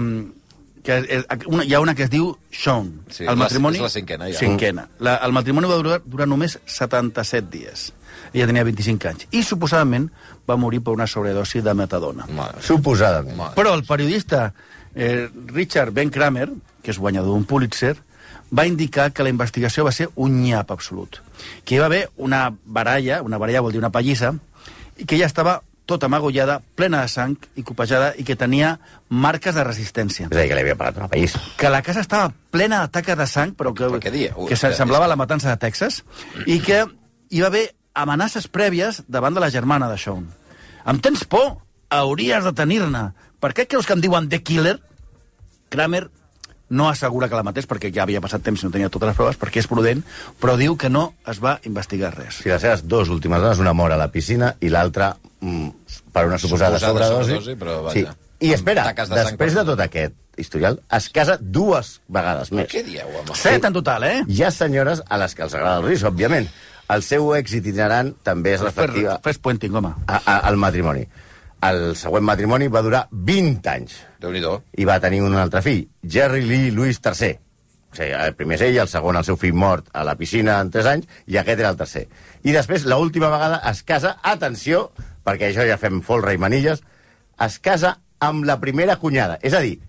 que 0.84 0.98
és, 0.98 1.26
una, 1.48 1.64
hi 1.66 1.74
ha 1.74 1.80
una 1.80 1.96
que 1.96 2.04
es 2.04 2.10
diu 2.12 2.36
Sean. 2.52 3.02
Sí, 3.10 3.24
el 3.24 3.30
la- 3.30 3.36
matrimoni, 3.36 3.78
és 3.78 3.82
la 3.82 3.90
cinquena, 3.90 4.30
ja. 4.30 4.38
Cinquena. 4.38 4.88
La, 5.00 5.16
el 5.18 5.32
matrimoni 5.32 5.68
va 5.68 5.76
durar, 5.82 6.02
durar 6.06 6.28
només 6.28 6.60
77 6.66 7.48
dies. 7.58 7.92
Ella 8.36 8.48
tenia 8.52 8.66
25 8.68 9.08
anys. 9.08 9.28
I, 9.32 9.42
suposadament, 9.48 10.10
va 10.46 10.58
morir 10.60 10.82
per 10.84 10.92
una 10.98 11.08
sobredosi 11.08 11.62
de 11.64 11.74
metadona. 11.74 12.26
Mare. 12.36 12.60
Suposadament. 12.62 13.38
Mare. 13.40 13.56
Però 13.56 13.72
el 13.78 13.86
periodista 13.88 14.50
eh, 14.94 15.30
Richard 15.54 15.94
Ben 15.96 16.12
Kramer, 16.12 16.50
que 16.84 16.92
és 16.92 17.00
guanyador 17.00 17.32
d'un 17.34 17.46
Pulitzer, 17.48 17.96
va 18.56 18.66
indicar 18.68 19.10
que 19.16 19.24
la 19.26 19.32
investigació 19.32 19.86
va 19.88 19.94
ser 19.96 20.10
un 20.22 20.36
nyap 20.44 20.70
absolut. 20.76 21.22
Que 21.66 21.76
hi 21.76 21.80
va 21.82 21.88
haver 21.88 22.10
una 22.18 22.50
baralla, 22.66 23.22
una 23.26 23.40
baralla 23.42 23.64
vol 23.66 23.72
dir 23.74 23.80
una 23.82 23.90
pallissa, 23.96 24.34
i 24.98 25.06
que 25.08 25.16
ella 25.18 25.26
estava 25.32 25.62
tota 25.86 26.08
magollada, 26.10 26.60
plena 26.76 27.02
de 27.04 27.10
sang 27.14 27.36
i 27.56 27.64
copejada, 27.64 28.14
i 28.18 28.24
que 28.26 28.36
tenia 28.36 28.72
marques 29.10 29.54
de 29.56 29.64
resistència. 29.64 30.28
És 30.32 30.38
a 30.38 30.40
dir, 30.42 30.48
que 30.50 30.56
li 30.58 30.64
havia 30.64 30.76
parat 30.80 30.98
una 30.98 31.08
pallissa. 31.12 31.42
Que 31.60 31.70
la 31.70 31.82
casa 31.86 32.02
estava 32.02 32.32
plena 32.52 32.80
de 32.84 32.92
taques 32.96 33.18
de 33.20 33.28
sang, 33.30 33.54
però 33.58 33.74
que, 33.78 33.90
què 34.02 34.12
dia? 34.14 34.32
Ui, 34.36 34.48
que 34.50 34.56
se- 34.56 34.66
espera, 34.68 34.76
semblava 34.80 35.08
la 35.08 35.16
matança 35.20 35.52
de 35.52 35.58
Texas, 35.62 36.04
i 36.48 36.60
que 36.60 36.84
hi 37.30 37.42
va 37.44 37.48
haver 37.52 37.68
amenaces 37.96 38.48
prèvies 38.52 39.02
davant 39.08 39.34
de 39.36 39.42
la 39.44 39.50
germana 39.54 39.90
de 39.92 39.98
Sean. 39.98 40.28
Em 40.86 41.00
tens 41.02 41.24
por? 41.26 41.56
Hauries 41.90 42.44
de 42.44 42.52
tenir-ne. 42.58 43.08
Per 43.40 43.54
què 43.56 43.66
creus 43.70 43.88
que 43.88 43.96
em 43.96 44.02
diuen 44.04 44.28
The 44.30 44.42
Killer? 44.44 44.78
Kramer 45.70 46.08
no 46.70 46.88
assegura 46.90 47.30
que 47.30 47.38
la 47.38 47.44
matés 47.46 47.68
perquè 47.70 47.92
ja 47.94 48.04
havia 48.04 48.22
passat 48.24 48.42
temps 48.46 48.64
i 48.64 48.66
no 48.66 48.72
tenia 48.74 48.90
totes 48.90 49.12
les 49.12 49.18
proves, 49.18 49.38
perquè 49.38 49.62
és 49.62 49.68
prudent, 49.70 50.02
però 50.42 50.56
diu 50.58 50.74
que 50.82 50.90
no 50.90 51.12
es 51.30 51.38
va 51.44 51.60
investigar 51.70 52.10
res. 52.16 52.40
Si 52.42 52.50
les 52.50 52.62
seves 52.64 52.82
dues 52.90 53.12
últimes 53.14 53.42
dones, 53.42 53.62
una 53.62 53.74
mor 53.78 53.94
a 53.94 54.00
la 54.02 54.08
piscina 54.12 54.56
i 54.66 54.72
l'altra 54.74 55.12
mm, 55.42 55.70
per 56.12 56.26
una 56.26 56.40
suposada, 56.42 56.80
Suposada 56.82 57.06
sobredosi. 57.12 57.36
sobredosi, 57.38 57.58
però 57.62 57.82
vaja. 57.86 58.00
Sí. 58.16 58.22
I 58.46 58.52
espera, 58.52 58.90
de 58.98 59.06
després 59.16 59.54
de 59.56 59.64
tot 59.64 59.80
aquest 59.80 60.16
historial, 60.42 60.82
es 60.92 61.06
casa 61.14 61.38
dues 61.40 62.00
vegades 62.12 62.52
més. 62.52 62.68
Què 62.74 62.82
dieu, 62.84 63.08
home? 63.22 63.38
Set 63.40 63.64
en 63.70 63.74
total, 63.78 64.04
eh? 64.04 64.24
Hi 64.28 64.42
ha 64.44 64.50
senyores 64.52 65.02
a 65.08 65.22
les 65.22 65.38
que 65.38 65.46
els 65.46 65.54
agrada 65.56 65.80
el 65.80 65.88
risc, 65.88 66.10
òbviament. 66.10 66.50
El 66.90 67.02
seu 67.02 67.32
èxit 67.36 67.66
itinerant 67.66 68.12
també 68.24 68.54
és 68.56 68.62
reflectiva 68.62 69.20
Fes 69.24 69.40
puenting, 69.40 69.74
home. 69.76 69.94
a- 70.08 70.22
a- 70.26 70.40
al 70.48 70.58
matrimoni. 70.58 71.08
El 71.66 71.96
següent 71.96 72.24
matrimoni 72.24 72.68
va 72.68 72.82
durar 72.84 73.08
20 73.12 73.66
anys 73.72 73.96
Déu-n'hi-do. 74.22 74.62
i 74.78 74.86
va 74.86 75.00
tenir 75.00 75.22
un 75.22 75.34
altre 75.36 75.62
fill, 75.64 75.88
Jerry 76.08 76.42
Lee 76.46 76.72
Louis 76.72 77.00
III. 77.04 77.40
O 77.92 77.96
sigui, 77.96 78.12
el 78.12 78.36
primer 78.36 78.56
és 78.58 78.62
ell, 78.68 78.78
el 78.78 78.88
segon 78.92 79.16
el 79.16 79.24
seu 79.24 79.38
fill 79.38 79.54
mort 79.54 79.88
a 79.94 80.04
la 80.04 80.16
piscina 80.16 80.60
en 80.60 80.70
3 80.70 80.86
anys, 80.86 81.08
i 81.26 81.38
aquest 81.38 81.60
era 81.60 81.70
el 81.70 81.78
tercer. 81.78 82.08
I 82.44 82.52
després, 82.52 82.86
l'última 82.86 83.30
vegada, 83.30 83.62
es 83.72 83.82
casa, 83.84 84.18
atenció, 84.22 84.92
perquè 85.26 85.50
això 85.50 85.66
ja 85.68 85.78
fem 85.78 86.02
folre 86.04 86.34
i 86.34 86.38
manilles, 86.38 86.84
es 87.40 87.58
casa 87.60 88.00
amb 88.20 88.44
la 88.46 88.60
primera 88.60 88.98
cunyada, 88.98 89.40
és 89.42 89.54
a 89.54 89.60
dir, 89.62 89.80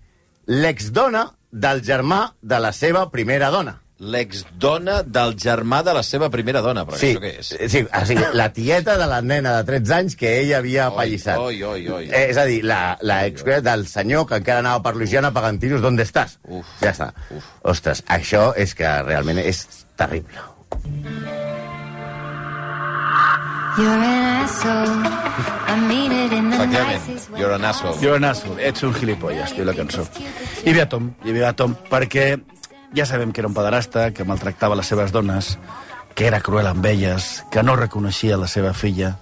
l'exdona 0.47 1.33
del 1.51 1.81
germà 1.83 2.33
de 2.41 2.59
la 2.59 2.71
seva 2.71 3.09
primera 3.11 3.49
dona. 3.49 3.81
L'exdona 3.99 4.99
del 5.01 5.31
germà 5.41 5.79
de 5.81 5.93
la 5.97 6.03
seva 6.05 6.27
primera 6.29 6.61
dona, 6.61 6.83
però 6.85 6.99
Sí, 7.01 7.15
això 7.15 7.21
què 7.23 7.31
és? 7.39 7.47
sí, 7.71 7.79
o 7.81 8.01
sigui, 8.05 8.25
la 8.37 8.51
tieta 8.53 8.93
de 8.99 9.07
la 9.09 9.23
nena 9.25 9.55
de 9.57 9.63
13 9.65 9.93
anys 9.95 10.15
que 10.15 10.35
ella 10.43 10.59
havia 10.59 10.83
Oi, 10.89 10.93
apallissat. 10.93 11.37
oi, 11.41 11.63
oi, 11.63 11.87
oi. 11.89 12.03
Eh, 12.11 12.27
és 12.29 12.37
a 12.37 12.45
dir, 12.45 12.59
la, 12.63 12.97
la 13.01 13.23
excusa 13.25 13.59
del 13.65 13.87
senyor 13.89 14.27
que 14.29 14.35
encara 14.37 14.59
anava 14.61 14.83
per 14.85 14.93
Luisiana 14.95 15.31
pagant 15.33 15.57
tiros, 15.59 15.81
d'on 15.81 15.97
estàs? 15.99 16.37
Uf. 16.45 16.65
Ja 16.81 16.91
està. 16.93 17.09
Uf. 17.33 17.43
Ostres, 17.73 18.03
això 18.07 18.51
és 18.55 18.75
que 18.77 18.85
realment 19.01 19.39
és 19.41 19.65
terrible. 19.97 20.45
You're 23.77 23.93
an 23.93 24.43
asshole. 24.43 24.93
I 25.69 25.75
mean 25.87 26.11
it 26.11 26.33
in 26.33 26.49
the 26.49 26.55
Efectivament, 26.55 27.07
nicest 27.07 27.29
way. 27.31 27.39
you're 27.39 27.51
an 27.53 27.63
asshole. 27.65 27.97
You're 28.01 28.15
an 28.15 28.23
asshole, 28.25 28.57
ets 28.59 28.81
un 28.83 28.93
gilipolles, 28.93 29.53
diu 29.53 29.65
la 29.65 29.73
cançó. 29.77 30.05
Hi 30.65 30.69
havia 30.71 30.87
Tom, 30.89 31.11
hi 31.23 31.29
havia 31.33 31.51
Tom, 31.53 31.75
perquè 31.89 32.39
ja 32.97 33.05
sabem 33.05 33.31
que 33.31 33.41
era 33.41 33.47
un 33.47 33.53
pederasta, 33.53 34.09
que 34.11 34.25
maltractava 34.25 34.75
les 34.75 34.89
seves 34.89 35.13
dones, 35.13 35.55
que 36.17 36.25
era 36.25 36.41
cruel 36.41 36.65
amb 36.65 36.85
elles, 36.89 37.45
que 37.53 37.61
no 37.61 37.77
reconeixia 37.77 38.39
la 38.41 38.49
seva 38.49 38.73
filla. 38.73 39.13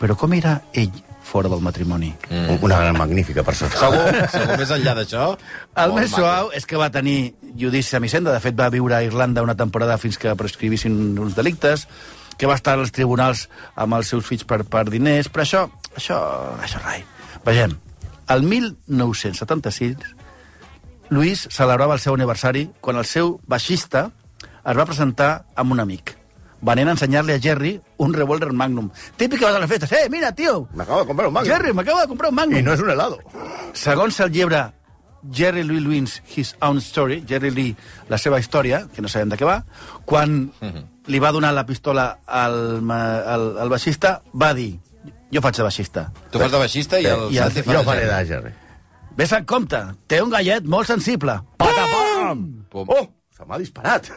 Però 0.00 0.16
com 0.16 0.32
era 0.32 0.62
ell 0.72 0.94
fora 1.30 1.50
del 1.52 1.60
matrimoni? 1.60 2.08
Mm. 2.30 2.56
Una 2.64 2.78
gran 2.80 2.96
magnífica 2.96 3.44
persona. 3.44 3.76
Segur, 3.76 4.22
segur, 4.32 4.56
més 4.58 4.72
enllà 4.74 4.94
d'això... 4.96 5.26
El 5.84 5.92
més 5.94 6.08
maco. 6.08 6.22
suau 6.22 6.48
és 6.56 6.64
que 6.66 6.80
va 6.80 6.88
tenir 6.94 7.34
judici 7.60 7.94
a 7.96 8.00
Missenda. 8.00 8.32
De 8.32 8.40
fet, 8.40 8.56
va 8.56 8.70
viure 8.72 8.96
a 8.96 9.02
Irlanda 9.04 9.44
una 9.44 9.58
temporada 9.60 9.98
fins 10.00 10.16
que 10.18 10.32
prescrivissin 10.40 10.96
uns 11.20 11.36
delictes, 11.36 11.84
que 12.40 12.48
va 12.48 12.56
estar 12.56 12.78
als 12.78 12.96
tribunals 12.96 13.44
amb 13.76 14.00
els 14.00 14.08
seus 14.08 14.24
fills 14.24 14.48
per, 14.48 14.62
per 14.64 14.86
diners, 14.88 15.28
però 15.28 15.44
això, 15.44 15.66
això, 16.00 16.18
això 16.64 16.80
rai. 16.80 17.04
Vegem, 17.44 17.76
el 18.32 18.42
1976, 18.48 20.16
Luis 21.10 21.46
celebrava 21.50 21.94
el 21.94 22.00
seu 22.00 22.14
aniversari 22.14 22.68
quan 22.80 22.96
el 22.96 23.04
seu 23.04 23.36
baixista 23.50 24.10
es 24.64 24.76
va 24.78 24.86
presentar 24.86 25.44
amb 25.56 25.72
un 25.74 25.80
amic. 25.82 26.16
Venent 26.62 26.90
a 26.90 26.92
ensenyar-li 26.92 27.32
a 27.32 27.40
Jerry 27.40 27.72
un 28.04 28.12
revólver 28.12 28.52
Magnum. 28.52 28.90
Típic 29.16 29.38
que 29.40 29.46
vas 29.46 29.54
a 29.56 29.60
les 29.62 29.68
festes. 29.70 29.90
Eh, 29.92 30.08
mira, 30.12 30.30
tio, 30.36 30.68
M'acabo 30.74 31.00
de 31.00 31.06
comprar 31.08 31.28
un 31.28 31.34
Magnum. 31.34 31.52
Jerry, 31.54 31.72
m'acaba 31.72 32.02
de 32.02 32.08
comprar 32.08 32.28
un 32.30 32.36
Magnum. 32.36 32.58
I 32.60 32.62
no 32.62 32.74
és 32.76 32.80
un 32.84 32.90
helado. 32.92 33.18
Segons 33.72 34.20
el 34.20 34.30
llibre 34.30 34.66
Jerry 35.32 35.62
Lee 35.64 35.80
Lewis, 35.80 36.22
His 36.36 36.54
Own 36.60 36.78
Story, 36.84 37.24
Jerry 37.28 37.50
Lee, 37.50 37.76
la 38.08 38.18
seva 38.18 38.38
història, 38.40 38.86
que 38.94 39.02
no 39.02 39.08
sabem 39.08 39.28
de 39.32 39.36
què 39.40 39.44
va, 39.48 39.58
quan 40.04 40.50
li 41.06 41.18
va 41.20 41.32
donar 41.32 41.50
la 41.56 41.64
pistola 41.66 42.18
al, 42.26 42.60
al, 42.92 43.44
al 43.58 43.68
baixista, 43.72 44.20
va 44.32 44.52
dir, 44.56 44.78
jo 45.32 45.40
faig 45.44 45.56
de 45.56 45.62
baixista. 45.66 46.06
Tu 46.30 46.38
fas 46.40 46.52
de 46.52 46.58
baixista 46.60 47.00
i 47.00 47.04
el 47.08 47.26
I 47.32 47.38
el- 47.40 47.50
Santi 47.52 47.62
fa 47.66 47.72
Jo 47.78 47.82
faré 47.88 48.06
de 48.08 48.20
Jerry. 48.32 48.52
Ves 49.18 49.32
en 49.36 49.44
compte, 49.48 49.80
té 50.08 50.20
un 50.22 50.30
gallet 50.32 50.66
molt 50.70 50.88
sensible. 50.88 51.34
Patapam! 51.60 52.44
Pum. 52.70 52.92
Oh, 52.94 53.06
se 53.36 53.46
m'ha 53.48 53.58
disparat. 53.58 54.10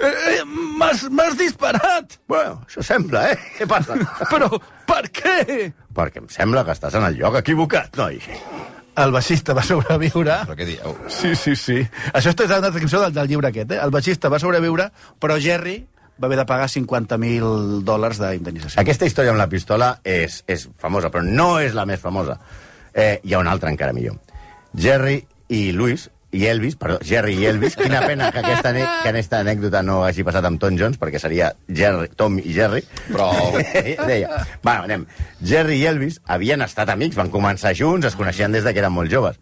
Eh, 0.00 0.10
eh, 0.34 0.42
M'has 0.80 1.36
disparat! 1.38 2.18
Bueno, 2.28 2.60
això 2.66 2.82
sembla, 2.84 3.28
eh? 3.30 3.38
Què 3.58 3.68
passa? 3.70 3.96
Però 4.32 4.50
per 4.88 5.04
què? 5.14 5.70
Perquè 5.96 6.22
em 6.22 6.28
sembla 6.32 6.64
que 6.66 6.74
estàs 6.76 6.96
en 6.98 7.06
el 7.06 7.18
lloc 7.20 7.38
equivocat, 7.40 7.94
noi. 8.00 8.18
El 9.00 9.14
baixista 9.14 9.54
va 9.56 9.62
sobreviure... 9.64 10.40
Però 10.48 10.56
què 10.58 10.66
dieu? 10.66 10.96
Sí, 11.12 11.34
sí, 11.38 11.54
sí. 11.56 11.78
Això 12.10 12.34
està 12.34 12.48
en 12.48 12.56
la 12.56 12.66
descripció 12.66 13.00
del, 13.04 13.14
del 13.16 13.30
llibre 13.30 13.52
aquest, 13.52 13.76
eh? 13.76 13.78
El 13.80 13.94
baixista 13.94 14.28
va 14.32 14.40
sobreviure, 14.42 14.90
però 15.22 15.38
Jerry 15.40 15.78
va 16.20 16.28
haver 16.28 16.40
de 16.42 16.46
pagar 16.48 16.66
50.000 16.68 17.80
dòlars 17.86 18.18
d'indemnització. 18.20 18.80
Aquesta 18.82 19.06
història 19.08 19.32
amb 19.32 19.40
la 19.40 19.48
pistola 19.48 19.94
és, 20.04 20.42
és 20.50 20.66
famosa, 20.82 21.08
però 21.08 21.22
no 21.24 21.54
és 21.62 21.72
la 21.76 21.86
més 21.88 22.02
famosa. 22.02 22.36
Eh, 22.92 23.20
hi 23.24 23.32
ha 23.32 23.40
una 23.40 23.54
altra 23.54 23.70
encara 23.72 23.94
millor. 23.96 24.18
Jerry 24.74 25.24
i 25.48 25.70
Luis, 25.72 26.08
i 26.32 26.46
Elvis, 26.46 26.76
perdó, 26.76 27.00
Jerry 27.02 27.34
i 27.40 27.46
Elvis, 27.46 27.74
quina 27.74 28.00
pena 28.06 28.30
que 28.30 28.38
aquesta, 28.38 28.70
que 28.72 29.08
aquesta 29.10 29.40
anècdota 29.42 29.82
no 29.82 30.04
hagi 30.06 30.22
passat 30.26 30.46
amb 30.46 30.60
Tom 30.62 30.78
Jones, 30.78 30.98
perquè 31.00 31.18
seria 31.18 31.50
Jerry, 31.66 32.06
Tom 32.16 32.38
i 32.38 32.54
Jerry. 32.54 32.84
Prou. 33.10 33.58
Deia, 34.06 34.44
bueno, 34.62 34.86
anem. 34.86 35.06
Jerry 35.42 35.80
i 35.80 35.88
Elvis 35.90 36.20
havien 36.30 36.62
estat 36.62 36.92
amics, 36.94 37.18
van 37.18 37.32
començar 37.34 37.74
junts, 37.74 38.06
es 38.06 38.18
coneixien 38.18 38.54
des 38.54 38.66
de 38.66 38.74
que 38.74 38.82
eren 38.82 38.94
molt 38.94 39.10
joves, 39.10 39.40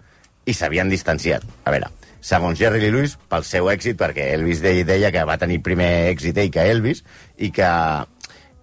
i 0.48 0.56
s'havien 0.56 0.88
distanciat. 0.88 1.44
A 1.68 1.74
veure, 1.74 1.92
segons 2.24 2.58
Jerry 2.58 2.80
Lee 2.80 2.94
Lewis, 2.94 3.18
pel 3.28 3.44
seu 3.44 3.68
èxit, 3.70 3.98
perquè 4.00 4.32
Elvis 4.38 4.64
deia, 4.64 4.86
deia 4.88 5.12
que 5.12 5.28
va 5.28 5.36
tenir 5.40 5.60
primer 5.64 6.08
èxit 6.14 6.40
ell 6.40 6.52
que 6.54 6.70
Elvis, 6.72 7.04
i 7.36 7.52
que... 7.52 7.70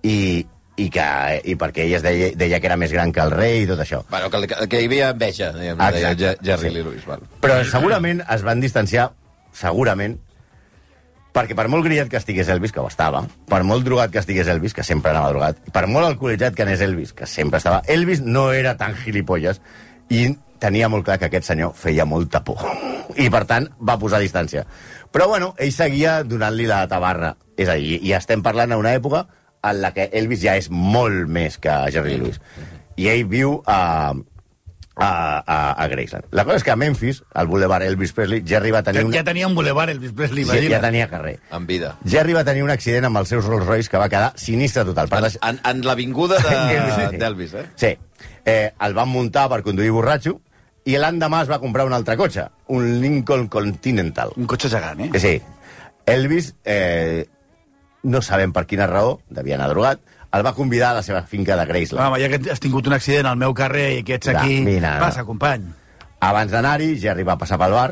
I, 0.06 0.46
i, 0.78 0.90
que, 0.92 1.06
i 1.48 1.56
perquè 1.60 1.86
ell 1.86 1.94
es 1.98 2.04
deia, 2.04 2.32
deia 2.36 2.60
que 2.60 2.68
era 2.68 2.76
més 2.78 2.92
gran 2.92 3.14
que 3.16 3.24
el 3.24 3.32
rei 3.32 3.62
i 3.64 3.68
tot 3.70 3.80
això. 3.80 4.02
Bueno, 4.12 4.30
que, 4.30 4.42
que, 4.48 4.68
que 4.72 4.82
hi 4.82 4.90
havia 4.90 5.10
enveja, 5.16 5.52
diguem, 5.56 5.80
Exacte. 5.80 6.16
deia 6.20 6.36
Jerry 6.44 6.70
Sí. 6.70 6.74
Lee 6.76 6.84
Lewis. 6.84 7.06
Val. 7.08 7.24
Però 7.42 7.60
segurament 7.70 8.24
es 8.28 8.44
van 8.44 8.60
distanciar, 8.64 9.10
segurament, 9.56 10.18
perquè 11.36 11.56
per 11.56 11.68
molt 11.72 11.84
grillat 11.84 12.08
que 12.12 12.20
estigués 12.20 12.48
Elvis, 12.52 12.72
que 12.72 12.80
ho 12.84 12.88
estava, 12.88 13.26
per 13.52 13.62
molt 13.68 13.84
drogat 13.88 14.12
que 14.12 14.22
estigués 14.24 14.48
Elvis, 14.52 14.74
que 14.74 14.84
sempre 14.88 15.12
anava 15.12 15.32
drogat, 15.34 15.58
per 15.76 15.86
molt 15.92 16.08
alcoholitzat 16.08 16.56
que 16.56 16.64
anés 16.64 16.82
Elvis, 16.84 17.12
que 17.14 17.28
sempre 17.28 17.60
estava... 17.60 17.82
Elvis 17.92 18.22
no 18.24 18.50
era 18.56 18.76
tan 18.80 18.96
gilipolles 18.96 19.60
i 20.10 20.30
tenia 20.64 20.88
molt 20.90 21.04
clar 21.06 21.18
que 21.20 21.28
aquest 21.28 21.50
senyor 21.52 21.74
feia 21.76 22.06
molta 22.08 22.44
por. 22.44 22.64
I, 23.20 23.28
per 23.32 23.44
tant, 23.50 23.68
va 23.84 23.98
posar 24.00 24.22
distància. 24.24 24.64
Però, 25.12 25.28
bueno, 25.32 25.54
ell 25.60 25.72
seguia 25.76 26.22
donant-li 26.24 26.68
la 26.68 26.86
tabarra. 26.92 27.34
És 27.56 27.68
a 27.72 27.76
dir, 27.80 28.00
i 28.04 28.12
estem 28.16 28.42
parlant 28.44 28.72
d'una 28.76 28.96
època 28.96 29.26
en 29.72 29.82
la 29.82 29.94
que 29.96 30.10
Elvis 30.14 30.42
ja 30.44 30.56
és 30.60 30.70
molt 30.70 31.28
més 31.28 31.58
que 31.62 31.74
Jerry 31.92 32.18
Lewis. 32.22 32.40
I 32.98 33.10
ell 33.12 33.26
viu 33.28 33.58
a, 33.66 34.14
a, 34.96 35.08
a, 35.44 35.58
a 35.84 35.88
Graceland. 35.92 36.26
La 36.32 36.46
cosa 36.48 36.58
és 36.62 36.64
que 36.64 36.72
a 36.72 36.78
Memphis, 36.80 37.22
al 37.34 37.48
boulevard 37.52 37.84
Elvis 37.84 38.14
Presley, 38.16 38.44
Jerry 38.48 38.72
va 38.72 38.82
tenir... 38.84 39.02
Ja, 39.02 39.08
Una... 39.10 39.18
ja 39.18 39.24
tenia 39.28 39.48
un 39.50 39.56
boulevard, 39.58 39.90
Elvis 39.92 40.14
Presley, 40.16 40.46
Sí, 40.46 40.50
imagina't. 40.50 40.72
ja 40.78 40.82
tenia 40.88 41.10
carrer. 41.12 41.34
En 41.52 41.66
vida. 41.68 41.96
Jerry 42.08 42.34
va 42.38 42.46
tenir 42.48 42.64
un 42.64 42.72
accident 42.72 43.10
amb 43.10 43.20
els 43.20 43.30
seus 43.34 43.44
Rolls 43.50 43.66
Royce 43.68 43.92
que 43.92 44.00
va 44.00 44.08
quedar 44.10 44.32
sinistre 44.40 44.86
total. 44.88 45.10
Per 45.12 45.20
En, 45.20 45.28
deix- 45.28 45.40
en, 45.44 45.60
en 45.74 45.84
l'avinguda 45.86 46.40
Elvis, 46.40 46.96
de- 46.96 47.10
sí. 47.12 47.18
d'Elvis, 47.26 47.54
eh? 47.60 47.66
Sí. 47.76 47.92
Eh, 48.46 48.72
el 48.88 48.94
van 48.96 49.10
muntar 49.12 49.50
per 49.52 49.62
conduir 49.66 49.92
borratxo 49.92 50.38
i 50.86 50.96
l'endemà 51.02 51.42
es 51.44 51.50
va 51.50 51.58
comprar 51.60 51.88
un 51.90 51.94
altre 51.98 52.16
cotxe, 52.16 52.48
un 52.70 52.88
Lincoln 53.02 53.48
Continental. 53.50 54.32
Un 54.38 54.46
cotxe 54.48 54.70
gegant, 54.70 55.02
eh? 55.10 55.20
Sí. 55.20 55.36
Elvis, 56.06 56.54
eh, 56.64 57.26
no 58.06 58.22
sabem 58.22 58.54
per 58.54 58.66
quina 58.70 58.88
raó, 58.90 59.18
devia 59.34 59.58
anar 59.58 59.72
drogat, 59.74 60.02
el 60.36 60.44
va 60.46 60.54
convidar 60.56 60.92
a 60.92 61.00
la 61.00 61.04
seva 61.06 61.24
finca 61.28 61.58
de 61.58 61.66
Graceland. 61.66 62.06
Home, 62.08 62.22
ja 62.22 62.30
que 62.32 62.52
has 62.52 62.62
tingut 62.64 62.88
un 62.90 62.96
accident 62.98 63.30
al 63.30 63.38
meu 63.42 63.56
carrer 63.58 63.90
i 64.00 64.04
que 64.08 64.20
ets 64.20 64.30
Ja, 64.30 64.42
aquí... 64.42 64.62
mira. 64.66 64.98
Passa, 65.02 65.26
company. 65.28 65.68
Abans 66.26 66.52
d'anar-hi, 66.52 66.96
Jerry 67.00 67.26
va 67.28 67.38
passar 67.40 67.58
pel 67.62 67.76
bar, 67.76 67.90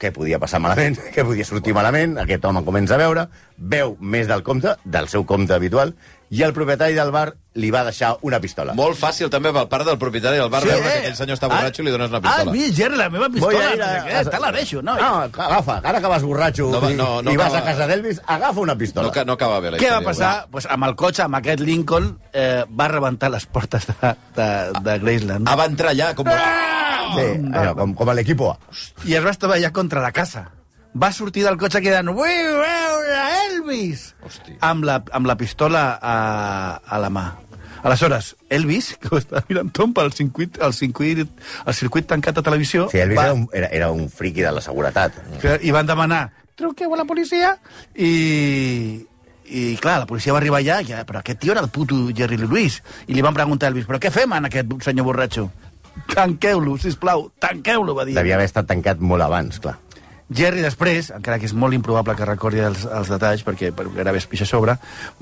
què 0.00 0.12
podia 0.16 0.40
passar 0.40 0.60
malament, 0.62 0.96
què 1.14 1.24
podia 1.26 1.46
sortir 1.48 1.74
malament, 1.76 2.16
aquest 2.22 2.44
home 2.46 2.64
comença 2.66 2.96
a 2.96 3.02
veure, 3.02 3.26
veu 3.58 3.96
més 4.00 4.30
del 4.30 4.44
compte, 4.46 4.76
del 4.84 5.10
seu 5.12 5.26
compte 5.28 5.56
habitual, 5.56 5.94
i 6.30 6.42
el 6.46 6.52
propietari 6.54 6.94
del 6.94 7.10
bar 7.10 7.34
li 7.58 7.70
va 7.74 7.80
deixar 7.82 8.12
una 8.22 8.38
pistola. 8.38 8.72
Molt 8.78 8.94
fàcil 9.00 9.28
també 9.28 9.50
pel 9.52 9.66
part 9.68 9.84
del 9.84 9.96
propietari 9.98 10.38
del 10.38 10.48
bar 10.48 10.60
Sí, 10.62 10.68
veure 10.70 10.86
eh? 10.86 10.92
que 10.92 10.98
aquell 11.00 11.16
senyor 11.18 11.36
està 11.36 11.48
borratxo 11.50 11.82
i 11.82 11.84
li 11.86 11.90
dones 11.90 12.08
una 12.12 12.18
Ah, 12.18 12.22
pistola. 12.22 12.52
mira, 12.52 12.74
Jerry, 12.76 12.96
la 12.96 13.08
meva 13.10 13.28
pistola. 13.28 13.58
a 13.58 14.20
ir 14.22 14.28
te 14.30 14.38
la 14.38 14.52
deixo, 14.52 14.80
no? 14.82 14.94
No, 14.94 15.08
agafa, 15.26 15.80
ara 15.82 16.00
que 16.00 16.06
vas 16.06 16.22
borratxo 16.22 16.68
No 16.70 16.80
va- 16.80 16.92
i, 16.92 16.94
no, 16.94 17.08
no 17.22 17.32
i 17.32 17.36
vas 17.36 17.48
acaba- 17.52 17.66
a 17.70 17.72
casa 17.72 17.86
d'Elvis, 17.88 18.20
agafa 18.26 18.60
una 18.60 18.76
pistola. 18.78 19.10
No, 19.14 19.24
no 19.24 19.32
acaba 19.32 19.58
bé 19.60 19.72
la 19.72 19.78
Què 19.78 19.90
va 19.90 19.98
història. 19.98 20.06
passar? 20.06 20.46
Pues 20.52 20.66
amb 20.66 20.84
el 20.84 20.94
cotxe, 20.94 21.22
amb 21.22 21.34
aquest 21.40 21.60
Lincoln, 21.60 22.18
eh, 22.32 22.64
va 22.80 22.86
rebentar 22.88 23.30
les 23.30 23.46
portes 23.46 23.86
de, 23.88 24.14
de, 24.36 24.48
de 24.80 24.98
Graceland. 25.00 25.48
Ah, 25.48 25.56
va 25.56 25.64
entrar 25.66 25.90
allà 25.90 26.14
com... 26.14 26.26
Sí, 26.30 27.26
allò, 27.58 27.74
com, 27.74 27.92
com 27.98 28.08
a 28.08 28.14
l'equipo 28.14 28.52
A. 28.52 28.58
I 29.04 29.16
es 29.18 29.24
va 29.24 29.30
estavellar 29.34 29.72
contra 29.72 30.00
la 30.00 30.12
casa. 30.12 30.46
Va 30.94 31.12
sortir 31.14 31.44
del 31.46 31.56
cotxe 31.58 31.78
cridant 31.82 32.08
Vull 32.14 32.26
veure 32.26 32.99
Elvis! 33.70 34.14
Hosti. 34.26 34.56
Amb 34.66 34.84
la, 34.84 34.98
amb 35.14 35.26
la 35.30 35.36
pistola 35.38 35.84
a, 36.02 36.16
a 36.82 36.98
la 36.98 37.10
mà. 37.10 37.26
Aleshores, 37.86 38.34
Elvis, 38.52 38.96
que 39.00 39.08
ho 39.14 39.18
estava 39.20 39.44
mirant 39.48 39.70
Tom 39.72 39.94
pel 39.96 40.10
circuit, 40.12 40.58
el 40.60 40.74
circuit, 40.76 41.22
el 41.64 41.74
circuit 41.78 42.08
tancat 42.10 42.36
de 42.36 42.42
televisió, 42.44 42.88
Sí, 42.92 42.98
Elvis 43.00 43.18
va, 43.18 43.28
era 43.30 43.36
un, 43.38 43.46
era, 43.56 43.68
era 43.78 43.90
un 43.94 44.08
friqui 44.10 44.42
de 44.42 44.50
la 44.52 44.60
seguretat. 44.60 45.16
que, 45.40 45.56
i 45.62 45.70
van 45.72 45.86
demanar 45.88 46.26
truqueu 46.60 46.92
a 46.92 46.98
la 47.00 47.06
policia 47.08 47.54
i, 47.96 49.00
i 49.48 49.62
clar, 49.80 50.00
la 50.02 50.06
policia 50.10 50.34
va 50.34 50.42
arribar 50.42 50.60
allà 50.60 50.82
i, 50.84 50.92
però 51.08 51.22
aquest 51.22 51.40
tio 51.40 51.54
era 51.54 51.62
el 51.64 51.70
puto 51.72 52.02
Jerry 52.12 52.36
Lee 52.36 52.50
Lewis 52.50 52.82
i 53.06 53.16
li 53.16 53.24
van 53.24 53.32
preguntar 53.38 53.70
a 53.70 53.72
Elvis, 53.72 53.86
però 53.88 53.96
què 54.02 54.12
fem 54.12 54.34
en 54.36 54.50
aquest 54.50 54.74
senyor 54.84 55.08
borratxo? 55.08 55.46
Tanqueu-lo, 56.12 56.76
sisplau, 56.80 57.30
tanqueu-lo, 57.40 57.94
va 57.96 58.04
dir. 58.04 58.14
Devia 58.18 58.36
haver 58.36 58.46
estat 58.50 58.68
tancat 58.68 59.00
molt 59.00 59.24
abans, 59.24 59.56
clar. 59.62 59.78
Jerry 60.30 60.62
després, 60.62 61.10
encara 61.16 61.40
que 61.42 61.48
és 61.48 61.54
molt 61.58 61.74
improbable 61.74 62.14
que 62.14 62.26
recordi 62.28 62.62
els, 62.62 62.84
els 62.86 63.10
detalls, 63.10 63.42
perquè 63.46 63.72
per 63.74 63.88
gairebé 63.90 64.20
es 64.22 64.28
pixa 64.30 64.46
a 64.46 64.50
sobre, 64.50 64.76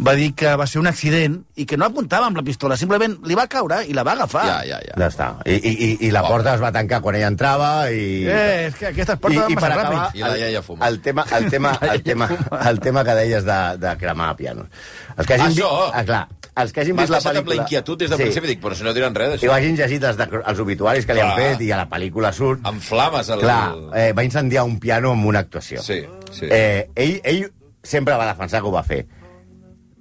va 0.04 0.14
dir 0.18 0.34
que 0.36 0.52
va 0.60 0.66
ser 0.68 0.82
un 0.82 0.90
accident 0.90 1.38
i 1.56 1.64
que 1.68 1.78
no 1.80 1.86
apuntava 1.88 2.28
amb 2.28 2.36
la 2.36 2.44
pistola, 2.44 2.76
simplement 2.76 3.16
li 3.24 3.38
va 3.38 3.46
caure 3.48 3.80
i 3.88 3.96
la 3.96 4.04
va 4.04 4.14
agafar. 4.18 4.44
Ja, 4.50 4.58
ja, 4.68 4.80
ja. 4.84 4.98
Ja 5.00 5.08
està. 5.08 5.30
I, 5.48 5.56
i, 5.56 5.72
i, 5.72 5.90
i 6.08 6.12
la 6.14 6.24
porta 6.28 6.54
es 6.58 6.64
va 6.64 6.72
tancar 6.76 7.00
quan 7.04 7.16
ella 7.16 7.32
entrava 7.32 7.70
i... 7.88 8.26
Eh, 8.28 8.68
és 8.68 8.76
que 8.76 8.90
aquestes 8.92 9.20
portes 9.22 9.46
van 9.46 9.56
passar 9.56 9.72
ràpid. 9.78 10.18
I 10.20 10.26
la 10.26 10.34
iaia 10.42 10.64
fuma. 10.66 10.88
El 10.88 11.00
tema, 11.04 11.24
el 11.38 11.48
tema, 11.50 11.72
el 11.92 12.04
tema, 12.04 12.28
el 12.68 12.82
tema 12.84 13.04
que 13.08 13.16
deies 13.22 13.48
de, 13.48 13.60
de 13.80 13.96
cremar 14.00 14.34
pianos. 14.36 14.68
Els 15.16 15.24
que 15.26 15.38
hagin 15.38 15.48
Això! 15.54 15.72
vist, 15.72 15.96
ah, 15.96 16.04
clar, 16.04 16.24
els 16.62 16.72
que 16.74 16.82
hagin 16.82 16.96
vist 16.98 17.12
la 17.12 17.18
amb 17.18 17.26
la 17.28 17.32
pel·lícula... 17.40 17.58
inquietud 17.62 18.00
des 18.00 18.10
del 18.12 18.20
principi, 18.22 18.50
dic, 18.52 18.62
però 18.62 18.76
si 18.78 18.86
no 18.86 18.94
diran 18.96 19.14
res 19.16 19.28
I 19.28 19.36
d'això. 19.36 19.52
vagin 19.52 19.76
llegit 19.78 20.06
els, 20.10 20.18
de, 20.18 20.26
els 20.38 20.62
obituaris 20.64 21.06
que 21.06 21.16
li 21.16 21.22
han 21.22 21.34
Clar. 21.34 21.44
fet 21.44 21.62
i 21.66 21.70
a 21.72 21.78
la 21.82 21.86
pel·lícula 21.90 22.32
surt... 22.34 22.64
Amb 22.68 22.82
flames. 22.82 23.30
El... 23.34 23.44
Clar, 23.44 23.60
eh, 24.00 24.10
va 24.16 24.24
incendiar 24.26 24.64
un 24.66 24.78
piano 24.82 25.12
amb 25.16 25.30
una 25.30 25.44
actuació. 25.46 25.82
Sí, 25.84 26.00
sí. 26.32 26.48
Eh, 26.50 26.88
ell, 26.94 27.20
ell 27.22 27.46
sempre 27.82 28.16
va 28.18 28.26
defensar 28.32 28.62
que 28.62 28.70
ho 28.70 28.74
va 28.74 28.84
fer. 28.86 29.04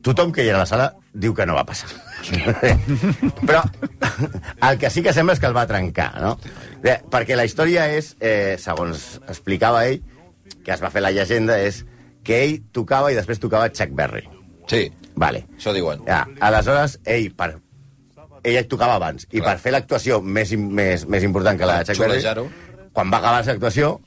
Tothom 0.06 0.32
que 0.32 0.46
hi 0.46 0.52
era 0.52 0.62
a 0.62 0.66
la 0.66 0.70
sala 0.70 0.92
diu 1.14 1.34
que 1.36 1.46
no 1.50 1.56
va 1.58 1.66
passar. 1.68 1.90
Però 3.48 3.62
el 4.70 4.78
que 4.82 4.90
sí 4.94 5.04
que 5.06 5.14
sembla 5.14 5.36
és 5.36 5.42
que 5.42 5.50
el 5.50 5.58
va 5.58 5.66
trencar, 5.70 6.12
no? 6.22 6.36
Bé, 6.84 7.00
perquè 7.12 7.38
la 7.38 7.46
història 7.48 7.88
és, 7.98 8.14
eh, 8.22 8.56
segons 8.62 9.18
explicava 9.28 9.86
ell, 9.90 10.02
que 10.64 10.76
es 10.76 10.84
va 10.84 10.92
fer 10.94 11.04
la 11.04 11.12
llegenda, 11.16 11.58
és 11.60 11.84
que 12.28 12.42
ell 12.44 12.58
tocava 12.76 13.12
i 13.12 13.18
després 13.18 13.42
tocava 13.42 13.72
Chuck 13.74 13.94
Berry. 13.98 14.26
Sí, 14.68 14.88
Vale. 15.18 15.46
això 15.58 15.74
diuen. 15.74 16.04
Ja, 16.08 16.22
aleshores, 16.48 17.00
ell, 17.06 17.32
per, 17.36 17.56
ell 18.44 18.60
tocava 18.70 18.96
abans, 19.00 19.26
i 19.32 19.42
Clar. 19.42 19.50
per 19.50 19.64
fer 19.64 19.74
l'actuació 19.76 20.22
més, 20.22 20.54
més, 20.58 21.08
més 21.10 21.26
important 21.26 21.58
que 21.60 21.68
la 21.70 21.82
de 21.82 21.90
Chuck 21.92 22.06
Berry, 22.06 22.48
quan 22.94 23.12
va 23.12 23.20
acabar 23.20 23.44
l'actuació, 23.46 23.98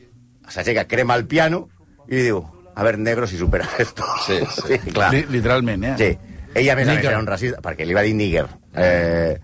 s'aixeca, 0.49 0.87
crema 0.91 1.19
el 1.19 1.27
piano 1.31 1.67
i 2.09 2.17
li 2.17 2.23
diu, 2.31 2.41
a 2.75 2.85
ver, 2.87 2.97
negro, 2.99 3.27
si 3.27 3.39
superas 3.39 3.79
esto. 3.79 4.07
Sí, 4.27 4.39
sí. 4.67 4.79
clar. 4.95 5.13
Li, 5.15 5.25
literalment, 5.31 5.85
eh? 5.93 5.95
Sí. 5.99 6.37
Ell, 6.55 6.69
a 6.71 6.75
més 6.75 6.89
a 6.89 6.91
més, 6.91 6.97
Nigger. 6.97 7.11
era 7.13 7.21
un 7.23 7.29
racista, 7.29 7.61
perquè 7.63 7.87
li 7.87 7.95
va 7.95 8.03
dir 8.03 8.15
níger. 8.19 8.47
Eh, 8.75 9.39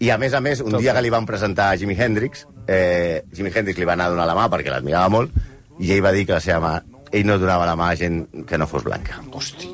I, 0.00 0.10
a 0.12 0.18
més 0.20 0.34
a 0.36 0.40
més, 0.44 0.60
un 0.64 0.76
dia 0.80 0.92
que 0.96 1.02
li 1.04 1.12
van 1.12 1.28
presentar 1.28 1.70
a 1.70 1.76
Jimi 1.80 1.96
Hendrix, 1.96 2.46
eh, 2.66 3.22
Jimi 3.36 3.52
Hendrix 3.54 3.78
li 3.80 3.88
va 3.88 3.94
anar 3.96 4.08
a 4.10 4.14
donar 4.16 4.26
la 4.28 4.36
mà 4.36 4.48
perquè 4.52 4.72
l'admirava 4.72 5.08
molt, 5.12 5.32
i 5.80 5.92
ell 5.94 6.02
va 6.04 6.12
dir 6.12 6.26
que 6.28 6.36
la 6.36 6.40
seva 6.44 6.60
mà, 6.60 6.74
ell 7.12 7.24
no 7.28 7.38
donava 7.40 7.64
la 7.68 7.76
mà 7.76 7.90
a 7.92 7.96
gent 7.96 8.44
que 8.48 8.58
no 8.60 8.68
fos 8.68 8.84
blanca. 8.84 9.20
Hosti, 9.32 9.70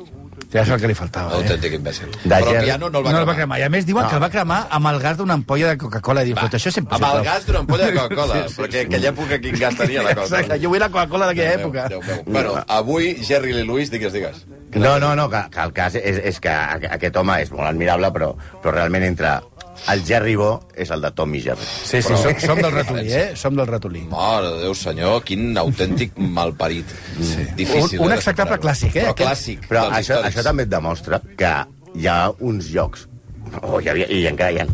Ja 0.53 0.61
és 0.61 0.69
el 0.71 0.79
que 0.79 0.87
li 0.87 0.93
faltava, 0.95 1.33
eh? 1.33 1.41
autèntic 1.41 1.73
imbècil. 1.75 2.07
De 2.23 2.29
Però 2.29 2.53
el 2.55 2.63
piano 2.63 2.89
no 2.89 2.99
el 2.99 3.05
va 3.05 3.11
no 3.11 3.19
el 3.19 3.25
va 3.27 3.33
cremar. 3.35 3.59
I 3.59 3.63
a 3.63 3.69
més 3.69 3.85
diuen 3.85 4.03
No. 4.05 4.09
que 4.09 4.15
el 4.15 4.21
va 4.23 4.29
cremar 4.29 4.59
amb 4.71 4.87
el 4.87 4.99
gas 5.03 5.17
d'una 5.17 5.33
ampolla 5.33 5.67
de 5.73 5.77
Coca-Cola. 5.77 6.23
Diu, 6.23 6.35
però 6.35 6.47
això 6.55 6.69
és 6.71 6.77
Amb 6.77 6.93
el 6.93 7.23
gas 7.25 7.45
d'una 7.45 7.59
ampolla 7.59 7.85
de 7.87 7.93
Coca-Cola, 7.97 8.45
perquè 8.55 8.81
en 8.81 8.87
aquella 8.87 9.09
època 9.11 9.39
quin 9.41 9.59
gas 9.59 9.75
tenia 9.75 10.03
la 10.03 10.15
Coca-Cola. 10.15 10.39
Exacte, 10.39 10.59
jo 10.63 10.69
vull 10.69 10.79
la 10.79 10.89
Coca-Cola 10.89 11.25
d'aquella 11.27 11.57
Déu 11.57 11.67
època. 11.67 11.87
Déu 11.89 12.01
meu. 12.01 12.23
Bueno, 12.25 12.63
avui, 12.67 13.15
Jerry 13.21 13.51
Lee 13.53 13.65
Lewis, 13.67 13.91
digues, 13.91 14.13
digues. 14.13 14.45
No, 14.75 14.99
no, 14.99 15.15
no, 15.15 15.29
que, 15.29 15.43
que 15.51 15.59
el 15.59 15.73
cas 15.73 15.95
és, 15.95 16.17
és 16.23 16.39
que 16.39 16.49
a- 16.49 16.79
aquest 16.95 17.15
home 17.17 17.41
és 17.41 17.51
molt 17.51 17.67
admirable, 17.67 18.07
però, 18.13 18.33
però 18.63 18.71
realment 18.73 19.03
entre 19.03 19.39
el 19.91 20.03
Jerry 20.05 20.35
Bo 20.35 20.67
és 20.75 20.89
el 20.91 21.01
de 21.01 21.11
Tommy 21.11 21.41
Jerry. 21.41 21.63
Sí, 21.83 22.01
sí, 22.01 22.13
som, 22.17 22.33
som 22.39 22.57
del 22.61 22.71
ratolí, 22.71 23.05
eh? 23.13 23.35
Som 23.35 23.55
del 23.55 23.67
ratolí. 23.67 24.01
Mare 24.11 24.49
de 24.55 24.63
Déu, 24.65 24.73
senyor, 24.75 25.21
quin 25.23 25.55
autèntic 25.57 26.17
malparit. 26.17 26.85
Sí. 27.21 27.45
Difícil, 27.55 27.99
Un- 27.99 28.07
un 28.07 28.11
eh, 28.13 28.15
de 28.17 28.21
separar-ho. 28.21 28.61
clàssic, 28.61 28.95
eh, 28.95 29.01
Però 29.05 29.11
aquest. 29.13 29.29
clàssic. 29.29 29.67
Però 29.69 29.85
això, 29.89 29.99
històrics. 30.17 30.35
això 30.35 30.43
també 30.43 30.63
et 30.63 30.69
demostra 30.69 31.21
que 31.37 31.53
hi 31.95 32.07
ha 32.07 32.31
uns 32.39 32.69
llocs, 32.73 33.07
o 33.61 33.79
hi 33.81 33.87
havia, 33.89 34.09
i 34.11 34.25
encara 34.27 34.51
hi 34.51 34.59
ha, 34.59 34.67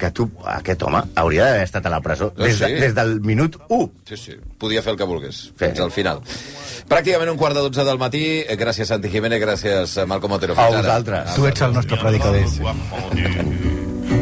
que 0.00 0.10
tu, 0.16 0.30
aquest 0.48 0.82
home, 0.82 1.02
hauria 1.20 1.44
d'haver 1.44 1.62
estat 1.66 1.84
a 1.84 1.90
la 1.92 2.00
presó 2.00 2.32
Ah, 2.36 2.42
des, 2.44 2.58
de, 2.58 2.66
sí? 2.66 2.72
des 2.80 2.94
del 2.94 3.20
minut 3.20 3.56
1. 3.68 3.90
Sí, 4.08 4.16
sí, 4.16 4.32
podia 4.58 4.80
fer 4.82 4.92
el 4.92 4.96
que 4.98 5.04
volgués, 5.04 5.52
fins 5.56 5.78
al 5.80 5.90
final. 5.92 6.20
Pràcticament 6.88 7.30
un 7.30 7.36
quart 7.36 7.54
de 7.54 7.60
dotze 7.60 7.84
del 7.84 7.98
matí. 7.98 8.40
Eh, 8.48 8.56
Gràcies, 8.56 8.86
Santi 8.88 9.10
Jiménez, 9.10 9.38
gràcies, 9.40 9.96
eh, 10.00 10.06
Malcom 10.06 10.32
Otero. 10.32 10.54
A 10.58 10.70
vosaltres. 10.70 11.34
Tu 11.34 11.46
ets 11.46 11.60
el 11.62 11.72
nostre 11.74 11.98
predicador. 11.98 12.40